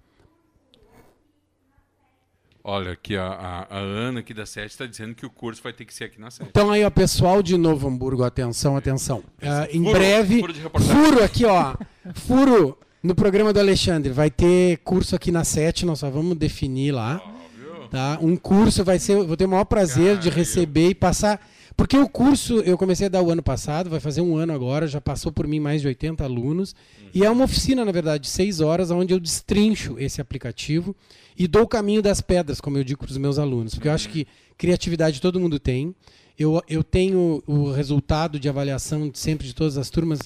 Olha, 2.62 2.92
aqui 2.92 3.16
a, 3.16 3.26
a, 3.26 3.76
a 3.76 3.78
Ana 3.78 4.20
aqui 4.20 4.32
da 4.32 4.46
Sete 4.46 4.70
está 4.70 4.86
dizendo 4.86 5.16
que 5.16 5.26
o 5.26 5.30
curso 5.30 5.60
vai 5.60 5.72
ter 5.72 5.84
que 5.84 5.92
ser 5.92 6.04
aqui 6.04 6.20
na 6.20 6.30
Sete. 6.30 6.48
Então 6.48 6.70
aí, 6.70 6.84
ó, 6.84 6.90
pessoal 6.90 7.42
de 7.42 7.58
Novo 7.58 7.88
Hamburgo, 7.88 8.22
atenção, 8.22 8.76
atenção. 8.76 9.24
Ah, 9.42 9.66
em 9.68 9.82
Furo, 9.82 9.98
breve. 9.98 10.40
furo. 10.40 10.54
Furo 10.80 11.24
aqui, 11.24 11.44
ó. 11.44 11.74
Furo 12.14 12.78
no 13.02 13.16
programa 13.16 13.52
do 13.52 13.58
Alexandre. 13.58 14.12
Vai 14.12 14.30
ter 14.30 14.78
curso 14.78 15.16
aqui 15.16 15.32
na 15.32 15.42
Sete, 15.42 15.84
nós 15.84 15.98
só 15.98 16.08
vamos 16.08 16.38
definir 16.38 16.92
lá. 16.92 17.20
Óbvio. 17.20 17.88
Tá? 17.90 18.18
Um 18.22 18.36
curso 18.36 18.84
vai 18.84 19.00
ser. 19.00 19.16
Vou 19.24 19.36
ter 19.36 19.44
o 19.44 19.48
maior 19.48 19.64
prazer 19.64 20.18
de 20.18 20.30
receber 20.30 20.90
e 20.90 20.94
passar. 20.94 21.44
Porque 21.76 21.96
o 21.96 22.08
curso 22.08 22.60
eu 22.60 22.78
comecei 22.78 23.06
a 23.06 23.10
dar 23.10 23.22
o 23.22 23.30
ano 23.30 23.42
passado, 23.42 23.90
vai 23.90 23.98
fazer 23.98 24.20
um 24.20 24.36
ano 24.36 24.52
agora, 24.52 24.86
já 24.86 25.00
passou 25.00 25.32
por 25.32 25.46
mim 25.46 25.58
mais 25.58 25.80
de 25.80 25.88
80 25.88 26.22
alunos. 26.22 26.74
E 27.12 27.24
é 27.24 27.30
uma 27.30 27.44
oficina, 27.44 27.84
na 27.84 27.90
verdade, 27.90 28.24
de 28.24 28.30
seis 28.30 28.60
horas, 28.60 28.90
onde 28.90 29.12
eu 29.12 29.18
destrincho 29.18 29.96
esse 29.98 30.20
aplicativo 30.20 30.94
e 31.36 31.48
dou 31.48 31.62
o 31.62 31.68
caminho 31.68 32.00
das 32.00 32.20
pedras, 32.20 32.60
como 32.60 32.78
eu 32.78 32.84
digo 32.84 33.00
para 33.00 33.10
os 33.10 33.18
meus 33.18 33.38
alunos. 33.38 33.74
Porque 33.74 33.88
eu 33.88 33.92
acho 33.92 34.08
que 34.08 34.26
criatividade 34.56 35.20
todo 35.20 35.40
mundo 35.40 35.58
tem. 35.58 35.94
Eu, 36.38 36.62
eu 36.68 36.82
tenho 36.84 37.42
o 37.46 37.70
resultado 37.70 38.38
de 38.38 38.48
avaliação 38.48 39.08
de 39.08 39.18
sempre 39.18 39.46
de 39.46 39.54
todas 39.54 39.76
as 39.76 39.90
turmas, 39.90 40.20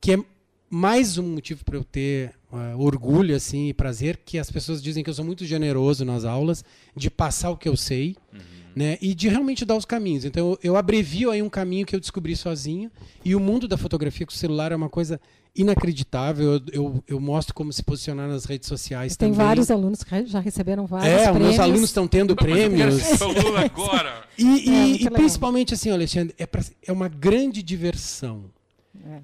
que 0.00 0.12
é 0.12 0.18
mais 0.70 1.18
um 1.18 1.34
motivo 1.34 1.64
para 1.66 1.76
eu 1.76 1.84
ter 1.84 2.32
ah, 2.50 2.74
orgulho 2.78 3.36
assim 3.36 3.68
e 3.68 3.74
prazer, 3.74 4.18
que 4.24 4.38
as 4.38 4.50
pessoas 4.50 4.82
dizem 4.82 5.04
que 5.04 5.10
eu 5.10 5.14
sou 5.14 5.24
muito 5.24 5.44
generoso 5.44 6.02
nas 6.02 6.24
aulas, 6.24 6.64
de 6.96 7.10
passar 7.10 7.50
o 7.50 7.56
que 7.58 7.68
eu 7.68 7.76
sei. 7.76 8.16
Né? 8.74 8.98
E 9.00 9.14
de 9.14 9.28
realmente 9.28 9.64
dar 9.64 9.76
os 9.76 9.84
caminhos. 9.84 10.24
Então 10.24 10.50
eu, 10.52 10.58
eu 10.62 10.76
abrevio 10.76 11.30
aí 11.30 11.42
um 11.42 11.48
caminho 11.50 11.84
que 11.86 11.94
eu 11.94 12.00
descobri 12.00 12.34
sozinho. 12.36 12.90
E 13.24 13.34
o 13.34 13.40
mundo 13.40 13.66
da 13.68 13.76
fotografia 13.76 14.26
com 14.26 14.32
o 14.32 14.36
celular 14.36 14.72
é 14.72 14.76
uma 14.76 14.88
coisa 14.88 15.20
inacreditável. 15.54 16.52
Eu, 16.54 16.60
eu, 16.72 17.04
eu 17.08 17.20
mostro 17.20 17.54
como 17.54 17.72
se 17.72 17.82
posicionar 17.82 18.28
nas 18.28 18.44
redes 18.44 18.68
sociais 18.68 19.16
Tem 19.16 19.30
também. 19.32 19.46
vários 19.46 19.70
alunos 19.70 20.02
que 20.02 20.26
já 20.26 20.40
receberam 20.40 20.86
vários 20.86 21.08
É, 21.10 21.16
os 21.16 21.22
prêmios. 21.24 21.42
meus 21.48 21.58
alunos 21.60 21.82
estão 21.84 22.08
tendo 22.08 22.34
Não, 22.34 22.46
eu 22.48 22.52
prêmios. 22.54 23.02
agora. 23.64 24.22
E, 24.38 24.44
e- 24.44 24.70
É, 24.70 24.86
e 25.06 25.10
principalmente 25.10 25.74
assim, 25.74 25.90
Alexandre, 25.90 26.34
é, 26.38 26.46
pra- 26.46 26.64
é 26.86 26.90
uma 26.90 27.06
grande 27.08 27.62
diversão. 27.62 28.44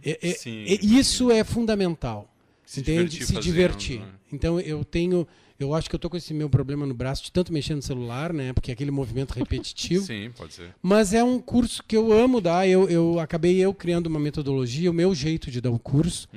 É- 0.03 0.19
é- 0.23 0.33
Sim. 0.35 0.65
é- 0.67 0.85
isso 0.85 1.31
é 1.31 1.43
fundamental. 1.43 2.29
Se 2.65 2.81
entende? 2.81 3.05
divertir 3.09 3.27
Se 3.27 3.33
fazendo, 3.33 3.43
divertir. 3.53 4.01
né? 4.01 4.07
Então 4.31 4.61
eu 4.61 4.85
tenho. 4.85 5.27
Eu 5.59 5.75
acho 5.75 5.89
que 5.91 5.95
eu 5.97 5.99
tô 5.99 6.09
com 6.09 6.17
esse 6.17 6.33
meu 6.33 6.49
problema 6.49 6.87
no 6.87 6.95
braço 6.95 7.25
de 7.25 7.33
tanto 7.33 7.53
mexer 7.53 7.75
no 7.75 7.83
celular, 7.83 8.33
né? 8.33 8.53
Porque 8.53 8.71
é 8.71 8.75
aquele 8.75 8.93
movimento 8.93 9.33
repetitivo. 9.33 10.05
Sim, 10.07 10.31
pode 10.37 10.55
ser. 10.55 10.73
Mas 10.81 11.13
é 11.13 11.23
um 11.25 11.41
curso 11.41 11.83
que 11.87 11.97
eu 11.97 12.13
amo 12.13 12.41
dar. 12.41 12.69
Eu, 12.69 12.89
eu 12.89 13.19
acabei 13.19 13.59
eu 13.59 13.75
criando 13.75 14.07
uma 14.07 14.21
metodologia, 14.21 14.89
o 14.89 14.95
meu 14.95 15.13
jeito 15.15 15.51
de 15.51 15.61
dar 15.61 15.71
o 15.71 15.79
curso. 15.79 16.29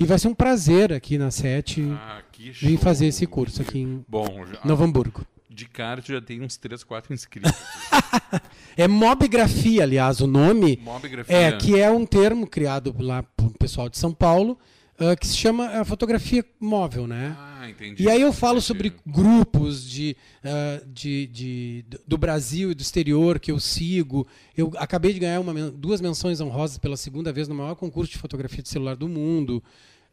E 0.00 0.06
vai 0.06 0.18
ser 0.18 0.28
um 0.28 0.34
prazer 0.34 0.90
aqui 0.92 1.18
na 1.18 1.30
SET 1.30 1.82
Ah, 1.92 2.22
vir 2.60 2.78
fazer 2.78 3.06
esse 3.06 3.26
curso 3.26 3.60
aqui 3.60 3.78
em 3.80 4.04
Bom, 4.08 4.44
já, 4.46 4.58
Novo 4.64 4.82
Hamburgo. 4.84 5.24
de 5.50 5.66
cara 5.66 6.00
já 6.04 6.20
tem 6.20 6.40
uns 6.40 6.56
3, 6.56 6.82
4 6.82 7.12
inscritos. 7.12 7.52
É 8.74 8.88
mobigrafia, 8.88 9.82
aliás, 9.82 10.20
o 10.22 10.26
nome. 10.26 10.80
Mobigrafia. 10.82 11.36
É, 11.36 11.52
que 11.52 11.78
é 11.78 11.90
um 11.90 12.06
termo 12.06 12.46
criado 12.46 12.94
lá 12.98 13.22
pelo 13.22 13.50
pessoal 13.50 13.88
de 13.90 13.98
São 13.98 14.14
Paulo, 14.14 14.58
ah, 14.98 15.16
que 15.16 15.26
se 15.26 15.36
chama 15.36 15.66
a 15.80 15.84
fotografia 15.84 16.44
móvel, 16.60 17.06
né? 17.06 17.36
Ah, 17.38 17.68
entendi. 17.70 18.02
E 18.02 18.08
aí 18.10 18.20
eu 18.20 18.32
falo 18.32 18.54
Entendi. 18.58 18.66
sobre 18.66 18.92
grupos 19.06 19.88
de, 19.88 20.16
ah, 20.44 20.82
de, 20.86 21.26
de- 21.28 21.84
do 22.06 22.16
Brasil 22.18 22.70
e 22.70 22.74
do 22.74 22.82
exterior 22.82 23.38
que 23.40 23.50
eu 23.50 23.58
sigo. 23.58 24.26
Eu 24.56 24.72
acabei 24.76 25.12
de 25.12 25.18
ganhar 25.20 25.40
uma 25.40 25.70
duas 25.70 26.00
menções 26.00 26.40
honrosas 26.40 26.78
pela 26.78 26.96
segunda 26.96 27.32
vez 27.32 27.48
no 27.48 27.54
maior 27.54 27.74
concurso 27.74 28.12
de 28.12 28.18
fotografia 28.18 28.62
de 28.62 28.68
celular 28.68 28.96
do 28.96 29.08
mundo. 29.08 29.62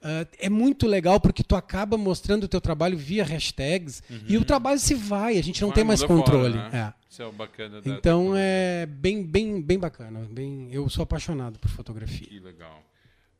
Ah, 0.01 0.25
é 0.39 0.49
muito 0.49 0.88
legal 0.88 1.19
porque 1.19 1.43
tu 1.43 1.55
acaba 1.55 1.97
mostrando 1.97 2.45
o 2.45 2.47
teu 2.47 2.61
trabalho 2.61 2.97
via 2.97 3.23
hashtags 3.23 4.01
e 4.27 4.38
o 4.38 4.45
trabalho 4.45 4.80
se 4.80 4.93
vai, 4.95 5.38
a 5.38 5.43
gente 5.43 5.61
não 5.61 5.69
Vai, 5.69 5.75
tem 5.75 5.84
mais 5.84 6.01
muda 6.01 6.07
fora, 6.13 6.21
controle. 6.23 6.55
né? 6.55 6.69
É. 6.95 6.99
Isso 7.09 7.21
é 7.21 7.25
o 7.25 7.32
bacana 7.34 7.82
da 7.82 7.91
Então 7.91 8.34
é 8.36 8.86
bem, 8.86 9.23
bem, 9.23 9.61
bem 9.61 9.77
bacana. 9.80 10.25
Bem, 10.32 10.69
eu 10.71 10.88
sou 10.89 11.03
apaixonado 11.03 11.59
por 11.59 11.69
fotografia. 11.69 12.27
Que 12.27 12.39
legal. 12.39 12.82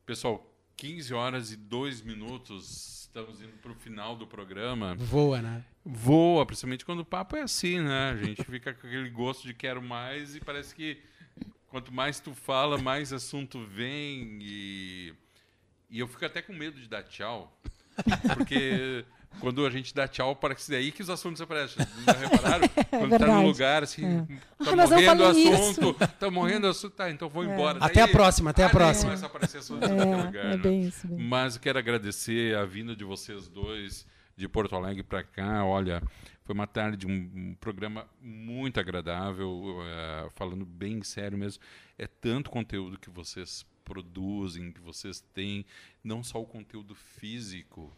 Pessoal, 0.06 0.44
15 0.80 1.14
horas 1.14 1.52
e 1.52 1.58
2 1.58 2.02
minutos. 2.04 3.02
Estamos 3.02 3.42
indo 3.42 3.52
para 3.62 3.74
o 3.74 3.76
final 3.76 4.16
do 4.16 4.26
programa. 4.26 4.96
Voa, 4.96 5.42
né? 5.42 5.66
Voa, 5.84 6.46
principalmente 6.46 6.86
quando 6.86 7.02
o 7.02 7.06
papo 7.06 7.36
é 7.36 7.42
assim, 7.42 7.82
né? 7.82 8.12
A 8.12 8.16
gente 8.16 8.46
fica 8.46 8.74
com 8.74 8.88
aquele 8.88 9.10
gosto 9.10 9.46
de 9.46 9.54
quero 9.54 9.82
mais 9.82 10.38
e 10.38 10.40
parece 10.40 10.74
que 10.74 11.02
quanto 11.68 11.94
mais 11.94 12.22
tu 12.22 12.34
fala, 12.34 12.78
mais 12.78 13.12
assunto 13.12 13.60
vem 13.66 14.40
e, 14.42 15.14
e 15.90 16.00
eu 16.00 16.08
fico 16.08 16.24
até 16.24 16.42
com 16.42 16.54
medo 16.54 16.80
de 16.80 16.88
dar 16.88 17.04
tchau, 17.04 17.60
porque 18.38 19.04
quando 19.40 19.66
a 19.66 19.70
gente 19.70 19.94
dá 19.94 20.08
tchau, 20.08 20.36
parece 20.36 20.70
daí 20.72 20.92
que 20.92 21.02
os 21.02 21.10
assuntos 21.10 21.42
aparecem. 21.42 21.86
Já 22.06 22.12
repararam? 22.14 22.68
Quando 22.90 23.18
tá 23.20 23.28
num 23.28 23.46
lugar 23.46 23.84
assim, 23.84 24.06
É. 24.06 24.22
tá 24.64 24.72
Ah, 24.72 24.76
não 24.76 24.88
morrendo 24.90 25.24
o 25.24 25.26
assunto, 25.28 25.94
tá 26.20 26.32
morrendo 26.32 26.68
o 26.68 26.70
assunto, 26.70 26.94
tá, 26.94 27.10
então 27.10 27.30
vou 27.30 27.44
embora. 27.46 27.78
Até 27.80 28.02
Daí- 28.02 28.04
a 28.04 28.08
próxima, 28.12 28.50
até 28.50 28.64
a 28.64 28.68
Ah, 28.68 28.70
próxima. 28.70 29.06
começa 29.06 29.26
a 29.26 29.30
aparecer 29.30 29.58
assunto 29.60 29.82
naquele 29.88 30.16
lugar, 30.26 30.46
É, 30.46 30.48
é 30.48 30.50
né? 30.52 30.58
bem 30.58 30.82
isso. 30.82 31.08
Bem. 31.08 31.18
Mas 31.20 31.58
quero 31.58 31.80
agradecer 31.80 32.56
a 32.58 32.66
vinda 32.66 32.96
de 32.96 33.04
vocês 33.04 33.48
dois 33.48 34.06
de 34.36 34.48
Porto 34.48 34.76
Alegre 34.76 35.04
para 35.04 35.24
cá. 35.24 35.64
Olha, 35.66 36.02
foi 36.44 36.54
uma 36.56 36.68
tarde, 36.68 37.06
um, 37.08 37.12
um 37.12 37.56
programa 37.60 38.06
muito 38.22 38.80
agradável, 38.80 39.78
eh, 39.84 40.30
falando 40.36 40.66
bem 40.66 41.04
sério 41.04 41.38
mesmo. 41.38 41.62
É 41.98 42.08
tanto 42.08 42.50
conteúdo 42.50 42.98
que 43.00 43.10
vocês 43.10 43.66
produzem, 43.86 44.72
que 44.72 44.80
vocês 44.82 45.20
têm, 45.34 45.66
não 46.04 46.24
só 46.24 46.42
o 46.42 46.46
conteúdo 46.46 46.94
físico, 46.96 47.92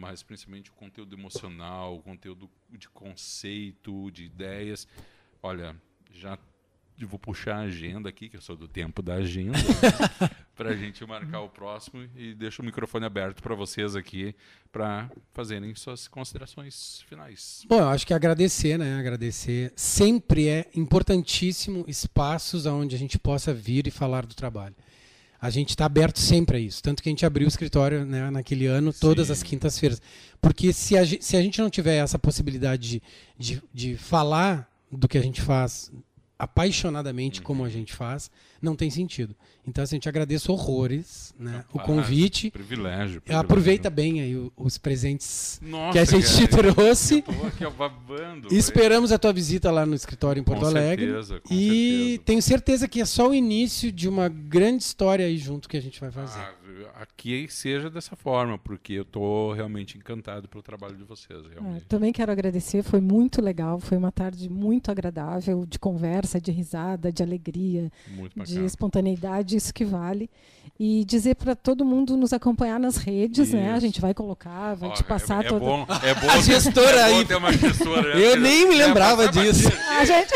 mas 0.00 0.22
principalmente 0.22 0.70
o 0.70 0.74
conteúdo 0.74 1.14
emocional, 1.14 1.96
o 1.96 2.02
conteúdo 2.02 2.50
de 2.70 2.88
conceito, 2.88 4.10
de 4.10 4.24
ideias. 4.24 4.88
Olha, 5.42 5.76
já 6.10 6.38
vou 7.06 7.18
puxar 7.18 7.56
a 7.56 7.60
agenda 7.60 8.08
aqui, 8.08 8.28
que 8.28 8.36
eu 8.36 8.40
sou 8.40 8.56
do 8.56 8.68
tempo 8.68 9.02
da 9.02 9.14
agenda, 9.14 9.58
para 10.54 10.70
a 10.70 10.76
gente 10.76 11.04
marcar 11.06 11.40
o 11.40 11.48
próximo 11.48 12.06
e 12.14 12.34
deixo 12.34 12.62
o 12.62 12.64
microfone 12.64 13.06
aberto 13.06 13.42
para 13.42 13.54
vocês 13.54 13.96
aqui 13.96 14.34
para 14.70 15.10
fazerem 15.32 15.74
suas 15.74 16.06
considerações 16.08 17.02
finais. 17.08 17.64
Bom, 17.68 17.78
eu 17.78 17.88
acho 17.88 18.06
que 18.06 18.14
agradecer, 18.14 18.78
né? 18.78 18.98
Agradecer. 18.98 19.72
Sempre 19.76 20.48
é 20.48 20.70
importantíssimo 20.74 21.84
espaços 21.88 22.66
onde 22.66 22.94
a 22.94 22.98
gente 22.98 23.18
possa 23.18 23.52
vir 23.52 23.86
e 23.86 23.90
falar 23.90 24.26
do 24.26 24.34
trabalho. 24.34 24.74
A 25.40 25.48
gente 25.50 25.70
está 25.70 25.86
aberto 25.86 26.18
sempre 26.18 26.56
a 26.58 26.60
isso. 26.60 26.82
Tanto 26.82 27.02
que 27.02 27.08
a 27.08 27.12
gente 27.12 27.24
abriu 27.24 27.46
o 27.46 27.48
escritório 27.48 28.04
né, 28.04 28.30
naquele 28.30 28.66
ano, 28.66 28.92
todas 28.92 29.28
Sim. 29.28 29.32
as 29.32 29.42
quintas-feiras. 29.42 30.02
Porque 30.40 30.72
se 30.72 30.96
a, 30.98 31.04
ge- 31.04 31.18
se 31.20 31.36
a 31.36 31.42
gente 31.42 31.60
não 31.60 31.70
tiver 31.70 31.96
essa 31.96 32.18
possibilidade 32.18 32.88
de, 32.90 33.02
de, 33.38 33.62
de 33.72 33.96
falar 33.96 34.70
do 34.92 35.08
que 35.08 35.16
a 35.16 35.22
gente 35.22 35.40
faz 35.40 35.90
apaixonadamente 36.38 37.40
como 37.42 37.64
a 37.64 37.68
gente 37.68 37.92
faz, 37.92 38.30
não 38.60 38.76
tem 38.76 38.90
sentido. 38.90 39.34
Então, 39.66 39.84
assim, 39.84 39.94
a 39.94 39.98
gente 39.98 40.08
agradece 40.08 40.50
horrores 40.50 41.34
né, 41.38 41.64
o 41.72 41.78
Capaz, 41.78 41.86
convite. 41.86 42.50
Privilégio. 42.50 43.20
privilégio. 43.20 43.38
Aproveita 43.40 43.88
bem 43.90 44.20
aí 44.20 44.36
o- 44.36 44.52
os 44.56 44.76
presentes 44.78 45.60
Nossa, 45.62 45.92
que 45.92 45.98
a 45.98 46.04
gente 46.04 46.26
te 46.36 46.48
cara, 46.48 46.74
trouxe. 46.74 47.14
Eu 47.16 47.22
tô 47.22 47.46
aqui 47.46 47.76
babando. 47.76 48.48
E 48.52 48.56
Esperamos 48.56 49.12
a 49.12 49.18
tua 49.18 49.32
visita 49.32 49.70
lá 49.70 49.84
no 49.86 49.94
escritório 49.94 50.40
em 50.40 50.44
Porto 50.44 50.60
Com 50.60 50.66
Alegre. 50.66 51.06
certeza, 51.06 51.40
com 51.40 51.54
e 51.54 51.58
certeza. 51.58 52.22
tenho 52.24 52.42
certeza 52.42 52.88
que 52.88 53.00
é 53.00 53.04
só 53.04 53.28
o 53.28 53.34
início 53.34 53.92
de 53.92 54.08
uma 54.08 54.28
grande 54.28 54.82
história 54.82 55.24
aí 55.26 55.36
junto 55.38 55.68
que 55.68 55.76
a 55.76 55.82
gente 55.82 56.00
vai 56.00 56.10
fazer. 56.10 56.38
Ah, 56.40 56.54
aqui 57.02 57.46
seja 57.48 57.88
dessa 57.90 58.16
forma, 58.16 58.58
porque 58.58 58.92
eu 58.94 59.04
tô 59.04 59.52
realmente 59.52 59.96
encantado 59.98 60.48
pelo 60.48 60.62
trabalho 60.62 60.96
de 60.96 61.04
vocês, 61.04 61.44
É, 61.46 61.60
realmente. 61.60 61.84
também 61.86 62.12
quero 62.12 62.30
agradecer, 62.32 62.82
foi 62.82 63.00
muito 63.00 63.40
legal, 63.42 63.78
foi 63.78 63.96
uma 63.98 64.12
tarde 64.12 64.48
muito 64.48 64.90
agradável, 64.90 65.64
de 65.66 65.78
conversa, 65.78 66.40
de 66.40 66.50
risada, 66.50 67.12
de 67.12 67.22
alegria, 67.22 67.90
Muito 68.08 68.36
de 68.50 68.64
espontaneidade, 68.64 69.56
isso 69.56 69.72
que 69.72 69.84
vale. 69.84 70.28
E 70.78 71.04
dizer 71.04 71.34
para 71.34 71.54
todo 71.54 71.84
mundo 71.84 72.16
nos 72.16 72.32
acompanhar 72.32 72.80
nas 72.80 72.96
redes, 72.96 73.52
né? 73.52 73.68
A 73.68 73.72
Isso. 73.72 73.80
gente 73.86 74.00
vai 74.00 74.14
colocar, 74.14 74.74
vai 74.74 74.88
Ó, 74.88 74.92
te 74.94 75.04
passar 75.04 75.42
é, 75.44 75.46
é 75.46 75.48
toda. 75.50 75.60
bom, 75.60 75.86
é 76.02 76.14
bom, 76.14 76.30
A 76.30 76.38
gestora 76.40 76.96
é 77.00 77.10
bom 77.10 77.18
aí. 77.18 77.24
ter 77.26 77.34
uma 77.36 77.52
gestora. 77.52 78.14
né? 78.14 78.26
Eu 78.26 78.36
nem 78.40 78.66
me 78.66 78.80
É, 78.80 78.86
lembrava 78.86 79.28
disso. 79.28 79.68
A 79.98 80.04
gente- 80.06 80.34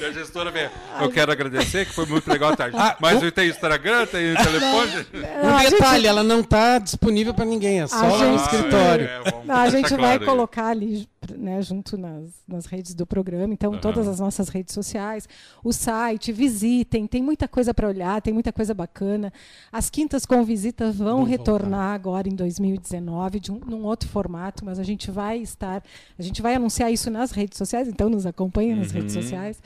E 0.00 0.04
a 0.04 0.12
gestora 0.12 0.50
vem. 0.52 0.68
Eu 1.00 1.10
quero 1.10 1.32
agradecer, 1.32 1.84
que 1.86 1.92
foi 1.92 2.06
muito 2.06 2.28
legal 2.30 2.52
a 2.52 2.56
tarde. 2.56 2.76
Ah, 2.78 2.96
Mas 3.00 3.20
o- 3.22 3.32
tem 3.32 3.48
Instagram, 3.48 4.06
tem 4.06 4.34
telefone. 4.34 5.06
Um 5.42 5.56
a 5.56 5.60
gente- 5.62 5.70
detalhe, 5.72 6.06
ela 6.06 6.22
não 6.22 6.40
está 6.40 6.78
disponível 6.78 7.34
para 7.34 7.44
ninguém, 7.44 7.80
é 7.80 7.86
só 7.88 8.02
no 8.08 8.18
gente- 8.18 8.42
escritório. 8.42 9.08
Ah, 9.08 9.22
é, 9.26 9.30
vamos 9.30 9.46
Não, 9.46 9.56
a 9.56 9.70
gente 9.70 9.90
vai 9.90 10.18
claro 10.18 10.24
colocar 10.24 10.66
ali, 10.66 11.08
né, 11.36 11.60
junto 11.62 11.98
nas, 11.98 12.30
nas 12.46 12.66
redes 12.66 12.94
do 12.94 13.04
programa, 13.06 13.52
então 13.52 13.72
Aham. 13.72 13.80
todas 13.80 14.06
as 14.06 14.20
nossas 14.20 14.48
redes 14.48 14.72
sociais, 14.72 15.28
o 15.64 15.72
site, 15.72 16.30
visitem, 16.32 17.06
tem 17.06 17.22
muita 17.22 17.48
coisa 17.48 17.74
para 17.74 17.88
olhar, 17.88 18.22
tem 18.22 18.32
muita 18.32 18.52
coisa 18.52 18.72
bacana. 18.72 19.32
As 19.72 19.90
quintas 19.90 20.24
com 20.24 20.42
visita 20.44 20.92
vão 20.92 21.18
Vão 21.18 21.22
retornar 21.24 21.94
agora 21.94 22.28
em 22.28 22.34
2019 22.34 23.40
de 23.40 23.50
um, 23.50 23.58
num 23.58 23.84
outro 23.84 24.08
formato, 24.08 24.64
mas 24.64 24.78
a 24.78 24.82
gente 24.84 25.10
vai 25.10 25.38
estar, 25.38 25.82
a 26.18 26.22
gente 26.22 26.40
vai 26.40 26.54
anunciar 26.54 26.92
isso 26.92 27.10
nas 27.10 27.30
redes 27.32 27.58
sociais, 27.58 27.88
então 27.88 28.08
nos 28.08 28.24
acompanha 28.26 28.76
nas 28.76 28.90
redes 28.92 29.14
Uhum. 29.16 29.22
sociais 29.22 29.60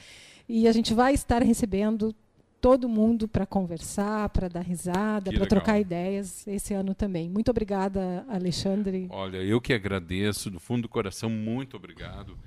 e 0.48 0.66
a 0.66 0.72
gente 0.72 0.92
vai 0.94 1.14
estar 1.14 1.42
recebendo 1.42 2.14
todo 2.62 2.88
mundo 2.88 3.26
para 3.26 3.44
conversar, 3.44 4.28
para 4.28 4.48
dar 4.48 4.60
risada, 4.60 5.32
para 5.32 5.46
trocar 5.46 5.80
ideias 5.80 6.46
esse 6.46 6.72
ano 6.72 6.94
também. 6.94 7.28
Muito 7.28 7.50
obrigada, 7.50 8.24
Alexandre. 8.28 9.08
Olha, 9.10 9.38
eu 9.38 9.60
que 9.60 9.72
agradeço, 9.72 10.48
do 10.48 10.60
fundo 10.60 10.82
do 10.82 10.88
coração, 10.88 11.28
muito 11.28 11.76
obrigado. 11.76 12.38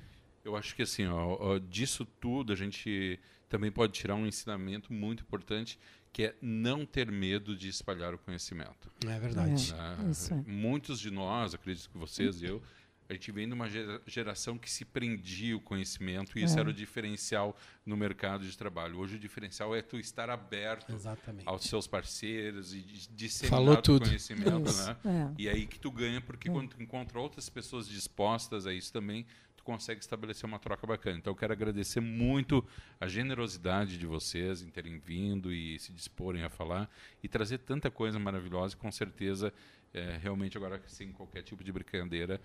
Eu 0.42 0.56
acho 0.56 0.74
que 0.74 0.82
assim, 0.82 1.06
ó, 1.06 1.58
disso 1.58 2.06
tudo 2.18 2.50
a 2.50 2.56
gente 2.56 3.20
também 3.46 3.70
pode 3.70 3.92
tirar 3.92 4.14
um 4.14 4.26
ensinamento 4.26 4.90
muito 4.90 5.22
importante, 5.22 5.78
que 6.10 6.24
é 6.24 6.34
não 6.40 6.86
ter 6.86 7.12
medo 7.12 7.54
de 7.54 7.68
espalhar 7.68 8.14
o 8.14 8.18
conhecimento. 8.18 8.90
É 9.06 9.18
verdade. 9.18 9.74
né? 9.74 9.98
isso 10.10 10.32
é. 10.32 10.42
Muitos 10.46 10.98
de 10.98 11.10
nós, 11.10 11.54
acredito 11.54 11.90
que 11.90 11.98
vocês 11.98 12.40
e 12.40 12.46
eu, 12.46 12.62
a 13.08 13.12
gente 13.12 13.30
vem 13.30 13.46
de 13.46 13.54
uma 13.54 13.68
gera- 13.68 14.00
geração 14.06 14.58
que 14.58 14.70
se 14.70 14.84
prendia 14.84 15.56
o 15.56 15.60
conhecimento 15.60 16.38
e 16.38 16.42
isso 16.44 16.56
É. 16.56 16.60
era 16.60 16.70
o 16.70 16.72
diferencial 16.72 17.56
no 17.84 17.96
mercado 17.96 18.44
de 18.44 18.56
trabalho. 18.58 18.98
Hoje 18.98 19.16
o 19.16 19.18
diferencial 19.18 19.74
é 19.74 19.82
tu 19.82 19.98
estar 19.98 20.28
aberto 20.28 20.92
Exatamente. 20.92 21.46
aos 21.46 21.64
seus 21.64 21.86
parceiros 21.86 22.74
e 22.74 22.80
disseminar 23.14 23.58
Falou 23.60 23.74
o 23.74 23.82
tudo. 23.82 24.06
conhecimento, 24.06 24.68
Isso, 24.70 24.86
né? 24.86 24.96
é. 25.04 25.34
E 25.42 25.48
aí 25.48 25.66
que 25.66 25.78
tu 25.78 25.90
ganha, 25.90 26.20
porque 26.20 26.50
quando 26.50 26.70
tu 26.70 26.82
encontra 26.82 27.18
outras 27.20 27.48
pessoas 27.48 27.86
dispostas 27.88 28.66
a 28.66 28.72
isso 28.74 28.92
também, 28.92 29.24
tu 29.56 29.62
consegue 29.62 30.00
estabelecer 30.00 30.44
uma 30.44 30.58
troca 30.58 30.86
bacana. 30.86 31.16
Então 31.18 31.30
eu 31.32 31.36
quero 31.36 31.52
agradecer 31.52 32.00
muito 32.00 32.64
a 33.00 33.06
generosidade 33.06 33.98
de 33.98 34.06
vocês 34.06 34.62
em 34.62 34.68
terem 34.68 34.98
vindo 34.98 35.52
e 35.52 35.78
se 35.78 35.92
disporem 35.92 36.42
a 36.42 36.50
falar 36.50 36.90
e 37.22 37.28
trazer 37.28 37.58
tanta 37.58 37.90
coisa 37.90 38.18
maravilhosa. 38.18 38.76
Com 38.76 38.90
certeza, 38.90 39.52
é, 39.94 40.18
realmente 40.20 40.56
agora 40.56 40.82
sem 40.86 41.12
qualquer 41.12 41.42
tipo 41.42 41.62
de 41.64 41.72
brincadeira, 41.72 42.40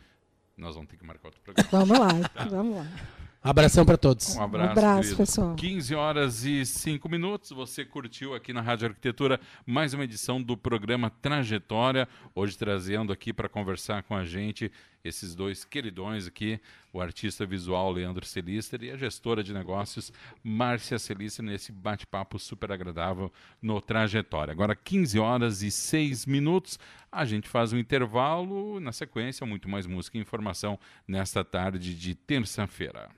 nós 0.62 0.76
vamos 0.76 0.90
ter 0.90 0.98
que 0.98 1.06
marcar 1.06 1.28
outro 1.28 1.42
programa. 1.42 1.70
Vamos 1.72 2.00
lá, 2.00 2.48
vamos 2.50 2.76
lá. 2.78 2.88
Abração 3.44 3.84
para 3.84 3.98
todos. 3.98 4.36
Um 4.36 4.44
abraço, 4.44 4.68
um 4.68 4.72
abraço 4.72 5.18
pessoal. 5.18 5.56
15 5.56 5.96
horas 5.96 6.46
e 6.46 6.64
5 6.64 7.10
minutos. 7.10 7.50
Você 7.50 7.84
curtiu 7.84 8.36
aqui 8.36 8.54
na 8.54 8.62
Rádio 8.62 8.90
Arquitetura 8.90 9.40
mais 9.66 9.96
uma 9.96 10.04
edição 10.04 10.40
do 10.40 10.56
programa 10.56 11.10
Trajetória. 11.10 12.08
Hoje 12.36 12.56
trazendo 12.56 13.12
aqui 13.12 13.34
para 13.34 13.50
conversar 13.50 14.04
com 14.04 14.16
a 14.16 14.24
gente 14.24 14.72
esses 15.04 15.36
dois 15.36 15.64
queridões 15.64 16.28
aqui, 16.28 16.60
o 16.94 17.02
artista 17.02 17.46
visual 17.46 17.92
Leandro 17.92 18.26
Celister 18.26 18.84
e 18.84 18.92
a 18.92 18.98
gestora 18.98 19.44
de 19.44 19.54
negócios 19.54 20.12
Márcia 20.44 21.00
Celister, 21.00 21.44
nesse 21.44 21.72
bate-papo 21.72 22.38
super 22.38 22.72
agradável 22.72 23.32
no 23.62 23.82
Trajetória. 23.82 24.52
Agora, 24.52 24.76
15 24.76 25.20
horas 25.20 25.62
e 25.62 25.72
6 25.72 26.26
minutos, 26.26 26.80
a 27.12 27.26
gente 27.26 27.48
faz 27.48 27.74
um 27.74 27.78
intervalo, 27.78 28.80
na 28.80 28.92
sequência, 28.92 29.46
muito 29.46 29.70
mais 29.70 29.86
música 29.86 30.18
e 30.18 30.22
informação 30.22 30.80
nesta 31.08 31.44
tarde 31.44 31.96
de 31.96 32.16
terça-feira. 32.16 33.10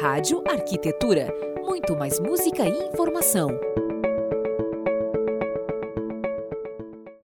Rádio 0.00 0.42
Arquitetura. 0.48 1.28
Muito 1.62 1.94
mais 1.94 2.18
música 2.18 2.66
e 2.66 2.88
informação. 2.88 3.48